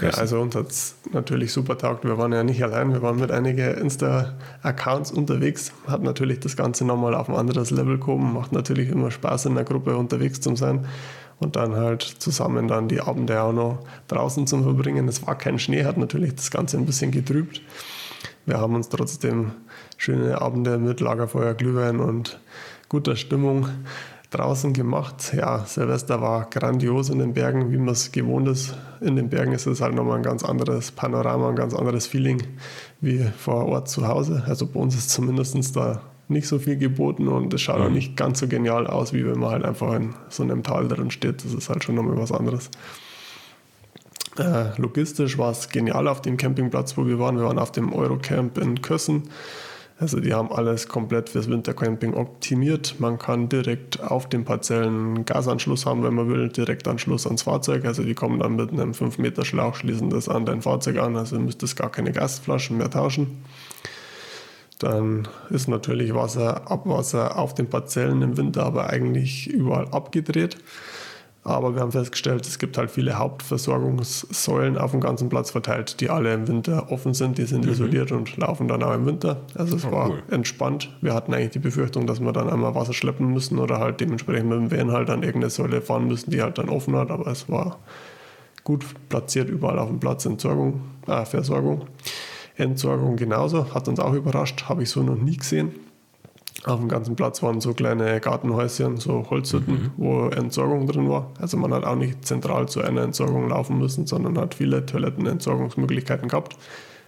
Ja, 0.00 0.10
also 0.10 0.40
uns 0.40 0.54
hat 0.54 0.70
es 0.70 0.94
natürlich 1.12 1.52
super 1.52 1.76
taugt. 1.76 2.04
Wir 2.04 2.18
waren 2.18 2.32
ja 2.32 2.42
nicht 2.42 2.62
allein, 2.62 2.92
wir 2.92 3.02
waren 3.02 3.18
mit 3.18 3.30
einigen 3.30 3.76
Insta-Accounts 3.76 5.12
unterwegs. 5.12 5.72
Hat 5.86 6.02
natürlich 6.02 6.40
das 6.40 6.56
Ganze 6.56 6.84
nochmal 6.84 7.14
auf 7.14 7.28
ein 7.28 7.36
anderes 7.36 7.70
Level 7.70 7.98
gehoben. 7.98 8.32
Macht 8.32 8.52
natürlich 8.52 8.88
immer 8.88 9.10
Spaß, 9.10 9.46
in 9.46 9.54
der 9.54 9.64
Gruppe 9.64 9.96
unterwegs 9.96 10.40
zu 10.40 10.54
sein. 10.56 10.86
Und 11.38 11.56
dann 11.56 11.74
halt 11.74 12.02
zusammen 12.02 12.68
dann 12.68 12.88
die 12.88 13.00
Abende 13.00 13.42
auch 13.42 13.52
noch 13.52 13.84
draußen 14.08 14.46
zu 14.46 14.62
verbringen. 14.62 15.08
Es 15.08 15.26
war 15.26 15.36
kein 15.36 15.58
Schnee, 15.58 15.84
hat 15.84 15.96
natürlich 15.96 16.36
das 16.36 16.50
Ganze 16.50 16.76
ein 16.78 16.86
bisschen 16.86 17.10
getrübt. 17.10 17.60
Wir 18.46 18.58
haben 18.58 18.74
uns 18.74 18.88
trotzdem 18.88 19.52
schöne 19.96 20.40
Abende 20.40 20.78
mit 20.78 21.00
Lagerfeuer, 21.00 21.54
Glühwein 21.54 22.00
und 22.00 22.40
guter 22.88 23.16
Stimmung 23.16 23.68
draußen 24.32 24.72
gemacht. 24.72 25.32
Ja, 25.36 25.64
Silvester 25.66 26.20
war 26.20 26.48
grandios 26.50 27.10
in 27.10 27.18
den 27.18 27.34
Bergen, 27.34 27.70
wie 27.70 27.76
man 27.76 27.90
es 27.90 28.12
gewohnt 28.12 28.48
ist. 28.48 28.74
In 29.00 29.16
den 29.16 29.28
Bergen 29.28 29.52
ist 29.52 29.66
es 29.66 29.80
halt 29.80 29.94
nochmal 29.94 30.16
ein 30.16 30.22
ganz 30.22 30.44
anderes 30.44 30.90
Panorama, 30.90 31.50
ein 31.50 31.56
ganz 31.56 31.74
anderes 31.74 32.06
Feeling 32.06 32.42
wie 33.00 33.24
vor 33.38 33.66
Ort 33.66 33.88
zu 33.88 34.08
Hause. 34.08 34.42
Also 34.46 34.66
bei 34.66 34.80
uns 34.80 34.94
ist 34.94 35.10
zumindest 35.10 35.76
da 35.76 36.02
nicht 36.28 36.48
so 36.48 36.58
viel 36.58 36.76
geboten 36.76 37.28
und 37.28 37.52
es 37.52 37.60
schaut 37.60 37.80
auch 37.80 37.90
nicht 37.90 38.16
ganz 38.16 38.40
so 38.40 38.48
genial 38.48 38.86
aus, 38.86 39.12
wie 39.12 39.26
wenn 39.26 39.38
man 39.38 39.50
halt 39.50 39.64
einfach 39.64 39.94
in 39.94 40.14
so 40.28 40.42
einem 40.42 40.62
Tal 40.62 40.88
drin 40.88 41.10
steht. 41.10 41.44
Das 41.44 41.52
ist 41.52 41.68
halt 41.68 41.84
schon 41.84 41.94
nochmal 41.94 42.16
was 42.16 42.32
anderes. 42.32 42.70
Äh, 44.38 44.80
logistisch 44.80 45.36
war 45.36 45.50
es 45.50 45.68
genial 45.68 46.08
auf 46.08 46.22
dem 46.22 46.36
Campingplatz, 46.36 46.96
wo 46.96 47.06
wir 47.06 47.18
waren. 47.18 47.36
Wir 47.36 47.44
waren 47.44 47.58
auf 47.58 47.72
dem 47.72 47.92
Eurocamp 47.92 48.56
in 48.58 48.80
Kössen. 48.80 49.24
Also 49.98 50.18
die 50.18 50.34
haben 50.34 50.50
alles 50.50 50.88
komplett 50.88 51.28
fürs 51.28 51.48
Wintercamping 51.48 52.14
optimiert. 52.14 52.96
Man 52.98 53.18
kann 53.18 53.48
direkt 53.48 54.02
auf 54.02 54.28
den 54.28 54.44
Parzellen 54.44 55.24
Gasanschluss 55.24 55.86
haben, 55.86 56.02
wenn 56.02 56.14
man 56.14 56.28
will, 56.28 56.48
direkt 56.48 56.88
Anschluss 56.88 57.26
ans 57.26 57.42
Fahrzeug. 57.42 57.84
Also 57.84 58.02
die 58.02 58.14
kommen 58.14 58.40
dann 58.40 58.56
mit 58.56 58.72
einem 58.72 58.94
5 58.94 59.18
Meter 59.18 59.44
Schlauch, 59.44 59.76
schließen 59.76 60.10
das 60.10 60.28
an 60.28 60.44
dein 60.44 60.62
Fahrzeug 60.62 60.98
an. 60.98 61.16
Also 61.16 61.36
du 61.36 61.42
müsstest 61.42 61.76
gar 61.76 61.90
keine 61.90 62.12
Gasflaschen 62.12 62.78
mehr 62.78 62.90
tauschen. 62.90 63.44
Dann 64.78 65.28
ist 65.50 65.68
natürlich 65.68 66.12
Wasser, 66.12 66.68
Abwasser 66.68 67.38
auf 67.38 67.54
den 67.54 67.70
Parzellen 67.70 68.20
im 68.22 68.36
Winter 68.36 68.64
aber 68.64 68.90
eigentlich 68.90 69.46
überall 69.46 69.86
abgedreht. 69.88 70.56
Aber 71.44 71.74
wir 71.74 71.82
haben 71.82 71.90
festgestellt, 71.90 72.46
es 72.46 72.60
gibt 72.60 72.78
halt 72.78 72.88
viele 72.90 73.18
Hauptversorgungssäulen 73.18 74.78
auf 74.78 74.92
dem 74.92 75.00
ganzen 75.00 75.28
Platz 75.28 75.50
verteilt, 75.50 76.00
die 76.00 76.08
alle 76.08 76.32
im 76.34 76.46
Winter 76.46 76.92
offen 76.92 77.14
sind. 77.14 77.36
Die 77.36 77.44
sind 77.44 77.66
isoliert 77.66 78.12
und 78.12 78.36
laufen 78.36 78.68
dann 78.68 78.82
auch 78.84 78.94
im 78.94 79.06
Winter. 79.06 79.40
Also 79.56 79.76
es 79.76 79.84
Oh, 79.84 79.90
war 79.90 80.10
cool. 80.10 80.22
entspannt. 80.30 80.90
Wir 81.00 81.14
hatten 81.14 81.34
eigentlich 81.34 81.50
die 81.50 81.58
Befürchtung, 81.58 82.06
dass 82.06 82.20
wir 82.20 82.32
dann 82.32 82.48
einmal 82.48 82.76
Wasser 82.76 82.92
schleppen 82.92 83.32
müssen 83.32 83.58
oder 83.58 83.78
halt 83.80 84.00
dementsprechend 84.00 84.48
mit 84.50 84.58
dem 84.58 84.70
Van 84.70 84.92
halt 84.92 85.10
an 85.10 85.22
irgendeine 85.24 85.50
Säule 85.50 85.80
fahren 85.82 86.06
müssen, 86.06 86.30
die 86.30 86.40
halt 86.42 86.58
dann 86.58 86.68
offen 86.68 86.94
hat. 86.94 87.10
Aber 87.10 87.26
es 87.26 87.48
war 87.48 87.80
gut 88.62 88.84
platziert 89.08 89.48
überall 89.50 89.80
auf 89.80 89.88
dem 89.88 89.98
Platz 89.98 90.24
Entsorgung, 90.24 90.82
äh, 91.08 91.24
Versorgung. 91.24 91.86
Entsorgung 92.56 93.16
genauso, 93.16 93.74
hat 93.74 93.88
uns 93.88 93.98
auch 93.98 94.12
überrascht, 94.12 94.68
habe 94.68 94.84
ich 94.84 94.90
so 94.90 95.02
noch 95.02 95.16
nie 95.16 95.36
gesehen. 95.38 95.72
Auf 96.64 96.78
dem 96.78 96.88
ganzen 96.88 97.16
Platz 97.16 97.42
waren 97.42 97.60
so 97.60 97.74
kleine 97.74 98.20
Gartenhäuschen, 98.20 98.96
so 98.96 99.26
Holzhütten, 99.28 99.90
wo 99.96 100.28
Entsorgung 100.28 100.86
drin 100.86 101.08
war. 101.08 101.32
Also 101.40 101.56
man 101.56 101.74
hat 101.74 101.84
auch 101.84 101.96
nicht 101.96 102.24
zentral 102.24 102.68
zu 102.68 102.82
einer 102.82 103.02
Entsorgung 103.02 103.48
laufen 103.48 103.78
müssen, 103.78 104.06
sondern 104.06 104.38
hat 104.38 104.54
viele 104.54 104.86
Toilettenentsorgungsmöglichkeiten 104.86 106.28
gehabt. 106.28 106.56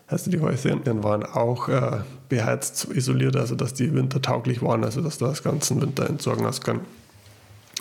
Also 0.08 0.30
die 0.30 0.40
Häuschen 0.40 0.82
dann 0.84 1.04
waren 1.04 1.24
auch 1.24 1.68
äh, 1.68 2.00
beheizt, 2.28 2.88
isoliert, 2.92 3.36
also 3.36 3.54
dass 3.54 3.74
die 3.74 3.94
wintertauglich 3.94 4.60
waren, 4.60 4.82
also 4.82 5.00
dass 5.00 5.18
du 5.18 5.26
das 5.26 5.42
ganzen 5.44 5.80
Winter 5.80 6.08
entsorgen 6.08 6.44
hast 6.44 6.64
können. 6.64 6.80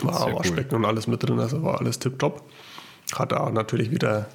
War 0.03 0.13
Sehr 0.13 0.21
auch 0.21 0.27
cool. 0.27 0.35
Waschbecken 0.35 0.75
und 0.75 0.85
alles 0.85 1.07
mit 1.07 1.27
drin, 1.27 1.39
also 1.39 1.63
war 1.63 1.79
alles 1.79 1.97
tipptopp. 1.99 2.43
Hatte 3.15 3.41
auch 3.41 3.51
natürlich 3.51 3.91
wieder 3.91 4.27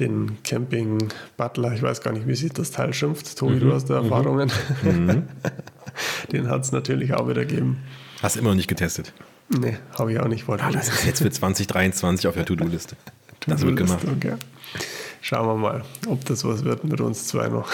den 0.00 0.38
Camping-Butler, 0.44 1.72
ich 1.72 1.82
weiß 1.82 2.02
gar 2.02 2.12
nicht, 2.12 2.26
wie 2.26 2.34
sich 2.34 2.52
das 2.52 2.70
Teil 2.70 2.92
schimpft. 2.92 3.36
Tobi, 3.38 3.58
du 3.58 3.72
hast 3.72 3.90
da 3.90 3.96
Erfahrungen. 3.96 4.50
den 6.32 6.48
hat 6.48 6.62
es 6.62 6.72
natürlich 6.72 7.14
auch 7.14 7.28
wieder 7.28 7.44
gegeben. 7.44 7.78
Hast 8.22 8.36
immer 8.36 8.50
noch 8.50 8.56
nicht 8.56 8.68
getestet. 8.68 9.12
Nee, 9.48 9.76
habe 9.98 10.12
ich 10.12 10.20
auch 10.20 10.28
nicht 10.28 10.48
wollte. 10.48 10.64
Ah, 10.64 10.70
das 10.70 10.88
ist 10.88 11.04
jetzt 11.04 11.22
für 11.22 11.30
2023 11.30 12.26
auf 12.26 12.34
der 12.34 12.44
To-Do-Liste. 12.44 12.96
Das 13.46 13.60
wird 13.60 13.76
gemacht. 13.76 13.98
Okay. 14.10 14.36
Schauen 15.20 15.46
wir 15.46 15.54
mal, 15.56 15.84
ob 16.08 16.24
das 16.24 16.44
was 16.44 16.64
wird 16.64 16.84
mit 16.84 17.00
uns 17.00 17.26
zwei 17.26 17.48
noch. 17.48 17.70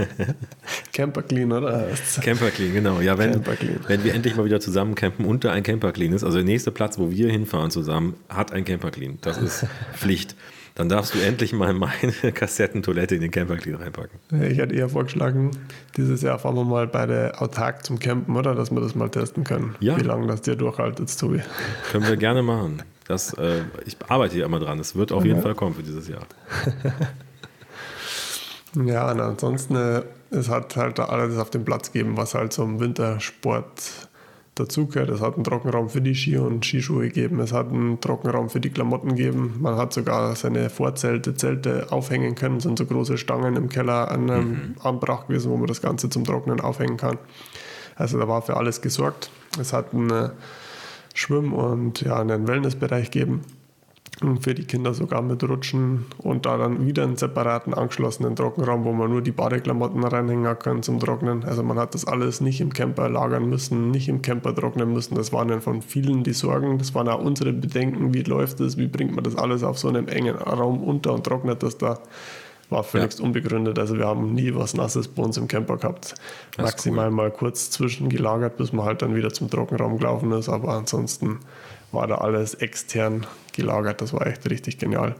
Camper 0.92 1.22
Clean, 1.22 1.50
oder? 1.50 1.88
Camper 2.20 2.50
Clean, 2.50 2.74
genau. 2.74 3.00
Ja, 3.00 3.16
wenn, 3.16 3.42
wenn 3.88 4.04
wir 4.04 4.14
endlich 4.14 4.36
mal 4.36 4.44
wieder 4.44 4.60
zusammen 4.60 4.94
campen 4.94 5.24
und 5.24 5.44
da 5.44 5.52
ein 5.52 5.62
Camper 5.62 5.92
Clean 5.92 6.12
ist, 6.12 6.24
also 6.24 6.38
der 6.38 6.44
nächste 6.44 6.70
Platz, 6.70 6.98
wo 6.98 7.10
wir 7.10 7.30
hinfahren 7.30 7.70
zusammen, 7.70 8.16
hat 8.28 8.52
ein 8.52 8.64
Camper 8.64 8.90
Clean. 8.90 9.18
Das 9.22 9.38
ist 9.38 9.66
Pflicht. 9.94 10.34
Dann 10.74 10.88
darfst 10.88 11.14
du 11.14 11.18
endlich 11.18 11.52
mal 11.52 11.74
meine 11.74 12.12
Kassettentoilette 12.34 13.14
in 13.14 13.20
den 13.20 13.30
Camper 13.30 13.56
Clean 13.56 13.76
reinpacken. 13.76 14.18
Ich 14.42 14.58
hätte 14.58 14.74
eher 14.74 14.88
vorgeschlagen, 14.88 15.50
dieses 15.96 16.22
Jahr 16.22 16.38
fahren 16.38 16.56
wir 16.56 16.64
mal 16.64 16.86
beide 16.86 17.40
autark 17.40 17.84
zum 17.84 17.98
Campen, 17.98 18.34
oder? 18.36 18.54
Dass 18.54 18.70
wir 18.70 18.80
das 18.80 18.94
mal 18.94 19.10
testen 19.10 19.44
können. 19.44 19.74
Ja. 19.80 19.96
Wie 19.98 20.02
lange 20.02 20.26
das 20.26 20.42
dir 20.42 20.56
durchhaltet, 20.56 21.18
Tobi. 21.18 21.42
Können 21.90 22.08
wir 22.08 22.16
gerne 22.16 22.42
machen. 22.42 22.82
Das, 23.06 23.34
äh, 23.34 23.62
ich 23.84 23.96
arbeite 24.08 24.34
hier 24.34 24.46
immer 24.46 24.60
dran. 24.60 24.78
Es 24.78 24.96
wird 24.96 25.12
auf 25.12 25.24
jeden 25.24 25.42
Fall 25.42 25.54
kommen 25.54 25.74
für 25.74 25.82
dieses 25.82 26.08
Jahr. 26.08 26.22
Ja, 28.74 29.10
und 29.10 29.20
ansonsten, 29.20 29.76
äh, 29.76 30.02
es 30.30 30.48
hat 30.48 30.76
halt 30.76 30.98
alles 30.98 31.36
auf 31.38 31.50
dem 31.50 31.64
Platz 31.64 31.92
gegeben, 31.92 32.16
was 32.16 32.34
halt 32.34 32.52
zum 32.52 32.80
Wintersport 32.80 34.08
dazugehört. 34.62 35.10
Es 35.10 35.20
hat 35.20 35.34
einen 35.34 35.44
Trockenraum 35.44 35.88
für 35.88 36.00
die 36.00 36.14
Ski 36.14 36.36
und 36.38 36.64
Skischuhe 36.64 37.08
gegeben. 37.08 37.40
Es 37.40 37.52
hat 37.52 37.70
einen 37.70 38.00
Trockenraum 38.00 38.48
für 38.48 38.60
die 38.60 38.70
Klamotten 38.70 39.16
gegeben. 39.16 39.56
Man 39.60 39.76
hat 39.76 39.92
sogar 39.92 40.34
seine 40.36 40.70
Vorzelte, 40.70 41.34
Zelte 41.34 41.86
aufhängen 41.90 42.34
können. 42.34 42.56
Das 42.56 42.64
sind 42.64 42.78
so 42.78 42.86
große 42.86 43.18
Stangen 43.18 43.56
im 43.56 43.68
Keller 43.68 44.10
an 44.10 44.30
einem 44.30 44.74
Anbrach 44.82 45.26
gewesen, 45.26 45.50
wo 45.50 45.56
man 45.56 45.66
das 45.66 45.82
Ganze 45.82 46.08
zum 46.08 46.24
Trocknen 46.24 46.60
aufhängen 46.60 46.96
kann. 46.96 47.18
Also 47.96 48.18
da 48.18 48.28
war 48.28 48.42
für 48.42 48.56
alles 48.56 48.80
gesorgt. 48.80 49.30
Es 49.60 49.72
hat 49.72 49.92
einen 49.92 50.10
äh, 50.10 50.30
Schwimm- 51.14 51.52
und 51.52 52.00
ja, 52.00 52.18
einen 52.18 52.48
Wellnessbereich 52.48 53.10
gegeben. 53.10 53.42
Und 54.22 54.44
für 54.44 54.54
die 54.54 54.64
Kinder 54.64 54.94
sogar 54.94 55.20
mit 55.22 55.42
Rutschen 55.42 56.06
und 56.18 56.46
da 56.46 56.56
dann 56.56 56.86
wieder 56.86 57.02
einen 57.02 57.16
separaten 57.16 57.74
angeschlossenen 57.74 58.36
Trockenraum, 58.36 58.84
wo 58.84 58.92
man 58.92 59.10
nur 59.10 59.20
die 59.20 59.32
Badeklamotten 59.32 60.02
reinhängen 60.04 60.58
kann 60.58 60.82
zum 60.82 61.00
Trocknen. 61.00 61.44
Also 61.44 61.62
man 61.62 61.78
hat 61.78 61.94
das 61.94 62.04
alles 62.04 62.40
nicht 62.40 62.60
im 62.60 62.72
Camper 62.72 63.08
lagern 63.08 63.48
müssen, 63.48 63.90
nicht 63.90 64.08
im 64.08 64.22
Camper 64.22 64.54
trocknen 64.54 64.92
müssen. 64.92 65.16
Das 65.16 65.32
waren 65.32 65.48
dann 65.48 65.60
von 65.60 65.82
vielen 65.82 66.22
die 66.22 66.32
Sorgen. 66.32 66.78
Das 66.78 66.94
waren 66.94 67.08
auch 67.08 67.20
unsere 67.20 67.52
Bedenken, 67.52 68.14
wie 68.14 68.22
läuft 68.22 68.60
das, 68.60 68.76
wie 68.76 68.86
bringt 68.86 69.14
man 69.14 69.24
das 69.24 69.36
alles 69.36 69.62
auf 69.64 69.78
so 69.78 69.88
einem 69.88 70.08
engen 70.08 70.36
Raum 70.36 70.82
unter 70.82 71.12
und 71.12 71.24
trocknet 71.24 71.62
das 71.62 71.78
da. 71.78 71.98
War 72.70 72.84
völlig 72.84 73.20
unbegründet. 73.20 73.78
Also 73.78 73.98
wir 73.98 74.06
haben 74.06 74.34
nie 74.34 74.54
was 74.54 74.74
Nasses 74.74 75.06
bei 75.06 75.22
uns 75.22 75.36
im 75.36 75.46
Camper 75.46 75.76
gehabt. 75.76 76.14
Das 76.56 76.64
Maximal 76.64 77.10
mal 77.10 77.30
kurz 77.30 77.70
zwischengelagert, 77.70 78.56
bis 78.56 78.72
man 78.72 78.86
halt 78.86 79.02
dann 79.02 79.14
wieder 79.14 79.30
zum 79.30 79.50
Trockenraum 79.50 79.98
gelaufen 79.98 80.32
ist. 80.32 80.48
Aber 80.48 80.72
ansonsten 80.72 81.40
war 81.92 82.06
da 82.06 82.16
alles 82.16 82.54
extern 82.54 83.26
gelagert. 83.52 84.00
Das 84.00 84.12
war 84.12 84.26
echt 84.26 84.48
richtig 84.50 84.78
genial. 84.78 85.14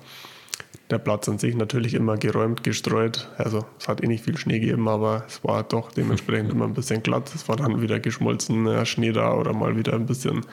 Der 0.91 0.99
Platz 0.99 1.29
an 1.29 1.39
sich 1.39 1.55
natürlich 1.55 1.95
immer 1.95 2.17
geräumt, 2.19 2.65
gestreut. 2.65 3.29
Also 3.39 3.65
es 3.79 3.89
hat 3.89 4.03
eh 4.03 4.07
nicht 4.07 4.25
viel 4.25 4.37
Schnee 4.37 4.59
gegeben, 4.59 4.89
aber 4.89 5.25
es 5.27 5.43
war 5.43 5.63
doch 5.63 5.91
dementsprechend 5.91 6.51
immer 6.51 6.67
ein 6.67 6.75
bisschen 6.75 7.03
glatt. 7.03 7.33
Es 7.35 7.49
war 7.49 7.57
dann 7.57 7.81
wieder 7.81 7.99
geschmolzener 7.99 8.85
Schnee 8.85 9.13
da 9.13 9.33
oder 9.35 9.55
mal 9.55 9.77
wieder 9.77 9.95
ein 9.95 10.07
bisschen 10.07 10.45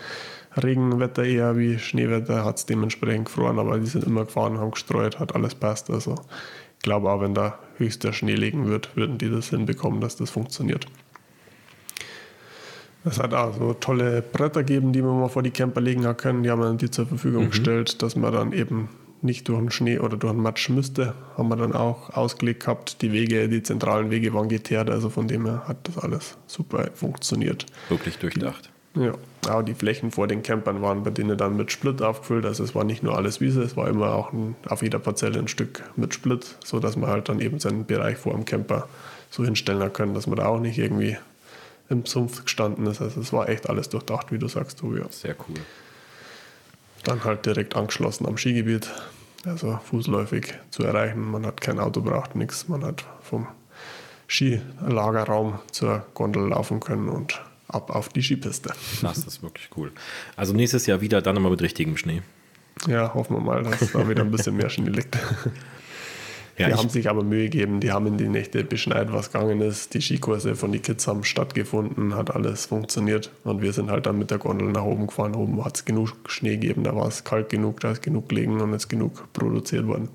Regenwetter 0.62 1.26
eher 1.26 1.58
wie 1.58 1.78
Schneewetter. 1.78 2.46
Hat 2.46 2.58
es 2.58 2.66
dementsprechend 2.66 3.26
gefroren, 3.26 3.60
aber 3.60 3.80
die 3.80 3.88
sind 3.88 4.06
immer 4.06 4.26
gefahren, 4.26 4.60
haben 4.60 4.72
gestreut, 4.72 5.20
hat 5.20 5.36
alles 5.36 5.56
passt. 5.56 5.90
Also 5.90 6.16
ich 6.78 6.84
glaube 6.84 7.10
auch, 7.10 7.22
wenn 7.22 7.34
da 7.34 7.60
höchster 7.78 8.14
Schnee 8.14 8.36
liegen 8.36 8.68
wird, 8.68 8.96
würden 8.96 9.18
die 9.18 9.30
das 9.30 9.50
hinbekommen, 9.50 10.00
dass 10.00 10.16
das 10.16 10.30
funktioniert. 10.30 10.88
Es 13.06 13.20
hat 13.20 13.34
auch 13.34 13.58
so 13.58 13.74
tolle 13.74 14.22
Bretter 14.22 14.64
gegeben, 14.64 14.92
die 14.92 15.02
man 15.02 15.20
mal 15.20 15.30
vor 15.30 15.44
die 15.44 15.52
Camper 15.52 15.82
legen 15.82 16.06
hat 16.06 16.18
können. 16.18 16.44
Die 16.44 16.52
haben 16.52 16.62
wir 16.62 16.74
die 16.74 16.92
zur 16.92 17.06
Verfügung 17.06 17.50
gestellt, 17.50 18.02
dass 18.02 18.16
man 18.16 18.34
dann 18.34 18.52
eben 18.52 18.90
nicht 19.22 19.48
durch 19.48 19.60
den 19.60 19.72
Schnee 19.72 20.00
oder 20.00 20.18
durch 20.18 20.34
den 20.34 20.42
Matsch 20.42 20.70
müsste. 20.70 21.14
Haben 21.38 21.50
wir 21.50 21.56
dann 21.56 21.74
auch 21.74 22.10
ausgelegt 22.12 22.62
gehabt. 22.62 23.02
Die 23.02 23.12
Wege, 23.12 23.50
die 23.50 23.64
zentralen 23.64 24.12
Wege 24.12 24.34
waren 24.34 24.50
geteert. 24.50 24.90
Also 24.90 25.10
von 25.10 25.28
dem 25.28 25.46
her 25.46 25.64
hat 25.68 25.78
das 25.88 25.98
alles 25.98 26.38
super 26.48 26.90
funktioniert. 26.94 27.66
Wirklich 27.90 28.18
durchdacht. 28.18 28.70
Ja, 28.96 29.14
auch 29.50 29.62
die 29.62 29.76
Flächen 29.76 30.12
vor 30.12 30.28
den 30.28 30.42
Campern 30.42 30.82
waren 30.82 31.04
bei 31.04 31.12
denen 31.12 31.38
dann 31.38 31.56
mit 31.56 31.72
Split 31.72 32.02
aufgefüllt. 32.02 32.46
Also 32.46 32.64
es 32.64 32.74
war 32.76 32.84
nicht 32.84 33.04
nur 33.04 33.16
alles 33.16 33.40
Wiese, 33.40 33.62
es 33.62 33.78
war 33.78 33.88
immer 33.88 34.14
auch 34.14 34.34
ein, 34.34 34.56
auf 34.68 34.82
jeder 34.82 35.00
Parzelle 35.00 35.40
ein 35.40 35.48
Stück 35.48 35.84
mit 35.96 36.14
Split, 36.14 36.58
sodass 36.66 36.98
man 36.98 37.10
halt 37.10 37.30
dann 37.30 37.40
eben 37.40 37.60
seinen 37.60 37.86
Bereich 37.86 38.18
vor 38.18 38.34
dem 38.34 38.46
Camper 38.46 38.88
so 39.30 39.46
hinstellen 39.46 39.94
können, 39.94 40.16
dass 40.16 40.26
man 40.26 40.38
da 40.38 40.48
auch 40.48 40.60
nicht 40.60 40.80
irgendwie 40.80 41.18
im 41.90 42.06
Sumpf 42.06 42.44
gestanden 42.44 42.86
ist. 42.88 43.02
Also 43.02 43.22
es 43.22 43.34
war 43.34 43.50
echt 43.50 43.70
alles 43.70 43.90
durchdacht, 43.90 44.32
wie 44.32 44.40
du 44.40 44.48
sagst, 44.48 44.80
Tobi. 44.80 45.02
Sehr 45.10 45.36
cool. 45.48 45.60
Dann 47.04 47.24
halt 47.24 47.46
direkt 47.46 47.76
angeschlossen 47.76 48.28
am 48.28 48.38
Skigebiet, 48.38 48.90
also 49.46 49.80
fußläufig 49.90 50.54
zu 50.70 50.84
erreichen. 50.84 51.32
Man 51.32 51.46
hat 51.46 51.62
kein 51.62 51.80
Auto 51.80 52.02
braucht, 52.02 52.36
nichts. 52.36 52.68
Man 52.68 52.84
hat 52.84 53.06
vom 53.22 53.48
Skilagerraum 54.28 55.60
zur 55.72 56.06
Gondel 56.14 56.50
laufen 56.50 56.80
können 56.80 57.10
und 57.10 57.42
ab 57.68 57.90
auf 57.90 58.10
die 58.10 58.22
Skipiste. 58.22 58.74
Das 59.02 59.20
ist 59.20 59.42
wirklich 59.42 59.70
cool. 59.76 59.92
Also 60.36 60.54
nächstes 60.54 60.86
Jahr 60.86 61.02
wieder, 61.02 61.22
dann 61.22 61.36
nochmal 61.36 61.52
mit 61.52 61.62
richtigem 61.62 61.98
Schnee. 61.98 62.22
Ja, 62.88 63.14
hoffen 63.14 63.36
wir 63.36 63.42
mal, 63.42 63.64
dass 63.64 63.92
da 63.92 64.08
wieder 64.08 64.24
ein 64.24 64.32
bisschen 64.32 64.56
mehr 64.56 64.70
Schnee 64.70 64.90
liegt. 64.90 65.18
Ja, 66.60 66.68
die 66.68 66.74
haben 66.74 66.90
sich 66.90 67.10
aber 67.10 67.24
Mühe 67.24 67.46
gegeben, 67.46 67.80
die 67.80 67.94
haben 67.94 68.06
in 68.06 68.18
die 68.18 68.28
Nächte 68.28 68.66
beschneit, 68.66 69.14
was 69.14 69.32
gegangen 69.32 69.62
ist. 69.62 69.94
Die 69.94 70.02
Skikurse 70.02 70.56
von 70.56 70.74
den 70.74 70.82
Kids 70.82 71.08
haben 71.08 71.24
stattgefunden, 71.24 72.16
hat 72.16 72.36
alles 72.36 72.66
funktioniert. 72.66 73.32
Und 73.46 73.62
wir 73.62 73.72
sind 73.72 73.90
halt 73.90 74.06
dann 74.06 74.20
mit 74.20 74.30
der 74.30 74.40
Gondel 74.40 74.70
nach 74.74 74.84
oben 74.84 75.08
gefahren. 75.08 75.36
Oben 75.36 75.64
hat 75.64 75.78
es 75.78 75.86
genug 75.86 76.12
Schnee 76.28 76.58
gegeben, 76.58 76.84
da 76.84 76.94
war 76.94 77.08
es 77.08 77.24
kalt 77.24 77.48
genug, 77.48 77.80
da 77.80 77.92
ist 77.92 78.02
genug 78.02 78.28
gelegen 78.28 78.60
und 78.60 78.74
ist 78.74 78.90
genug 78.90 79.32
produziert 79.32 79.88
worden. 79.88 80.10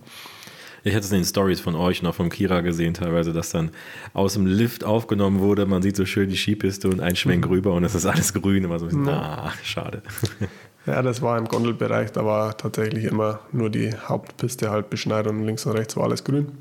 Ich 0.87 0.95
hatte 0.95 1.07
es 1.07 1.13
in 1.13 1.21
den 1.21 1.25
Stories 1.25 1.61
von 1.61 1.77
euch 1.77 2.03
und 2.03 2.09
auch 2.09 2.15
von 2.15 2.29
Kira 2.29 2.61
gesehen, 2.61 2.93
teilweise, 2.93 3.33
dass 3.33 3.49
dann 3.49 3.71
aus 4.13 4.35
dem 4.35 4.45
Lift 4.45 4.85
aufgenommen 4.85 5.41
wurde. 5.41 5.65
Man 5.65 5.81
sieht 5.81 5.97
so 5.97 6.05
schön 6.05 6.29
die 6.29 6.37
Skipiste 6.37 6.91
und 6.91 7.01
ein 7.01 7.17
Schwenk 7.17 7.47
mhm. 7.47 7.53
rüber 7.53 7.73
und 7.73 7.85
es 7.85 7.95
ist 7.95 8.05
alles 8.05 8.35
grün. 8.35 8.65
Immer 8.65 8.79
so 8.79 8.85
ein 8.85 8.89
bisschen, 8.89 9.07
ja. 9.07 9.47
ah, 9.47 9.53
schade. 9.63 10.03
Ja, 10.87 11.01
das 11.01 11.23
war 11.23 11.39
im 11.39 11.47
Gondelbereich, 11.47 12.13
da 12.13 12.25
war 12.25 12.57
tatsächlich 12.57 13.05
immer 13.05 13.41
nur 13.53 13.71
die 13.71 13.95
Hauptpiste 13.95 14.71
halt 14.71 14.91
beschneit 14.91 15.27
und 15.27 15.45
links 15.47 15.65
und 15.65 15.73
rechts 15.73 15.97
war 15.97 16.05
alles 16.05 16.25
grün. 16.25 16.53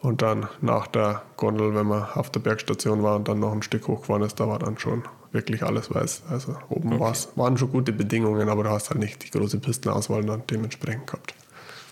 Und 0.00 0.22
dann 0.22 0.48
nach 0.60 0.86
der 0.88 1.22
Gondel, 1.36 1.74
wenn 1.74 1.86
man 1.86 2.04
auf 2.14 2.30
der 2.30 2.40
Bergstation 2.40 3.02
war 3.02 3.16
und 3.16 3.28
dann 3.28 3.40
noch 3.40 3.52
ein 3.52 3.62
Stück 3.62 3.86
hochgefahren 3.88 4.22
ist, 4.22 4.38
da 4.38 4.48
war 4.48 4.58
dann 4.58 4.78
schon 4.78 5.04
wirklich 5.32 5.62
alles 5.62 5.92
weiß. 5.92 6.24
Also 6.28 6.56
oben 6.68 7.00
okay. 7.00 7.14
waren 7.36 7.56
schon 7.56 7.70
gute 7.70 7.92
Bedingungen, 7.92 8.48
aber 8.48 8.64
du 8.64 8.70
hast 8.70 8.90
halt 8.90 9.00
nicht 9.00 9.24
die 9.24 9.30
große 9.30 9.58
Pistenauswahl 9.58 10.24
dann 10.24 10.42
dementsprechend 10.48 11.06
gehabt. 11.06 11.34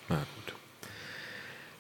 Na 0.08 0.16
gut. 0.16 0.54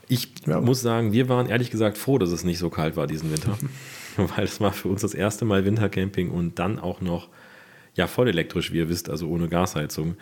Ich 0.08 0.32
ja. 0.46 0.60
muss 0.60 0.80
sagen, 0.82 1.12
wir 1.12 1.28
waren 1.28 1.46
ehrlich 1.46 1.70
gesagt 1.70 1.98
froh, 1.98 2.18
dass 2.18 2.30
es 2.30 2.44
nicht 2.44 2.58
so 2.58 2.70
kalt 2.70 2.96
war 2.96 3.06
diesen 3.06 3.32
Winter, 3.32 3.56
weil 4.16 4.44
es 4.44 4.60
war 4.60 4.72
für 4.72 4.88
uns 4.88 5.02
das 5.02 5.14
erste 5.14 5.44
Mal 5.44 5.64
Wintercamping 5.64 6.30
und 6.30 6.58
dann 6.58 6.78
auch 6.78 7.00
noch 7.00 7.28
ja 7.94 8.06
voll 8.06 8.28
elektrisch, 8.28 8.72
wie 8.72 8.78
ihr 8.78 8.88
wisst, 8.88 9.10
also 9.10 9.28
ohne 9.28 9.48
Gasheizung. 9.48 10.16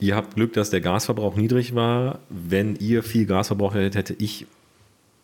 Ihr 0.00 0.14
habt 0.14 0.34
Glück, 0.34 0.52
dass 0.52 0.70
der 0.70 0.80
Gasverbrauch 0.80 1.36
niedrig 1.36 1.74
war. 1.74 2.20
Wenn 2.28 2.76
ihr 2.76 3.02
viel 3.02 3.26
Gasverbrauch 3.26 3.74
hättet, 3.74 3.96
hätte 3.96 4.14
ich 4.18 4.46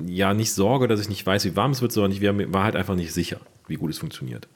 ja 0.05 0.35
nicht 0.35 0.53
Sorge, 0.53 0.89
dass 0.89 1.01
ich 1.01 1.09
nicht 1.09 1.25
weiß, 1.25 1.45
wie 1.45 1.57
warm 1.57 1.71
es 1.71 1.83
wird, 1.83 1.93
sondern 1.93 2.13
ich 2.13 2.23
war 2.53 2.65
halt 2.65 2.77
einfach 2.77 2.97
nicht 2.97 3.13
sicher, 3.13 3.41
wie 3.69 3.77
gut 3.77 3.91
es 3.91 3.99
funktioniert. 3.99 4.49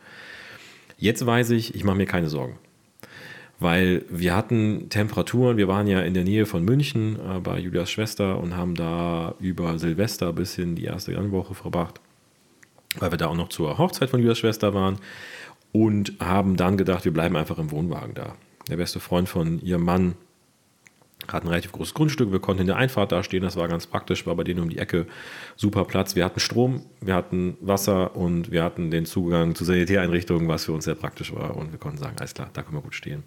Jetzt 0.99 1.25
weiß 1.25 1.51
ich, 1.51 1.77
ich 1.77 1.85
mache 1.85 1.97
mir 1.97 2.07
keine 2.07 2.29
Sorgen. 2.29 2.59
Weil 3.61 4.05
wir 4.09 4.37
hatten 4.37 4.89
Temperaturen, 4.89 5.57
wir 5.57 5.67
waren 5.67 5.89
ja 5.89 6.01
in 6.01 6.15
der 6.15 6.25
Nähe 6.25 6.47
von 6.47 6.65
München 6.65 7.19
äh, 7.19 7.41
bei 7.41 7.59
Julias 7.59 7.91
Schwester 7.91 8.39
und 8.39 8.57
haben 8.57 8.77
da 8.77 9.35
über 9.41 9.79
Silvester 9.79 10.33
bis 10.33 10.55
hin 10.55 10.77
die 10.77 10.85
erste 10.85 11.13
Januarwoche 11.13 11.55
verbracht, 11.55 12.01
weil 12.99 13.11
wir 13.11 13.19
da 13.19 13.27
auch 13.27 13.37
noch 13.37 13.49
zur 13.49 13.79
Hochzeit 13.79 14.11
von 14.11 14.21
Julias 14.21 14.39
Schwester 14.39 14.75
waren 14.75 14.99
und 15.73 16.15
haben 16.21 16.57
dann 16.57 16.77
gedacht, 16.77 17.05
wir 17.05 17.13
bleiben 17.13 17.37
einfach 17.37 17.59
im 17.59 17.71
Wohnwagen 17.71 18.15
da. 18.15 18.35
Der 18.69 18.77
beste 18.77 19.01
Freund 19.01 19.29
von 19.29 19.61
ihrem 19.61 19.85
Mann 19.85 20.15
hat 21.27 21.43
ein 21.43 21.49
relativ 21.49 21.73
großes 21.73 21.95
Grundstück, 21.95 22.33
wir 22.33 22.39
konnten 22.39 22.63
in 22.63 22.67
der 22.69 22.77
Einfahrt 22.77 23.13
da 23.13 23.23
stehen, 23.23 23.43
das 23.43 23.57
war 23.57 23.69
ganz 23.69 23.87
praktisch, 23.87 24.27
war 24.27 24.37
bei 24.37 24.45
denen 24.45 24.61
um 24.61 24.71
die 24.71 24.79
Ecke 24.79 25.07
super 25.57 25.85
Platz. 25.85 26.15
Wir 26.15 26.25
hatten 26.25 26.41
Strom, 26.41 26.83
wir 27.01 27.15
hatten 27.15 27.57
Wasser 27.61 28.17
und 28.17 28.51
wir 28.51 28.63
hatten 28.63 28.91
den 28.91 29.05
Zugang 29.05 29.55
zu 29.55 29.65
Sanitäreinrichtungen, 29.65 30.49
was 30.49 30.65
für 30.65 30.73
uns 30.73 30.85
sehr 30.85 30.95
praktisch 30.95 31.35
war 31.35 31.57
und 31.57 31.73
wir 31.73 31.79
konnten 31.79 31.99
sagen, 31.99 32.17
alles 32.19 32.35
klar, 32.35 32.51
da 32.53 32.63
können 32.63 32.77
wir 32.77 32.83
gut 32.83 32.95
stehen. 32.95 33.25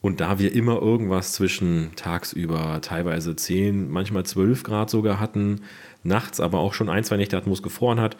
Und 0.00 0.20
da 0.20 0.38
wir 0.38 0.54
immer 0.54 0.80
irgendwas 0.80 1.34
zwischen 1.34 1.90
tagsüber 1.96 2.78
teilweise 2.80 3.36
10, 3.36 3.90
manchmal 3.90 4.24
12 4.24 4.62
Grad 4.62 4.88
sogar 4.88 5.20
hatten, 5.20 5.60
nachts 6.02 6.40
aber 6.40 6.60
auch 6.60 6.72
schon 6.72 6.88
ein, 6.88 7.04
zwei 7.04 7.18
Nächte 7.18 7.36
hatten, 7.36 7.50
wo 7.50 7.54
es 7.54 7.62
gefroren 7.62 8.00
hat, 8.00 8.16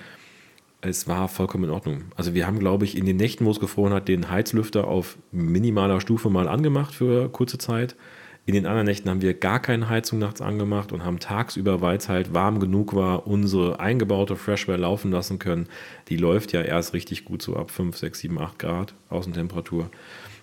es 0.82 1.06
war 1.08 1.28
vollkommen 1.28 1.64
in 1.64 1.70
Ordnung. 1.70 2.04
Also 2.16 2.34
wir 2.34 2.46
haben, 2.46 2.58
glaube 2.58 2.84
ich, 2.84 2.96
in 2.96 3.06
den 3.06 3.16
Nächten, 3.16 3.44
wo 3.44 3.50
es 3.50 3.60
gefroren 3.60 3.92
hat, 3.92 4.08
den 4.08 4.30
Heizlüfter 4.30 4.86
auf 4.86 5.18
minimaler 5.32 6.00
Stufe 6.00 6.30
mal 6.30 6.48
angemacht 6.48 6.94
für 6.94 7.28
kurze 7.28 7.58
Zeit. 7.58 7.96
In 8.46 8.54
den 8.54 8.66
anderen 8.66 8.86
Nächten 8.86 9.10
haben 9.10 9.22
wir 9.22 9.34
gar 9.34 9.60
keine 9.60 9.88
Heizung 9.88 10.18
nachts 10.18 10.40
angemacht 10.40 10.92
und 10.92 11.04
haben 11.04 11.20
tagsüber, 11.20 11.82
weil 11.82 11.98
es 11.98 12.08
halt 12.08 12.32
warm 12.32 12.58
genug 12.58 12.94
war, 12.94 13.26
unsere 13.26 13.78
eingebaute 13.78 14.34
Freshware 14.34 14.78
laufen 14.78 15.12
lassen 15.12 15.38
können. 15.38 15.68
Die 16.08 16.16
läuft 16.16 16.52
ja 16.52 16.62
erst 16.62 16.94
richtig 16.94 17.26
gut 17.26 17.42
so 17.42 17.54
ab 17.56 17.70
5, 17.70 17.96
6, 17.96 18.18
7, 18.18 18.38
8 18.38 18.58
Grad 18.58 18.94
Außentemperatur. 19.10 19.90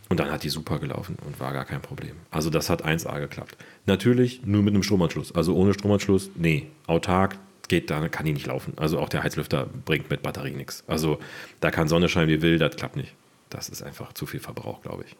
Und 0.09 0.19
dann 0.19 0.31
hat 0.31 0.43
die 0.43 0.49
super 0.49 0.79
gelaufen 0.79 1.17
und 1.25 1.39
war 1.39 1.51
gar 1.51 1.65
kein 1.65 1.81
Problem. 1.81 2.15
Also 2.31 2.49
das 2.49 2.69
hat 2.69 2.85
1A 2.85 3.19
geklappt. 3.19 3.57
Natürlich 3.87 4.45
nur 4.45 4.63
mit 4.63 4.73
einem 4.73 4.83
Stromanschluss. 4.83 5.35
Also 5.35 5.53
ohne 5.55 5.73
Stromanschluss, 5.73 6.29
nee. 6.35 6.67
Autark, 6.85 7.37
geht, 7.67 7.89
da 7.89 8.07
kann 8.09 8.25
die 8.25 8.33
nicht 8.33 8.47
laufen. 8.47 8.73
Also 8.77 8.99
auch 8.99 9.09
der 9.09 9.23
Heizlüfter 9.23 9.67
bringt 9.85 10.09
mit 10.09 10.21
Batterie 10.21 10.51
nichts. 10.51 10.83
Also 10.87 11.19
da 11.59 11.71
kann 11.71 11.87
Sonne 11.87 12.09
scheinen 12.09 12.29
wie 12.29 12.41
will, 12.41 12.57
das 12.59 12.75
klappt 12.75 12.95
nicht. 12.95 13.13
Das 13.49 13.69
ist 13.69 13.81
einfach 13.81 14.13
zu 14.13 14.25
viel 14.25 14.39
Verbrauch, 14.39 14.81
glaube 14.81 15.05
ich. 15.07 15.15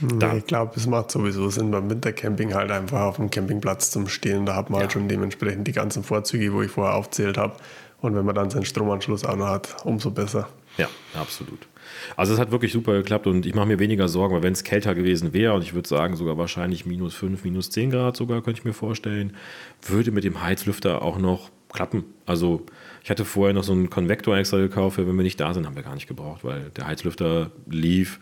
Nee, 0.00 0.38
ich 0.38 0.46
glaube, 0.46 0.72
es 0.76 0.86
macht 0.86 1.10
sowieso 1.10 1.48
Sinn 1.48 1.70
beim 1.70 1.88
Wintercamping 1.88 2.54
halt 2.54 2.70
einfach 2.70 3.02
auf 3.02 3.16
dem 3.16 3.30
Campingplatz 3.30 3.90
zum 3.90 4.08
Stehen. 4.08 4.46
Da 4.46 4.56
hat 4.56 4.68
man 4.68 4.80
halt 4.80 4.82
ja. 4.82 4.82
halt 4.82 4.92
schon 4.92 5.08
dementsprechend 5.08 5.66
die 5.68 5.72
ganzen 5.72 6.02
Vorzüge, 6.02 6.52
wo 6.52 6.62
ich 6.62 6.70
vorher 6.70 6.94
aufzählt 6.94 7.38
habe. 7.38 7.56
Und 8.00 8.16
wenn 8.16 8.24
man 8.24 8.34
dann 8.34 8.50
seinen 8.50 8.64
Stromanschluss 8.64 9.24
auch 9.24 9.36
noch 9.36 9.46
hat, 9.46 9.76
umso 9.84 10.10
besser. 10.10 10.48
Ja, 10.76 10.88
absolut. 11.14 11.68
Also 12.16 12.34
es 12.34 12.40
hat 12.40 12.50
wirklich 12.50 12.72
super 12.72 12.94
geklappt 12.94 13.26
und 13.26 13.46
ich 13.46 13.54
mache 13.54 13.66
mir 13.66 13.78
weniger 13.78 14.08
Sorgen, 14.08 14.34
weil 14.34 14.42
wenn 14.42 14.52
es 14.52 14.64
kälter 14.64 14.94
gewesen 14.94 15.32
wäre 15.32 15.54
und 15.54 15.62
ich 15.62 15.74
würde 15.74 15.88
sagen 15.88 16.16
sogar 16.16 16.38
wahrscheinlich 16.38 16.86
minus 16.86 17.14
5, 17.14 17.44
minus 17.44 17.70
10 17.70 17.90
Grad 17.90 18.16
sogar, 18.16 18.42
könnte 18.42 18.60
ich 18.60 18.64
mir 18.64 18.72
vorstellen, 18.72 19.36
würde 19.82 20.10
mit 20.10 20.24
dem 20.24 20.42
Heizlüfter 20.42 21.02
auch 21.02 21.18
noch 21.18 21.50
klappen. 21.72 22.04
Also 22.26 22.64
ich 23.02 23.10
hatte 23.10 23.24
vorher 23.24 23.54
noch 23.54 23.64
so 23.64 23.72
einen 23.72 23.90
Konvektor 23.90 24.36
extra 24.36 24.58
gekauft, 24.58 24.98
wenn 24.98 25.06
wir 25.06 25.22
nicht 25.22 25.40
da 25.40 25.54
sind, 25.54 25.66
haben 25.66 25.76
wir 25.76 25.82
gar 25.82 25.94
nicht 25.94 26.06
gebraucht, 26.06 26.44
weil 26.44 26.70
der 26.70 26.86
Heizlüfter 26.86 27.50
lief 27.68 28.20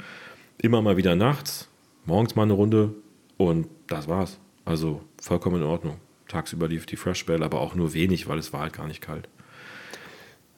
immer 0.59 0.83
mal 0.83 0.97
wieder 0.97 1.17
nachts, 1.17 1.69
morgens 2.05 2.37
mal 2.37 2.45
eine 2.45 2.53
Runde 2.53 2.95
und 3.37 3.67
das 3.87 4.09
war's. 4.09 4.39
Also 4.65 5.03
vollkommen 5.21 5.57
in 5.57 5.67
Ordnung. 5.67 5.97
Tagsüber 6.29 6.69
lief 6.69 6.87
die 6.87 6.97
Freshbell, 6.97 7.43
aber 7.43 7.61
auch 7.61 7.75
nur 7.75 7.93
wenig, 7.93 8.29
weil 8.29 8.39
es 8.39 8.53
war 8.53 8.61
halt 8.61 8.73
gar 8.73 8.87
nicht 8.87 9.01
kalt. 9.01 9.29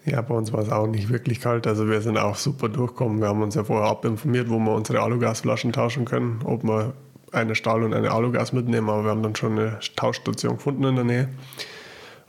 Ja, 0.05 0.21
bei 0.21 0.35
uns 0.35 0.53
war 0.53 0.61
es 0.61 0.69
auch 0.69 0.89
nicht 0.89 1.09
wirklich 1.11 1.41
kalt. 1.41 1.67
Also 1.67 1.89
wir 1.89 2.01
sind 2.01 2.19
auch 2.19 2.37
super 2.37 2.69
durchgekommen. 2.69 3.21
Wir 3.21 3.29
haben 3.29 3.41
uns 3.41 3.55
ja 3.55 3.63
vorher 3.63 3.89
abinformiert, 3.89 4.51
wo 4.51 4.59
wir 4.59 4.73
unsere 4.73 5.01
Alugasflaschen 5.01 5.73
tauschen 5.73 6.05
können, 6.05 6.41
ob 6.45 6.65
wir 6.65 6.95
eine 7.31 7.55
Stahl- 7.55 7.85
und 7.85 7.95
eine 7.95 8.11
Alugas 8.11 8.53
mitnehmen. 8.53 8.91
Aber 8.91 9.05
wir 9.05 9.11
haben 9.11 9.23
dann 9.23 9.37
schon 9.37 9.59
eine 9.59 9.79
Tauschstation 9.95 10.57
gefunden 10.57 10.85
in 10.85 10.97
der 10.97 11.05
Nähe. 11.05 11.29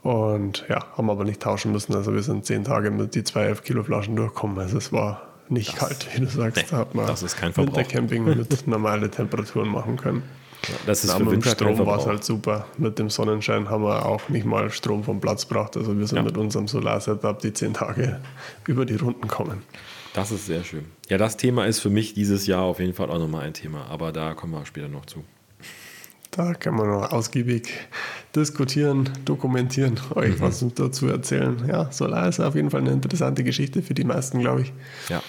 Und 0.04 0.66
ja, 0.68 0.84
haben 0.98 1.08
aber 1.08 1.24
nicht 1.24 1.40
tauschen 1.40 1.72
müssen. 1.72 1.94
Also 1.94 2.12
wir 2.12 2.22
sind 2.22 2.44
zehn 2.44 2.62
Tage 2.62 2.90
mit 2.90 3.14
die 3.14 3.24
zwei 3.24 3.44
11 3.44 3.62
Kilo 3.62 3.82
Flaschen 3.82 4.14
durchgekommen. 4.14 4.58
Also 4.58 4.76
es 4.76 4.92
war 4.92 5.22
nicht 5.48 5.72
das, 5.72 5.78
kalt, 5.78 6.08
wie 6.14 6.20
du 6.20 6.26
sagst. 6.26 6.58
Nee, 6.58 6.64
da 6.70 6.76
hat 6.76 6.94
man 6.94 7.06
das 7.06 7.22
ist 7.22 7.38
kein 7.38 7.56
Wintercamping 7.56 8.22
mit 8.22 8.66
normalen 8.66 9.10
Temperaturen 9.10 9.68
machen 9.68 9.96
können. 9.96 10.22
Ja, 10.68 10.74
das 10.84 11.04
ist 11.04 11.12
für 11.14 11.24
mit 11.24 11.32
dem 11.32 11.42
Strom 11.42 11.86
war 11.86 11.98
es 11.98 12.06
halt 12.06 12.22
super. 12.22 12.66
Mit 12.76 12.98
dem 12.98 13.08
Sonnenschein 13.08 13.70
haben 13.70 13.82
wir 13.82 14.04
auch 14.04 14.28
nicht 14.28 14.44
mal 14.44 14.70
Strom 14.70 15.04
vom 15.04 15.22
Platz 15.22 15.48
gebracht. 15.48 15.74
Also 15.78 15.98
wir 15.98 16.06
sind 16.06 16.18
ja. 16.18 16.22
mit 16.22 16.36
unserem 16.36 16.68
Solar-Setup 16.68 17.38
die 17.38 17.54
zehn 17.54 17.72
Tage 17.72 18.20
über 18.66 18.84
die 18.84 18.96
Runden 18.96 19.26
kommen. 19.26 19.62
Das 20.12 20.30
ist 20.30 20.44
sehr 20.44 20.64
schön. 20.64 20.84
Ja, 21.08 21.16
das 21.16 21.38
Thema 21.38 21.64
ist 21.64 21.80
für 21.80 21.90
mich 21.90 22.12
dieses 22.12 22.46
Jahr 22.46 22.62
auf 22.62 22.78
jeden 22.78 22.92
Fall 22.92 23.10
auch 23.10 23.18
nochmal 23.18 23.44
ein 23.44 23.54
Thema. 23.54 23.86
Aber 23.86 24.12
da 24.12 24.34
kommen 24.34 24.52
wir 24.52 24.66
später 24.66 24.88
noch 24.88 25.06
zu. 25.06 25.24
Da 26.36 26.52
kann 26.52 26.74
man 26.74 26.88
noch 26.88 27.12
ausgiebig 27.12 27.68
diskutieren, 28.34 29.08
dokumentieren, 29.24 30.00
euch 30.16 30.36
mhm. 30.36 30.40
was 30.40 30.66
dazu 30.74 31.06
erzählen. 31.06 31.64
Ja, 31.68 31.92
Solar 31.92 32.28
ist 32.28 32.40
auf 32.40 32.56
jeden 32.56 32.70
Fall 32.70 32.80
eine 32.80 32.90
interessante 32.90 33.44
Geschichte 33.44 33.82
für 33.82 33.94
die 33.94 34.02
meisten, 34.02 34.40
glaube 34.40 34.62
ich. 34.62 34.72
Ja. 35.08 35.22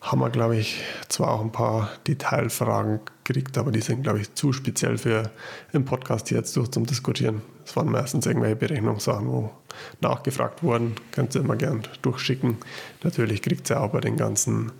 Haben 0.00 0.20
wir, 0.20 0.30
glaube 0.30 0.56
ich, 0.56 0.82
zwar 1.08 1.28
auch 1.30 1.40
ein 1.40 1.52
paar 1.52 1.90
Detailfragen 2.08 2.98
gekriegt, 3.22 3.56
aber 3.58 3.70
die 3.70 3.80
sind, 3.80 4.02
glaube 4.02 4.20
ich, 4.20 4.34
zu 4.34 4.52
speziell 4.52 4.98
für 4.98 5.30
im 5.72 5.84
Podcast 5.84 6.32
jetzt 6.32 6.56
durch 6.56 6.68
zum 6.72 6.84
Diskutieren. 6.84 7.42
Es 7.64 7.76
waren 7.76 7.88
meistens 7.88 8.26
irgendwelche 8.26 8.56
Berechnungssachen, 8.56 9.28
wo 9.28 9.52
nachgefragt 10.00 10.64
wurden. 10.64 10.96
Könnt 11.12 11.36
ihr 11.36 11.42
immer 11.42 11.54
gern 11.54 11.82
durchschicken. 12.02 12.56
Natürlich 13.04 13.40
kriegt 13.40 13.70
ihr 13.70 13.80
auch 13.80 13.90
bei 13.90 14.00
den 14.00 14.16
ganzen 14.16 14.72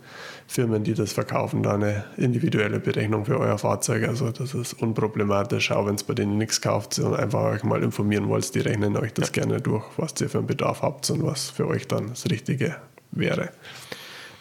Firmen, 0.49 0.83
die 0.83 0.95
das 0.95 1.13
verkaufen, 1.13 1.61
da 1.61 1.75
eine 1.75 2.05
individuelle 2.17 2.79
Berechnung 2.79 3.23
für 3.23 3.39
euer 3.39 3.59
Fahrzeug. 3.59 4.07
Also 4.07 4.31
das 4.31 4.55
ist 4.55 4.73
unproblematisch, 4.73 5.69
auch 5.69 5.85
wenn 5.85 5.93
es 5.93 6.03
bei 6.03 6.15
denen 6.15 6.39
nichts 6.39 6.59
kauft 6.59 6.97
und 6.97 7.13
einfach 7.13 7.43
euch 7.43 7.63
mal 7.63 7.83
informieren 7.83 8.29
wollt, 8.29 8.55
die 8.55 8.61
rechnen 8.61 8.97
euch 8.97 9.13
das 9.13 9.27
ja. 9.27 9.43
gerne 9.43 9.61
durch, 9.61 9.85
was 9.97 10.19
ihr 10.19 10.27
für 10.27 10.39
einen 10.39 10.47
Bedarf 10.47 10.81
habt 10.81 11.07
und 11.11 11.23
was 11.23 11.51
für 11.51 11.67
euch 11.67 11.87
dann 11.87 12.07
das 12.09 12.25
Richtige 12.31 12.77
wäre. 13.11 13.49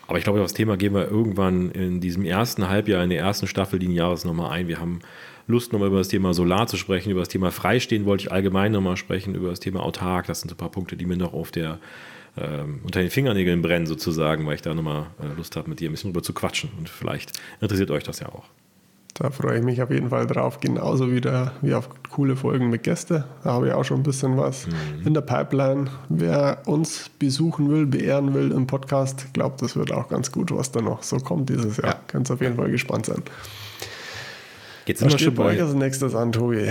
Aber 0.07 0.16
ich 0.16 0.25
glaube, 0.25 0.38
das 0.38 0.55
Thema 0.55 0.79
gehen 0.79 0.94
wir 0.94 1.11
irgendwann 1.11 1.71
in 1.73 2.01
diesem 2.01 2.25
ersten 2.25 2.71
Halbjahr, 2.71 3.05
in 3.05 3.11
der 3.11 3.18
ersten 3.18 3.47
Staffel 3.47 3.83
Jahres 3.83 4.25
nochmal 4.25 4.53
ein. 4.53 4.66
Wir 4.66 4.81
haben 4.81 5.01
Lust, 5.47 5.75
nochmal 5.75 5.88
über 5.88 5.99
das 5.99 6.09
Thema 6.09 6.33
Solar 6.33 6.68
zu 6.68 6.79
sprechen, 6.79 7.11
über 7.11 7.21
das 7.21 7.29
Thema 7.29 7.51
Freistehen 7.51 8.07
wollte 8.07 8.25
ich 8.25 8.33
allgemein 8.33 8.73
nochmal 8.73 8.97
sprechen, 8.97 9.35
über 9.35 9.51
das 9.51 9.61
Thema 9.61 9.83
Autark. 9.83 10.27
Das 10.27 10.40
sind 10.40 10.49
so 10.49 10.55
ein 10.55 10.59
paar 10.59 10.71
Punkte, 10.71 10.97
die 10.97 11.05
mir 11.05 11.18
noch 11.18 11.35
auf 11.35 11.51
der 11.51 11.78
ähm, 12.41 12.80
unter 12.84 13.01
den 13.01 13.11
Fingernägeln 13.11 13.62
brennen 13.62 13.86
sozusagen, 13.86 14.47
weil 14.47 14.55
ich 14.55 14.62
da 14.62 14.74
nochmal 14.74 15.07
äh, 15.20 15.36
Lust 15.36 15.57
habe, 15.57 15.68
mit 15.68 15.80
dir 15.80 15.89
ein 15.89 15.93
bisschen 15.93 16.12
drüber 16.12 16.22
zu 16.22 16.32
quatschen. 16.32 16.70
Und 16.78 16.89
vielleicht 16.89 17.32
interessiert 17.61 17.91
euch 17.91 18.05
das 18.05 18.20
ja 18.20 18.28
auch. 18.28 18.45
Da 19.14 19.30
freue 19.30 19.59
ich 19.59 19.64
mich 19.64 19.82
auf 19.82 19.91
jeden 19.91 20.11
Fall 20.11 20.28
drauf, 20.28 20.61
genauso 20.61 21.11
wie, 21.11 21.20
der, 21.20 21.53
wie 21.61 21.74
auf 21.74 21.89
coole 22.11 22.36
Folgen 22.36 22.70
mit 22.70 22.84
Gästen. 22.84 23.24
Da 23.43 23.51
habe 23.51 23.66
ich 23.66 23.72
auch 23.72 23.84
schon 23.84 23.99
ein 24.01 24.03
bisschen 24.05 24.36
was 24.36 24.68
mhm. 24.68 25.07
in 25.07 25.14
der 25.14 25.22
Pipeline. 25.22 25.91
Wer 26.09 26.62
uns 26.66 27.11
besuchen 27.18 27.68
will, 27.68 27.86
beehren 27.86 28.32
will 28.32 28.53
im 28.53 28.68
Podcast, 28.68 29.26
glaubt, 29.32 29.61
das 29.61 29.74
wird 29.74 29.91
auch 29.91 30.09
ganz 30.09 30.30
gut, 30.30 30.55
was 30.55 30.70
da 30.70 30.80
noch 30.80 31.03
so 31.03 31.16
kommt 31.16 31.49
dieses 31.49 31.78
Jahr. 31.78 31.86
Ja. 31.86 32.01
Könnt 32.07 32.30
auf 32.30 32.41
jeden 32.41 32.55
Fall 32.55 32.70
gespannt 32.70 33.07
sein. 33.07 33.22
Jetzt 34.86 35.01
sind 35.01 35.09
was 35.12 35.18
wir 35.18 35.26
schon 35.26 35.34
bei 35.34 35.45
euch 35.45 35.61
als 35.61 35.74
nächstes 35.74 36.14
an, 36.14 36.30
Tobi? 36.30 36.70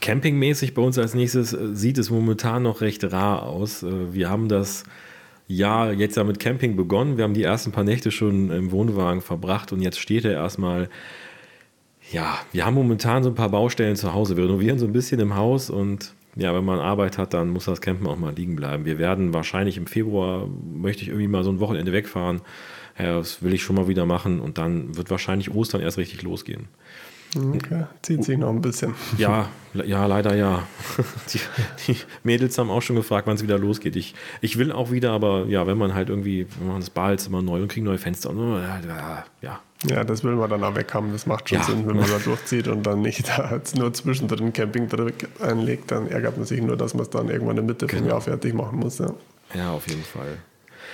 Campingmäßig 0.00 0.74
bei 0.74 0.82
uns 0.82 0.98
als 0.98 1.14
nächstes 1.14 1.52
äh, 1.52 1.74
sieht 1.74 1.98
es 1.98 2.10
momentan 2.10 2.62
noch 2.62 2.80
recht 2.80 3.04
rar 3.12 3.44
aus. 3.44 3.82
Äh, 3.82 4.12
wir 4.14 4.30
haben 4.30 4.48
das 4.48 4.84
Jahr 5.46 5.92
jetzt 5.92 6.16
ja 6.16 6.24
mit 6.24 6.40
Camping 6.40 6.76
begonnen. 6.76 7.16
Wir 7.16 7.24
haben 7.24 7.34
die 7.34 7.42
ersten 7.42 7.72
paar 7.72 7.84
Nächte 7.84 8.10
schon 8.10 8.50
im 8.50 8.70
Wohnwagen 8.70 9.20
verbracht 9.20 9.72
und 9.72 9.80
jetzt 9.80 9.98
steht 9.98 10.24
er 10.24 10.32
erstmal. 10.32 10.88
Ja, 12.12 12.38
wir 12.52 12.66
haben 12.66 12.74
momentan 12.74 13.22
so 13.22 13.30
ein 13.30 13.34
paar 13.34 13.48
Baustellen 13.48 13.96
zu 13.96 14.12
Hause. 14.12 14.36
Wir 14.36 14.44
renovieren 14.44 14.78
so 14.78 14.84
ein 14.84 14.92
bisschen 14.92 15.20
im 15.20 15.36
Haus 15.36 15.70
und 15.70 16.14
ja, 16.36 16.54
wenn 16.54 16.64
man 16.64 16.78
Arbeit 16.80 17.16
hat, 17.16 17.32
dann 17.32 17.50
muss 17.50 17.66
das 17.66 17.80
Campen 17.80 18.06
auch 18.06 18.16
mal 18.18 18.34
liegen 18.34 18.56
bleiben. 18.56 18.84
Wir 18.84 18.98
werden 18.98 19.32
wahrscheinlich 19.32 19.76
im 19.76 19.86
Februar, 19.86 20.48
möchte 20.74 21.02
ich 21.02 21.08
irgendwie 21.08 21.28
mal 21.28 21.44
so 21.44 21.50
ein 21.50 21.60
Wochenende 21.60 21.92
wegfahren. 21.92 22.40
Ja, 22.98 23.16
das 23.18 23.42
will 23.42 23.54
ich 23.54 23.62
schon 23.62 23.76
mal 23.76 23.88
wieder 23.88 24.06
machen 24.06 24.40
und 24.40 24.58
dann 24.58 24.96
wird 24.96 25.10
wahrscheinlich 25.10 25.52
Ostern 25.54 25.80
erst 25.80 25.98
richtig 25.98 26.22
losgehen. 26.22 26.68
Okay. 27.36 27.84
Zieht 28.02 28.24
sich 28.24 28.38
noch 28.38 28.50
ein 28.50 28.60
bisschen. 28.60 28.94
Ja, 29.18 29.48
ja, 29.72 30.06
leider 30.06 30.34
ja. 30.34 30.66
Die, 31.32 31.40
die 31.86 31.96
Mädels 32.22 32.56
haben 32.58 32.70
auch 32.70 32.82
schon 32.82 32.96
gefragt, 32.96 33.26
wann 33.26 33.36
es 33.36 33.42
wieder 33.42 33.58
losgeht. 33.58 33.96
Ich, 33.96 34.14
ich 34.40 34.58
will 34.58 34.72
auch 34.72 34.90
wieder, 34.90 35.12
aber 35.12 35.46
ja, 35.46 35.66
wenn 35.66 35.78
man 35.78 35.94
halt 35.94 36.08
irgendwie, 36.08 36.46
wir 36.58 36.66
machen 36.66 36.80
das 36.80 36.90
Bad 36.90 37.26
immer 37.26 37.42
neu 37.42 37.62
und 37.62 37.68
kriegen 37.68 37.86
neue 37.86 37.98
Fenster 37.98 38.30
und 38.30 38.38
ja, 38.38 39.24
ja. 39.42 39.60
Ja, 39.86 40.02
das 40.02 40.24
will 40.24 40.34
man 40.34 40.48
dann 40.48 40.64
auch 40.64 40.74
weg 40.74 40.94
haben. 40.94 41.12
Das 41.12 41.26
macht 41.26 41.48
schon 41.48 41.58
ja. 41.58 41.64
Sinn, 41.64 41.86
wenn 41.86 41.96
man 41.96 42.08
da 42.08 42.18
durchzieht 42.18 42.68
und 42.68 42.84
dann 42.84 43.02
nicht 43.02 43.28
da 43.38 43.60
nur 43.76 43.92
zwischendrin 43.92 44.52
Camping 44.52 44.88
einlegt, 45.40 45.90
dann 45.90 46.08
ärgert 46.08 46.36
man 46.36 46.46
sich 46.46 46.62
nur, 46.62 46.76
dass 46.76 46.94
man 46.94 47.02
es 47.02 47.10
dann 47.10 47.28
irgendwann 47.28 47.58
in 47.58 47.66
der 47.66 47.74
Mitte 47.74 47.86
genau. 47.86 48.00
vom 48.00 48.08
Jahr 48.08 48.20
fertig 48.20 48.54
machen 48.54 48.78
muss. 48.78 48.98
Ja. 48.98 49.12
ja, 49.54 49.72
auf 49.72 49.86
jeden 49.88 50.04
Fall. 50.04 50.38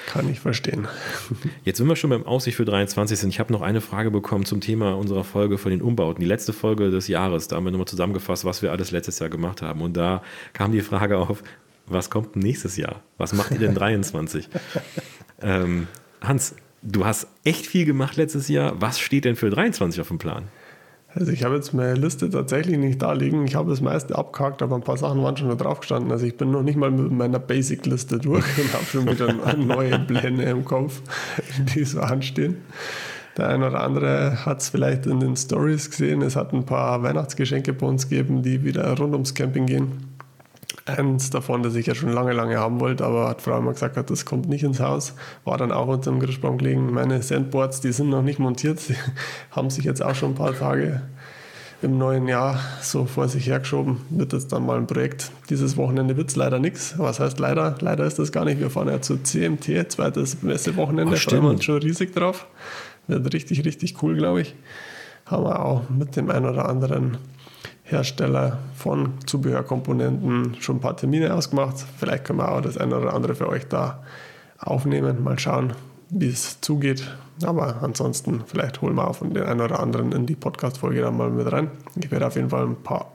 Kann 0.07 0.29
ich 0.31 0.41
verstehen. 0.41 0.89
Jetzt 1.65 1.79
sind 1.79 1.89
wir 1.89 1.97
schon 1.97 2.11
beim 2.11 2.27
Aussicht 2.27 2.57
für 2.57 2.65
23 2.65 3.19
sind. 3.19 3.31
Ich 3.31 3.41
habe 3.41 3.53
noch 3.53 3.63
eine 3.63 3.81
Frage 3.81 4.11
bekommen 4.11 4.45
zum 4.45 4.61
Thema 4.61 4.97
unserer 4.97 5.25
Folge 5.25 5.59
von 5.59 5.71
den 5.71 5.83
Umbauten. 5.83 6.21
Die 6.21 6.27
letzte 6.27 6.53
Folge 6.53 6.91
des 6.91 7.09
Jahres, 7.09 7.49
da 7.49 7.57
haben 7.57 7.65
wir 7.65 7.71
nochmal 7.71 7.89
zusammengefasst, 7.89 8.45
was 8.45 8.63
wir 8.63 8.73
alles 8.73 8.91
letztes 8.91 9.19
Jahr 9.19 9.31
gemacht 9.31 9.63
haben. 9.63 9.83
Und 9.83 9.97
da 9.97 10.23
kam 10.53 10.73
die 10.73 10.81
Frage 10.81 11.19
auf, 11.19 11.43
was 11.87 12.11
kommt 12.11 12.37
nächstes 12.37 12.77
Jahr? 12.77 13.03
Was 13.19 13.33
macht 13.33 13.51
ihr 13.53 13.59
denn 13.59 13.75
23? 13.75 14.49
ähm, 15.43 15.87
Hans, 16.21 16.55
du 16.83 17.05
hast 17.05 17.29
echt 17.45 17.67
viel 17.67 17.85
gemacht 17.85 18.17
letztes 18.17 18.49
Jahr. 18.49 18.81
Was 18.81 19.01
steht 19.01 19.25
denn 19.25 19.37
für 19.37 19.51
23 19.51 20.01
auf 20.01 20.09
dem 20.09 20.19
Plan? 20.19 20.49
Also 21.15 21.33
ich 21.33 21.45
habe 21.45 21.57
jetzt 21.57 21.75
meine 21.75 21.95
Liste 21.95 22.31
tatsächlich 22.31 22.79
nicht 22.79 23.03
da 23.03 23.13
liegen. 23.13 23.45
Ich 23.45 23.57
habe 23.57 23.71
das 23.71 23.81
meiste 23.81 24.17
abgehakt, 24.17 24.63
aber 24.63 24.77
ein 24.77 24.83
paar 24.83 24.97
Sachen 24.97 25.23
waren 25.23 25.37
schon 25.37 25.49
da 25.49 25.57
drauf 25.57 25.81
gestanden. 25.81 26.13
Also 26.13 26.27
ich 26.27 26.37
bin 26.37 26.51
noch 26.51 26.63
nicht 26.63 26.77
mal 26.77 26.91
mit 26.91 27.11
meiner 27.11 27.41
Basic-Liste 27.41 28.19
durch 28.19 28.45
und 28.59 28.73
habe 28.73 28.85
schon 28.85 29.11
wieder 29.11 29.33
neue 29.57 29.99
Pläne 29.99 30.45
im 30.45 30.65
Kopf, 30.65 31.03
die 31.75 31.85
so 31.85 32.01
anstehen. 32.01 32.59
Der 33.37 33.49
eine 33.49 33.69
oder 33.69 33.83
andere 33.83 34.45
hat 34.45 34.61
es 34.61 34.69
vielleicht 34.69 35.07
in 35.07 35.21
den 35.21 35.37
Stories 35.37 35.91
gesehen. 35.91 36.23
Es 36.23 36.37
hat 36.37 36.53
ein 36.53 36.65
paar 36.65 37.03
Weihnachtsgeschenke 37.03 37.73
bei 37.73 37.87
uns 37.87 38.09
gegeben, 38.09 38.43
die 38.43 38.65
wieder 38.65 38.97
rund 38.97 39.13
ums 39.13 39.35
Camping 39.35 39.67
gehen 39.67 40.10
eins 40.99 41.31
davon, 41.31 41.63
das 41.63 41.75
ich 41.75 41.87
ja 41.87 41.95
schon 41.95 42.13
lange, 42.13 42.33
lange 42.33 42.59
haben 42.59 42.81
wollte, 42.81 43.05
aber 43.05 43.29
hat 43.29 43.43
Frau 43.43 43.59
immer 43.59 43.73
gesagt, 43.73 43.97
hat, 43.97 44.11
das 44.11 44.25
kommt 44.25 44.49
nicht 44.49 44.63
ins 44.63 44.81
Haus. 44.81 45.15
War 45.45 45.59
dann 45.59 45.73
auch 45.73 45.89
unter 45.89 46.11
dem 46.11 46.21
Griffbaum 46.21 46.59
gelegen. 46.59 46.93
Meine 46.93 47.23
Sandboards, 47.23 47.81
die 47.81 47.93
sind 47.93 48.11
noch 48.11 48.23
nicht 48.23 48.39
montiert. 48.39 48.79
Sie 48.81 48.95
haben 49.51 49.71
sich 49.71 49.85
jetzt 49.85 50.03
auch 50.03 50.15
schon 50.15 50.33
ein 50.33 50.35
paar 50.37 50.57
Tage 50.57 51.03
im 51.83 51.97
neuen 51.97 52.29
Jahr 52.29 52.61
so 52.83 53.07
vor 53.07 53.29
sich 53.29 53.47
hergeschoben. 53.47 53.99
Wird 54.11 54.33
jetzt 54.33 54.53
dann 54.53 54.67
mal 54.67 54.77
ein 54.77 54.87
Projekt. 54.87 55.31
Dieses 55.49 55.77
Wochenende 55.77 56.17
wird 56.17 56.29
es 56.29 56.37
leider 56.37 56.59
nichts. 56.59 56.95
Was 56.99 57.21
heißt 57.21 57.39
leider? 57.39 57.77
Leider 57.81 58.05
ist 58.05 58.19
das 58.19 58.33
gar 58.33 58.45
nicht. 58.45 58.61
Wir 58.61 58.71
fahren 58.71 58.89
ja 58.89 59.01
zu 59.01 59.17
CMT, 59.17 59.91
zweites 59.91 60.43
Messewochenende. 60.43 61.13
Da 61.13 61.19
freuen 61.19 61.43
wir 61.43 61.51
uns 61.51 61.65
schon 61.65 61.79
riesig 61.79 62.15
drauf. 62.15 62.47
Wird 63.07 63.33
richtig, 63.33 63.65
richtig 63.65 64.03
cool, 64.03 64.17
glaube 64.17 64.43
ich. 64.43 64.55
Haben 65.27 65.45
wir 65.45 65.65
auch 65.65 65.89
mit 65.89 66.17
dem 66.17 66.31
einen 66.31 66.47
oder 66.47 66.69
anderen 66.69 67.19
Hersteller 67.91 68.59
von 68.75 69.15
Zubehörkomponenten 69.27 70.57
schon 70.61 70.77
ein 70.77 70.81
paar 70.81 70.97
Termine 70.97 71.35
ausgemacht. 71.35 71.85
Vielleicht 71.99 72.25
können 72.25 72.39
wir 72.39 72.51
auch 72.51 72.61
das 72.61 72.79
eine 72.79 72.97
oder 72.97 73.15
andere 73.15 73.35
für 73.35 73.49
euch 73.49 73.67
da 73.67 74.03
aufnehmen. 74.59 75.23
Mal 75.23 75.39
schauen, 75.39 75.73
wie 76.09 76.29
es 76.29 76.61
zugeht. 76.61 77.17
Aber 77.45 77.83
ansonsten, 77.83 78.43
vielleicht 78.47 78.81
holen 78.83 78.95
wir 78.95 79.09
auch 79.09 79.17
von 79.17 79.33
den 79.33 79.45
einen 79.45 79.61
oder 79.61 79.81
anderen 79.81 80.13
in 80.13 80.27
die 80.27 80.37
Podcast-Folge 80.37 81.01
dann 81.01 81.17
mal 81.17 81.31
mit 81.31 81.51
rein. 81.51 81.71
Ich 81.97 82.11
werde 82.11 82.27
auf 82.27 82.37
jeden 82.37 82.51
Fall 82.51 82.67
ein 82.67 82.77
paar 82.77 83.11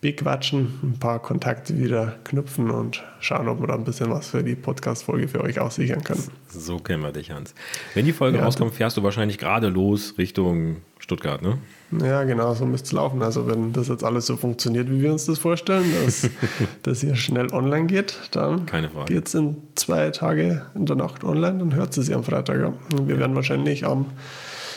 bequatschen, 0.00 0.78
ein 0.82 0.98
paar 0.98 1.18
Kontakte 1.18 1.78
wieder 1.78 2.16
knüpfen 2.24 2.70
und 2.70 3.02
schauen, 3.20 3.48
ob 3.48 3.60
wir 3.60 3.66
da 3.66 3.74
ein 3.74 3.84
bisschen 3.84 4.10
was 4.10 4.28
für 4.28 4.42
die 4.42 4.54
Podcast-Folge 4.54 5.28
für 5.28 5.42
euch 5.42 5.60
auch 5.60 5.70
sichern 5.70 6.02
können. 6.02 6.24
So 6.48 6.78
kennen 6.78 7.02
wir 7.02 7.12
dich, 7.12 7.30
Hans. 7.30 7.54
Wenn 7.94 8.06
die 8.06 8.14
Folge 8.14 8.38
ja, 8.38 8.44
rauskommt, 8.44 8.74
fährst 8.74 8.96
du 8.96 9.02
wahrscheinlich 9.02 9.36
gerade 9.36 9.68
los 9.68 10.14
Richtung 10.16 10.78
Stuttgart, 10.98 11.42
ne? 11.42 11.58
Ja, 12.02 12.24
genau, 12.24 12.54
so 12.54 12.64
müsste 12.64 12.86
es 12.86 12.92
laufen. 12.92 13.22
Also 13.22 13.46
wenn 13.46 13.74
das 13.74 13.88
jetzt 13.88 14.02
alles 14.02 14.24
so 14.24 14.38
funktioniert, 14.38 14.90
wie 14.90 15.02
wir 15.02 15.12
uns 15.12 15.26
das 15.26 15.38
vorstellen, 15.38 15.84
dass 16.04 16.30
das 16.82 17.02
hier 17.02 17.14
schnell 17.14 17.52
online 17.52 17.86
geht, 17.86 18.16
dann 18.30 18.64
geht 19.06 19.26
es 19.26 19.34
in 19.34 19.56
zwei 19.74 20.10
Tage 20.10 20.66
in 20.74 20.86
der 20.86 20.96
Nacht 20.96 21.24
online, 21.24 21.58
dann 21.58 21.74
hört 21.74 21.96
es 21.98 22.10
am 22.10 22.24
Freitag. 22.24 22.72
Wir 23.04 23.18
werden 23.18 23.36
wahrscheinlich 23.36 23.84
am 23.84 24.06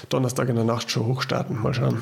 Donnerstag 0.10 0.50
in 0.50 0.56
der 0.56 0.66
Nacht 0.66 0.92
schon 0.92 1.06
hochstarten. 1.06 1.62
Mal 1.62 1.74
schauen. 1.74 2.02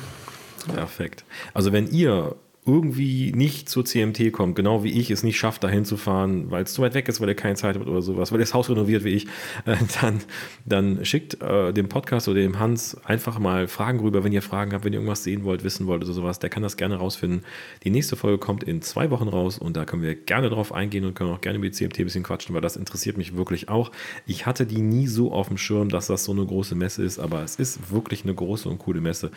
Perfekt. 0.74 1.24
Also 1.54 1.72
wenn 1.72 1.88
ihr 1.88 2.34
irgendwie 2.64 3.32
nicht 3.32 3.68
zur 3.68 3.84
CMT 3.84 4.32
kommt, 4.32 4.54
genau 4.54 4.84
wie 4.84 4.92
ich 4.92 5.10
es 5.10 5.24
nicht 5.24 5.36
schafft, 5.36 5.64
dahin 5.64 5.84
zu 5.84 5.96
fahren, 5.96 6.48
weil 6.52 6.62
es 6.62 6.72
zu 6.72 6.80
weit 6.80 6.94
weg 6.94 7.08
ist, 7.08 7.20
weil 7.20 7.28
er 7.28 7.34
keine 7.34 7.56
Zeit 7.56 7.74
hat 7.74 7.84
oder 7.84 8.02
sowas, 8.02 8.30
weil 8.30 8.38
er 8.38 8.44
das 8.44 8.54
Haus 8.54 8.70
renoviert 8.70 9.02
wie 9.02 9.08
ich, 9.08 9.26
äh, 9.64 9.76
dann, 10.00 10.20
dann 10.64 11.04
schickt 11.04 11.42
äh, 11.42 11.72
dem 11.72 11.88
Podcast 11.88 12.28
oder 12.28 12.40
dem 12.40 12.60
Hans 12.60 12.96
einfach 13.04 13.40
mal 13.40 13.66
Fragen 13.66 13.98
rüber, 13.98 14.22
wenn 14.22 14.30
ihr 14.30 14.42
Fragen 14.42 14.72
habt, 14.72 14.84
wenn 14.84 14.92
ihr 14.92 15.00
irgendwas 15.00 15.24
sehen 15.24 15.42
wollt, 15.42 15.64
wissen 15.64 15.88
wollt 15.88 16.04
oder 16.04 16.12
sowas, 16.12 16.38
der 16.38 16.50
kann 16.50 16.62
das 16.62 16.76
gerne 16.76 16.94
rausfinden. 16.94 17.42
Die 17.82 17.90
nächste 17.90 18.14
Folge 18.14 18.38
kommt 18.38 18.62
in 18.62 18.80
zwei 18.80 19.10
Wochen 19.10 19.26
raus 19.26 19.58
und 19.58 19.76
da 19.76 19.84
können 19.84 20.02
wir 20.02 20.14
gerne 20.14 20.48
drauf 20.48 20.72
eingehen 20.72 21.04
und 21.04 21.14
können 21.14 21.30
auch 21.30 21.40
gerne 21.40 21.58
über 21.58 21.66
die 21.66 21.72
CMT 21.72 21.98
ein 21.98 22.04
bisschen 22.04 22.22
quatschen, 22.22 22.54
weil 22.54 22.62
das 22.62 22.76
interessiert 22.76 23.16
mich 23.16 23.36
wirklich 23.36 23.70
auch. 23.70 23.90
Ich 24.24 24.46
hatte 24.46 24.66
die 24.66 24.82
nie 24.82 25.08
so 25.08 25.32
auf 25.32 25.48
dem 25.48 25.58
Schirm, 25.58 25.88
dass 25.88 26.06
das 26.06 26.22
so 26.22 26.30
eine 26.30 26.46
große 26.46 26.76
Messe 26.76 27.02
ist, 27.02 27.18
aber 27.18 27.42
es 27.42 27.56
ist 27.56 27.90
wirklich 27.90 28.22
eine 28.22 28.34
große 28.34 28.68
und 28.68 28.78
coole 28.78 29.00
Messe. 29.00 29.32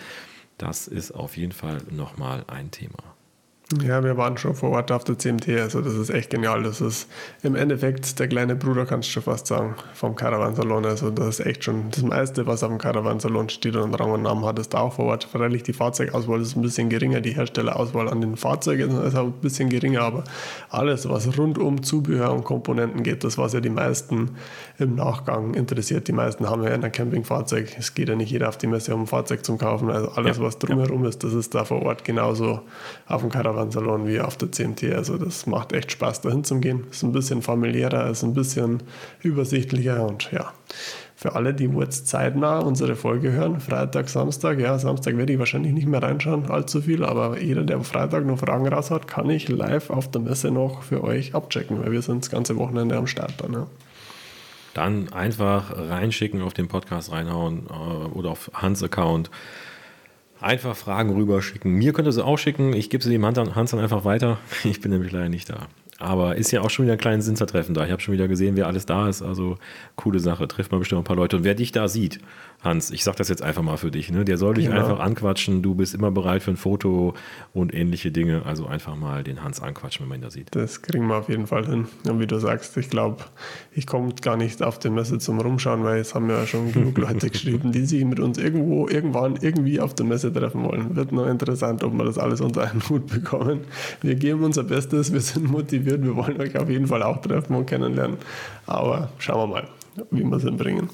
Das 0.60 0.88
ist 0.88 1.12
auf 1.12 1.38
jeden 1.38 1.52
Fall 1.52 1.82
nochmal 1.90 2.46
ein 2.48 2.70
Thema. 2.70 3.15
Ja, 3.84 4.04
wir 4.04 4.16
waren 4.16 4.38
schon 4.38 4.54
vor 4.54 4.70
Ort 4.70 4.92
auf 4.92 5.06
der 5.06 5.18
CMT, 5.18 5.50
also 5.60 5.82
das 5.82 5.96
ist 5.96 6.12
echt 6.12 6.30
genial. 6.30 6.62
Das 6.62 6.82
ist 6.82 7.10
im 7.42 7.56
Endeffekt 7.56 8.20
der 8.20 8.28
kleine 8.28 8.56
Bruder, 8.56 8.86
kannst 8.86 9.10
du 9.10 9.14
schon 9.14 9.24
fast 9.24 9.48
sagen, 9.48 9.74
vom 9.96 10.16
Caravansalon. 10.16 10.86
Also 10.86 11.10
das 11.10 11.40
ist 11.40 11.46
echt 11.48 11.64
schon 11.64 11.90
das 11.90 12.04
meiste, 12.04 12.46
was 12.46 12.62
auf 12.62 12.70
dem 12.70 12.78
Caravansalon 12.78 13.50
steht 13.50 13.76
und 13.76 13.96
Rang 13.96 14.12
und 14.12 14.22
Namen 14.22 14.46
hat, 14.46 14.60
ist 14.60 14.76
da 14.76 14.82
auch 14.82 14.94
vor 14.94 15.06
Ort. 15.06 15.24
Freilich 15.24 15.64
die 15.64 15.74
Fahrzeugauswahl 15.74 16.42
ist 16.42 16.56
ein 16.56 16.62
bisschen 16.62 16.90
geringer, 16.90 17.22
die 17.22 17.32
Herstellerauswahl 17.32 18.08
an 18.08 18.22
den 18.22 18.38
Fahrzeugen 18.38 19.02
ist 19.02 19.16
auch 19.16 19.26
ein 19.26 19.32
bisschen 19.32 19.70
geringer, 19.70 20.02
aber 20.02 20.26
alles, 20.70 21.10
was 21.10 21.36
rund 21.36 21.58
um 21.58 21.82
Zubehör 21.82 22.34
und 22.34 22.44
Komponenten 22.44 23.02
geht, 23.02 23.24
das 23.24 23.40
was 23.40 23.54
ja 23.54 23.62
die 23.62 23.72
meisten 23.72 24.36
im 24.78 24.94
Nachgang 24.94 25.56
interessiert. 25.56 26.08
Die 26.08 26.14
meisten 26.14 26.48
haben 26.48 26.64
ja 26.64 26.70
ein 26.70 26.92
Campingfahrzeug. 26.92 27.76
Es 27.80 27.96
geht 27.96 28.10
ja 28.10 28.16
nicht 28.16 28.30
jeder 28.30 28.48
auf 28.48 28.60
die 28.60 28.68
Messe, 28.68 28.94
um 28.94 29.02
ein 29.02 29.08
Fahrzeug 29.08 29.44
zu 29.44 29.58
kaufen. 29.58 29.90
Also 29.90 30.10
alles, 30.10 30.38
ja, 30.38 30.44
was 30.44 30.60
drumherum 30.60 31.02
ja. 31.02 31.10
ist, 31.10 31.24
das 31.24 31.34
ist 31.34 31.56
da 31.56 31.66
vor 31.66 31.82
Ort 31.82 32.06
genauso 32.06 32.62
auf 33.08 33.22
dem 33.22 33.32
Caravansalon 33.32 33.55
Caravansalon 33.56 34.08
wie 34.08 34.20
auf 34.20 34.38
der 34.38 34.52
CMT. 34.52 34.94
Also 34.94 35.18
das 35.18 35.46
macht 35.48 35.74
echt 35.74 35.92
Spaß, 35.92 36.22
dahin 36.22 36.44
zu 36.44 36.60
gehen. 36.60 36.86
Ist 36.92 37.04
ein 37.04 37.12
bisschen 37.12 37.42
familiärer, 37.42 38.10
ist 38.10 38.24
ein 38.24 38.34
bisschen 38.34 38.84
übersichtlicher 39.24 40.06
und 40.06 40.32
ja. 40.32 40.52
Für 41.18 41.36
alle, 41.36 41.54
die 41.54 41.66
jetzt 41.66 42.08
zeitnah 42.08 42.60
unsere 42.60 42.96
Folge 42.96 43.32
hören, 43.32 43.62
Freitag, 43.62 44.10
Samstag, 44.10 44.60
ja, 44.60 44.78
Samstag 44.78 45.16
werde 45.18 45.32
ich 45.32 45.40
wahrscheinlich 45.40 45.72
nicht 45.72 45.88
mehr 45.88 46.04
reinschauen, 46.04 46.52
allzu 46.52 46.82
viel, 46.82 47.06
aber 47.06 47.40
jeder, 47.40 47.64
der 47.64 47.78
am 47.78 47.86
Freitag 47.86 48.26
noch 48.26 48.38
Fragen 48.38 48.68
raus 48.68 48.92
hat, 48.92 49.08
kann 49.08 49.30
ich 49.30 49.48
live 49.48 49.90
auf 49.90 50.12
der 50.12 50.22
Messe 50.22 50.52
noch 50.52 50.84
für 50.84 51.04
euch 51.04 51.34
abchecken, 51.34 51.82
weil 51.82 51.94
wir 51.94 52.02
sind 52.02 52.24
das 52.24 52.30
ganze 52.30 52.58
Wochenende 52.58 52.98
am 52.98 53.08
Start 53.08 53.36
dann. 53.38 53.54
Ja. 53.54 53.68
Dann 54.74 55.12
einfach 55.14 55.74
reinschicken, 55.78 56.42
auf 56.42 56.54
den 56.54 56.68
Podcast 56.68 57.14
reinhauen 57.14 57.68
äh, 57.70 58.08
oder 58.10 58.32
auf 58.32 58.52
Hans 58.54 58.84
Account 58.84 59.32
Einfach 60.46 60.76
Fragen 60.76 61.10
rüberschicken. 61.10 61.72
Mir 61.72 61.92
könnt 61.92 62.08
ihr 62.08 62.12
sie 62.12 62.24
auch 62.24 62.38
schicken. 62.38 62.74
Ich 62.74 62.92
gebe 62.92 63.04
sie 63.04 63.10
dem 63.10 63.26
Hans 63.26 63.72
dann 63.72 63.80
einfach 63.80 64.06
weiter. 64.06 64.38
Ich 64.64 64.80
bin 64.80 64.92
nämlich 64.92 65.12
leider 65.12 65.28
nicht 65.28 65.50
da. 65.50 65.66
Aber 65.98 66.36
ist 66.36 66.52
ja 66.52 66.62
auch 66.62 66.70
schon 66.70 66.86
wieder 66.86 66.94
ein 66.94 67.00
kleines 67.00 67.26
Sinzertreffen 67.26 67.74
da. 67.74 67.84
Ich 67.84 67.92
habe 67.92 68.00
schon 68.00 68.14
wieder 68.14 68.28
gesehen, 68.28 68.56
wer 68.56 68.68
alles 68.68 68.86
da 68.86 69.10
ist. 69.10 69.24
Also 69.24 69.58
coole 69.96 70.20
Sache. 70.20 70.48
Trifft 70.48 70.72
mal 70.72 70.78
bestimmt 70.78 71.02
ein 71.02 71.04
paar 71.04 71.16
Leute. 71.16 71.38
Und 71.38 71.46
wer 71.46 71.56
dich 71.56 71.72
da 71.72 71.88
sieht, 71.88 72.20
Hans, 72.66 72.92
ich 72.92 73.04
sage 73.04 73.18
das 73.18 73.30
jetzt 73.30 73.42
einfach 73.42 73.62
mal 73.62 73.78
für 73.78 73.92
dich, 73.92 74.12
ne? 74.12 74.26
der 74.26 74.38
soll 74.38 74.56
dich 74.56 74.66
genau. 74.66 74.80
einfach 74.80 75.00
anquatschen. 75.00 75.62
Du 75.62 75.76
bist 75.76 75.94
immer 75.94 76.12
bereit 76.12 76.44
für 76.44 76.52
ein 76.52 76.58
Foto 76.58 77.14
und 77.54 77.74
ähnliche 77.74 78.12
Dinge. 78.12 78.44
Also 78.46 78.66
einfach 78.66 78.96
mal 78.96 79.24
den 79.24 79.44
Hans 79.44 79.62
anquatschen, 79.62 80.04
wenn 80.04 80.10
man 80.10 80.20
ihn 80.20 80.24
da 80.24 80.32
sieht. 80.32 80.54
Das 80.56 80.82
kriegen 80.82 81.08
wir 81.08 81.18
auf 81.18 81.30
jeden 81.30 81.48
Fall 81.48 81.66
hin. 81.66 81.88
Und 82.08 82.20
wie 82.20 82.28
du 82.28 82.40
sagst, 82.40 82.76
ich 82.78 82.90
glaube, 82.90 83.24
ich 83.74 83.88
komme 83.88 84.14
gar 84.22 84.36
nicht 84.36 84.64
auf 84.64 84.80
den 84.80 84.96
Messe 84.96 85.20
zum 85.20 85.40
Rumschauen, 85.40 85.84
weil 85.84 86.00
es 86.00 86.16
haben 86.16 86.30
ja 86.30 86.46
schon 86.46 86.72
genug 86.72 86.98
Leute 86.98 87.30
geschrieben, 87.30 87.72
die 87.72 87.86
sich 87.86 88.04
mit 88.04 88.20
uns 88.20 88.38
irgendwo, 88.38 88.88
irgendwann, 88.88 89.38
irgendwie 89.40 89.80
auf 89.80 89.94
der 89.94 90.06
Messe 90.06 90.34
treffen 90.34 90.64
wollen. 90.64 90.96
Wird 90.96 91.12
noch 91.12 91.28
interessant, 91.28 91.84
ob 91.84 91.94
wir 91.94 92.04
das 92.04 92.18
alles 92.18 92.42
unter 92.42 92.70
einen 92.70 92.82
Hut 92.90 93.08
bekommen. 93.08 93.62
Wir 94.02 94.16
geben 94.16 94.44
unser 94.44 94.64
Bestes, 94.64 95.14
wir 95.14 95.22
sind 95.22 95.50
motiviert, 95.50 96.04
wir 96.04 96.16
wollen 96.16 96.42
euch 96.42 96.58
auf 96.58 96.70
jeden 96.70 96.88
Fall 96.88 97.04
auch 97.04 97.22
treffen 97.22 97.56
und 97.56 97.68
kennenlernen. 97.68 98.18
Aber 98.66 99.10
schauen 99.20 99.50
wir 99.50 99.56
mal, 99.56 99.68
wie 100.12 100.24
wir 100.24 100.38
es 100.38 100.44
hinbringen. 100.44 100.90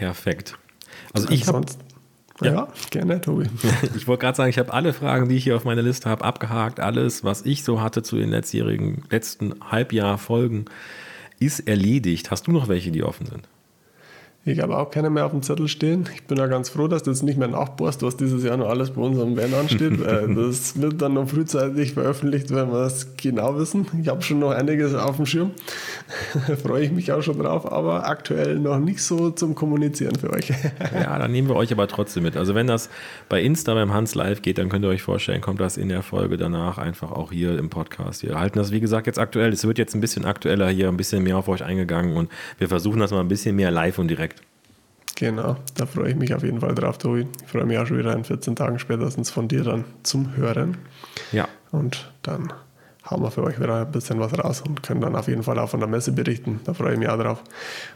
Perfekt. 0.00 0.58
Also 1.12 1.28
ich 1.28 1.46
habe 1.46 1.66
Ja, 2.40 2.52
ja 2.52 2.68
gerne, 2.88 3.20
Tobi. 3.20 3.50
Ich 3.96 4.08
wollte 4.08 4.22
gerade 4.22 4.34
sagen, 4.34 4.48
ich 4.48 4.58
habe 4.58 4.72
alle 4.72 4.94
Fragen, 4.94 5.28
die 5.28 5.36
ich 5.36 5.44
hier 5.44 5.56
auf 5.56 5.66
meiner 5.66 5.82
Liste 5.82 6.08
habe, 6.08 6.24
abgehakt. 6.24 6.80
Alles, 6.80 7.22
was 7.22 7.42
ich 7.42 7.64
so 7.64 7.82
hatte 7.82 8.02
zu 8.02 8.16
den 8.16 8.30
letztjährigen, 8.30 9.04
letzten 9.10 9.54
Halbjahr-Folgen, 9.70 10.64
ist 11.38 11.60
erledigt. 11.68 12.30
Hast 12.30 12.46
du 12.46 12.52
noch 12.52 12.68
welche, 12.68 12.90
die 12.92 13.02
offen 13.02 13.26
sind? 13.26 13.46
Ich 14.46 14.60
habe 14.60 14.78
auch 14.78 14.90
keine 14.90 15.10
mehr 15.10 15.26
auf 15.26 15.32
dem 15.32 15.42
Zettel 15.42 15.68
stehen. 15.68 16.08
Ich 16.14 16.24
bin 16.24 16.38
ja 16.38 16.46
ganz 16.46 16.70
froh, 16.70 16.88
dass 16.88 17.02
du 17.02 17.10
jetzt 17.10 17.22
nicht 17.22 17.38
mehr 17.38 17.48
nachbohrst, 17.48 18.02
was 18.02 18.16
dieses 18.16 18.42
Jahr 18.42 18.56
noch 18.56 18.70
alles 18.70 18.90
bei 18.92 19.02
unserem 19.02 19.36
Van 19.36 19.52
ansteht. 19.52 20.00
das 20.34 20.80
wird 20.80 21.02
dann 21.02 21.12
noch 21.12 21.28
frühzeitig 21.28 21.92
veröffentlicht, 21.92 22.48
wenn 22.50 22.72
wir 22.72 22.86
es 22.86 23.16
genau 23.18 23.58
wissen. 23.58 23.86
Ich 24.00 24.08
habe 24.08 24.22
schon 24.22 24.38
noch 24.38 24.52
einiges 24.52 24.94
auf 24.94 25.16
dem 25.16 25.26
Schirm. 25.26 25.50
da 26.48 26.56
freue 26.56 26.84
ich 26.84 26.90
mich 26.90 27.12
auch 27.12 27.20
schon 27.20 27.38
drauf, 27.38 27.70
aber 27.70 28.08
aktuell 28.08 28.58
noch 28.58 28.78
nicht 28.78 29.02
so 29.02 29.28
zum 29.28 29.54
Kommunizieren 29.54 30.14
für 30.14 30.32
euch. 30.32 30.48
ja, 30.94 31.18
dann 31.18 31.30
nehmen 31.32 31.48
wir 31.48 31.56
euch 31.56 31.70
aber 31.70 31.86
trotzdem 31.86 32.22
mit. 32.22 32.38
Also 32.38 32.54
wenn 32.54 32.66
das 32.66 32.88
bei 33.28 33.42
Insta 33.42 33.74
beim 33.74 33.92
Hans 33.92 34.14
Live 34.14 34.40
geht, 34.40 34.56
dann 34.56 34.70
könnt 34.70 34.86
ihr 34.86 34.88
euch 34.88 35.02
vorstellen, 35.02 35.42
kommt 35.42 35.60
das 35.60 35.76
in 35.76 35.90
der 35.90 36.02
Folge 36.02 36.38
danach 36.38 36.78
einfach 36.78 37.12
auch 37.12 37.30
hier 37.30 37.58
im 37.58 37.68
Podcast. 37.68 38.22
Wir 38.22 38.40
halten 38.40 38.58
das, 38.58 38.72
wie 38.72 38.80
gesagt, 38.80 39.06
jetzt 39.06 39.18
aktuell. 39.18 39.52
Es 39.52 39.66
wird 39.66 39.76
jetzt 39.76 39.94
ein 39.94 40.00
bisschen 40.00 40.24
aktueller 40.24 40.70
hier, 40.70 40.88
ein 40.88 40.96
bisschen 40.96 41.22
mehr 41.22 41.36
auf 41.36 41.48
euch 41.48 41.62
eingegangen 41.62 42.16
und 42.16 42.30
wir 42.56 42.68
versuchen 42.68 43.00
das 43.00 43.10
mal 43.10 43.20
ein 43.20 43.28
bisschen 43.28 43.54
mehr 43.54 43.70
live 43.70 43.98
und 43.98 44.08
direkt 44.08 44.39
Genau, 45.20 45.58
da 45.74 45.84
freue 45.84 46.12
ich 46.12 46.16
mich 46.16 46.32
auf 46.32 46.42
jeden 46.42 46.60
Fall 46.60 46.74
drauf, 46.74 46.96
Tobi. 46.96 47.26
Ich 47.44 47.50
freue 47.50 47.66
mich 47.66 47.76
auch 47.76 47.86
schon 47.86 47.98
wieder 47.98 48.14
in 48.14 48.24
14 48.24 48.56
Tagen 48.56 48.78
spätestens 48.78 49.28
von 49.28 49.48
dir 49.48 49.62
dann 49.62 49.84
zum 50.02 50.34
Hören. 50.34 50.78
Ja. 51.30 51.46
Und 51.72 52.10
dann 52.22 52.50
hauen 53.04 53.20
wir 53.22 53.30
für 53.30 53.42
euch 53.42 53.60
wieder 53.60 53.82
ein 53.82 53.92
bisschen 53.92 54.18
was 54.18 54.32
raus 54.38 54.62
und 54.66 54.82
können 54.82 55.02
dann 55.02 55.14
auf 55.14 55.28
jeden 55.28 55.42
Fall 55.42 55.58
auch 55.58 55.68
von 55.68 55.80
der 55.80 55.90
Messe 55.90 56.12
berichten. 56.12 56.60
Da 56.64 56.72
freue 56.72 56.94
ich 56.94 56.98
mich 56.98 57.10
auch 57.10 57.18
drauf. 57.18 57.42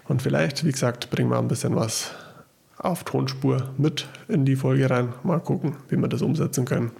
Und 0.06 0.20
vielleicht, 0.20 0.66
wie 0.66 0.72
gesagt, 0.72 1.08
bringen 1.08 1.30
wir 1.30 1.38
ein 1.38 1.48
bisschen 1.48 1.74
was 1.76 2.10
auf 2.76 3.04
Tonspur 3.04 3.70
mit 3.78 4.06
in 4.28 4.44
die 4.44 4.54
Folge 4.54 4.90
rein. 4.90 5.14
Mal 5.22 5.40
gucken, 5.40 5.76
wie 5.88 5.96
wir 5.96 6.08
das 6.08 6.20
umsetzen 6.20 6.66
können. 6.66 6.90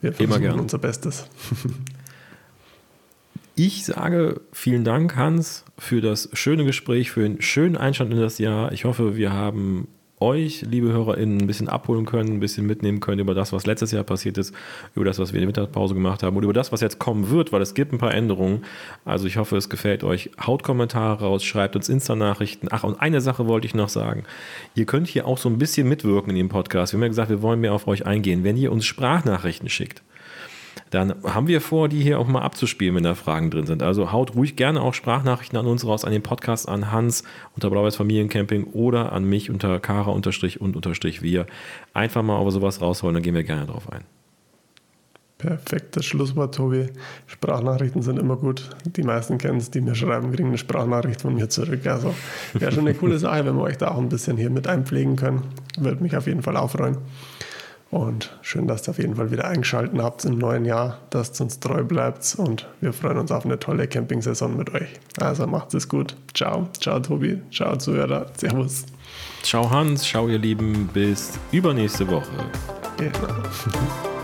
Wir 0.00 0.12
versuchen 0.12 0.58
unser 0.58 0.78
Bestes. 0.78 1.28
Ich 3.56 3.84
sage 3.84 4.40
vielen 4.52 4.84
Dank, 4.84 5.16
Hans, 5.16 5.64
für 5.76 6.00
das 6.00 6.30
schöne 6.32 6.64
Gespräch, 6.64 7.10
für 7.10 7.24
einen 7.24 7.42
schönen 7.42 7.76
Einstand 7.76 8.12
in 8.12 8.20
das 8.20 8.38
Jahr. 8.38 8.72
Ich 8.72 8.84
hoffe, 8.84 9.16
wir 9.16 9.32
haben 9.32 9.88
euch, 10.20 10.62
liebe 10.62 10.92
HörerInnen, 10.92 11.40
ein 11.40 11.46
bisschen 11.46 11.68
abholen 11.68 12.04
können, 12.04 12.34
ein 12.34 12.40
bisschen 12.40 12.66
mitnehmen 12.66 13.00
können 13.00 13.20
über 13.20 13.34
das, 13.34 13.52
was 13.52 13.66
letztes 13.66 13.90
Jahr 13.90 14.04
passiert 14.04 14.36
ist, 14.36 14.54
über 14.94 15.06
das, 15.06 15.18
was 15.18 15.32
wir 15.32 15.38
in 15.38 15.42
der 15.42 15.46
Mittagspause 15.48 15.94
gemacht 15.94 16.22
haben 16.22 16.36
und 16.36 16.44
über 16.44 16.52
das, 16.52 16.72
was 16.72 16.82
jetzt 16.82 16.98
kommen 16.98 17.30
wird, 17.30 17.52
weil 17.52 17.62
es 17.62 17.74
gibt 17.74 17.92
ein 17.92 17.98
paar 17.98 18.14
Änderungen. 18.14 18.64
Also 19.04 19.26
ich 19.26 19.38
hoffe, 19.38 19.56
es 19.56 19.70
gefällt 19.70 20.04
euch. 20.04 20.30
Haut 20.46 20.62
Kommentare 20.62 21.24
raus, 21.24 21.42
schreibt 21.42 21.74
uns 21.74 21.88
Insta-Nachrichten. 21.88 22.68
Ach, 22.70 22.84
und 22.84 23.00
eine 23.00 23.20
Sache 23.20 23.46
wollte 23.46 23.66
ich 23.66 23.74
noch 23.74 23.88
sagen. 23.88 24.24
Ihr 24.74 24.84
könnt 24.84 25.08
hier 25.08 25.26
auch 25.26 25.38
so 25.38 25.48
ein 25.48 25.58
bisschen 25.58 25.88
mitwirken 25.88 26.30
in 26.30 26.36
dem 26.36 26.48
Podcast. 26.50 26.92
Wir 26.92 26.98
haben 26.98 27.02
ja 27.02 27.08
gesagt, 27.08 27.30
wir 27.30 27.42
wollen 27.42 27.60
mehr 27.60 27.72
auf 27.72 27.88
euch 27.88 28.06
eingehen. 28.06 28.44
Wenn 28.44 28.58
ihr 28.58 28.72
uns 28.72 28.84
Sprachnachrichten 28.84 29.70
schickt, 29.70 30.02
dann 30.90 31.14
haben 31.24 31.46
wir 31.46 31.60
vor, 31.60 31.88
die 31.88 32.02
hier 32.02 32.18
auch 32.18 32.26
mal 32.26 32.42
abzuspielen, 32.42 32.96
wenn 32.96 33.04
da 33.04 33.14
Fragen 33.14 33.50
drin 33.50 33.66
sind. 33.66 33.82
Also 33.82 34.12
haut 34.12 34.34
ruhig 34.34 34.56
gerne 34.56 34.80
auch 34.80 34.94
Sprachnachrichten 34.94 35.58
an 35.58 35.66
uns 35.66 35.86
raus, 35.86 36.04
an 36.04 36.12
den 36.12 36.22
Podcast, 36.22 36.68
an 36.68 36.90
Hans 36.90 37.24
unter 37.54 37.70
Blaues 37.70 37.96
Familiencamping 37.96 38.64
oder 38.72 39.12
an 39.12 39.24
mich 39.24 39.50
unter 39.50 39.78
Kara 39.80 40.10
unterstrich 40.10 40.60
und 40.60 40.76
unterstrich 40.76 41.22
wir. 41.22 41.46
Einfach 41.94 42.22
mal 42.22 42.40
über 42.40 42.50
sowas 42.50 42.80
rausholen, 42.80 43.14
dann 43.14 43.22
gehen 43.22 43.34
wir 43.34 43.44
gerne 43.44 43.66
drauf 43.66 43.90
ein. 43.92 44.04
Perfektes 45.40 46.04
Schlusswort, 46.04 46.54
Tobi. 46.54 46.88
Sprachnachrichten 47.26 48.02
sind 48.02 48.18
immer 48.18 48.36
gut. 48.36 48.68
Die 48.84 49.02
meisten 49.02 49.38
kennen 49.38 49.56
es, 49.56 49.70
die 49.70 49.80
mir 49.80 49.94
schreiben, 49.94 50.32
kriegen 50.32 50.48
eine 50.48 50.58
Sprachnachricht 50.58 51.22
von 51.22 51.34
mir 51.34 51.48
zurück. 51.48 51.86
Also 51.86 52.14
wäre 52.52 52.70
schon 52.72 52.86
eine 52.86 52.94
coole 52.94 53.18
Sache, 53.18 53.46
wenn 53.46 53.56
wir 53.56 53.62
euch 53.62 53.78
da 53.78 53.92
auch 53.92 53.98
ein 53.98 54.10
bisschen 54.10 54.36
hier 54.36 54.50
mit 54.50 54.66
einpflegen 54.66 55.16
können. 55.16 55.44
Würde 55.78 56.02
mich 56.02 56.14
auf 56.14 56.26
jeden 56.26 56.42
Fall 56.42 56.58
auch 56.58 56.70
freuen. 56.70 56.98
Und 57.90 58.38
schön, 58.42 58.68
dass 58.68 58.86
ihr 58.86 58.90
auf 58.90 58.98
jeden 58.98 59.16
Fall 59.16 59.32
wieder 59.32 59.46
eingeschaltet 59.46 60.00
habt 60.00 60.24
im 60.24 60.38
neuen 60.38 60.64
Jahr, 60.64 60.98
dass 61.10 61.40
ihr 61.40 61.44
uns 61.44 61.58
treu 61.58 61.82
bleibt 61.82 62.36
und 62.38 62.68
wir 62.80 62.92
freuen 62.92 63.18
uns 63.18 63.32
auf 63.32 63.44
eine 63.44 63.58
tolle 63.58 63.88
Camping-Saison 63.88 64.56
mit 64.56 64.72
euch. 64.72 64.88
Also 65.18 65.46
macht 65.48 65.74
es 65.74 65.88
gut. 65.88 66.16
Ciao. 66.32 66.68
Ciao, 66.78 67.00
Tobi. 67.00 67.40
Ciao, 67.50 67.76
Zuhörer. 67.76 68.26
Servus. 68.36 68.86
Ciao, 69.42 69.68
Hans. 69.70 70.04
Ciao, 70.04 70.28
ihr 70.28 70.38
Lieben. 70.38 70.88
Bis 70.92 71.32
übernächste 71.50 72.06
Woche. 72.06 72.30
Genau. 72.96 73.10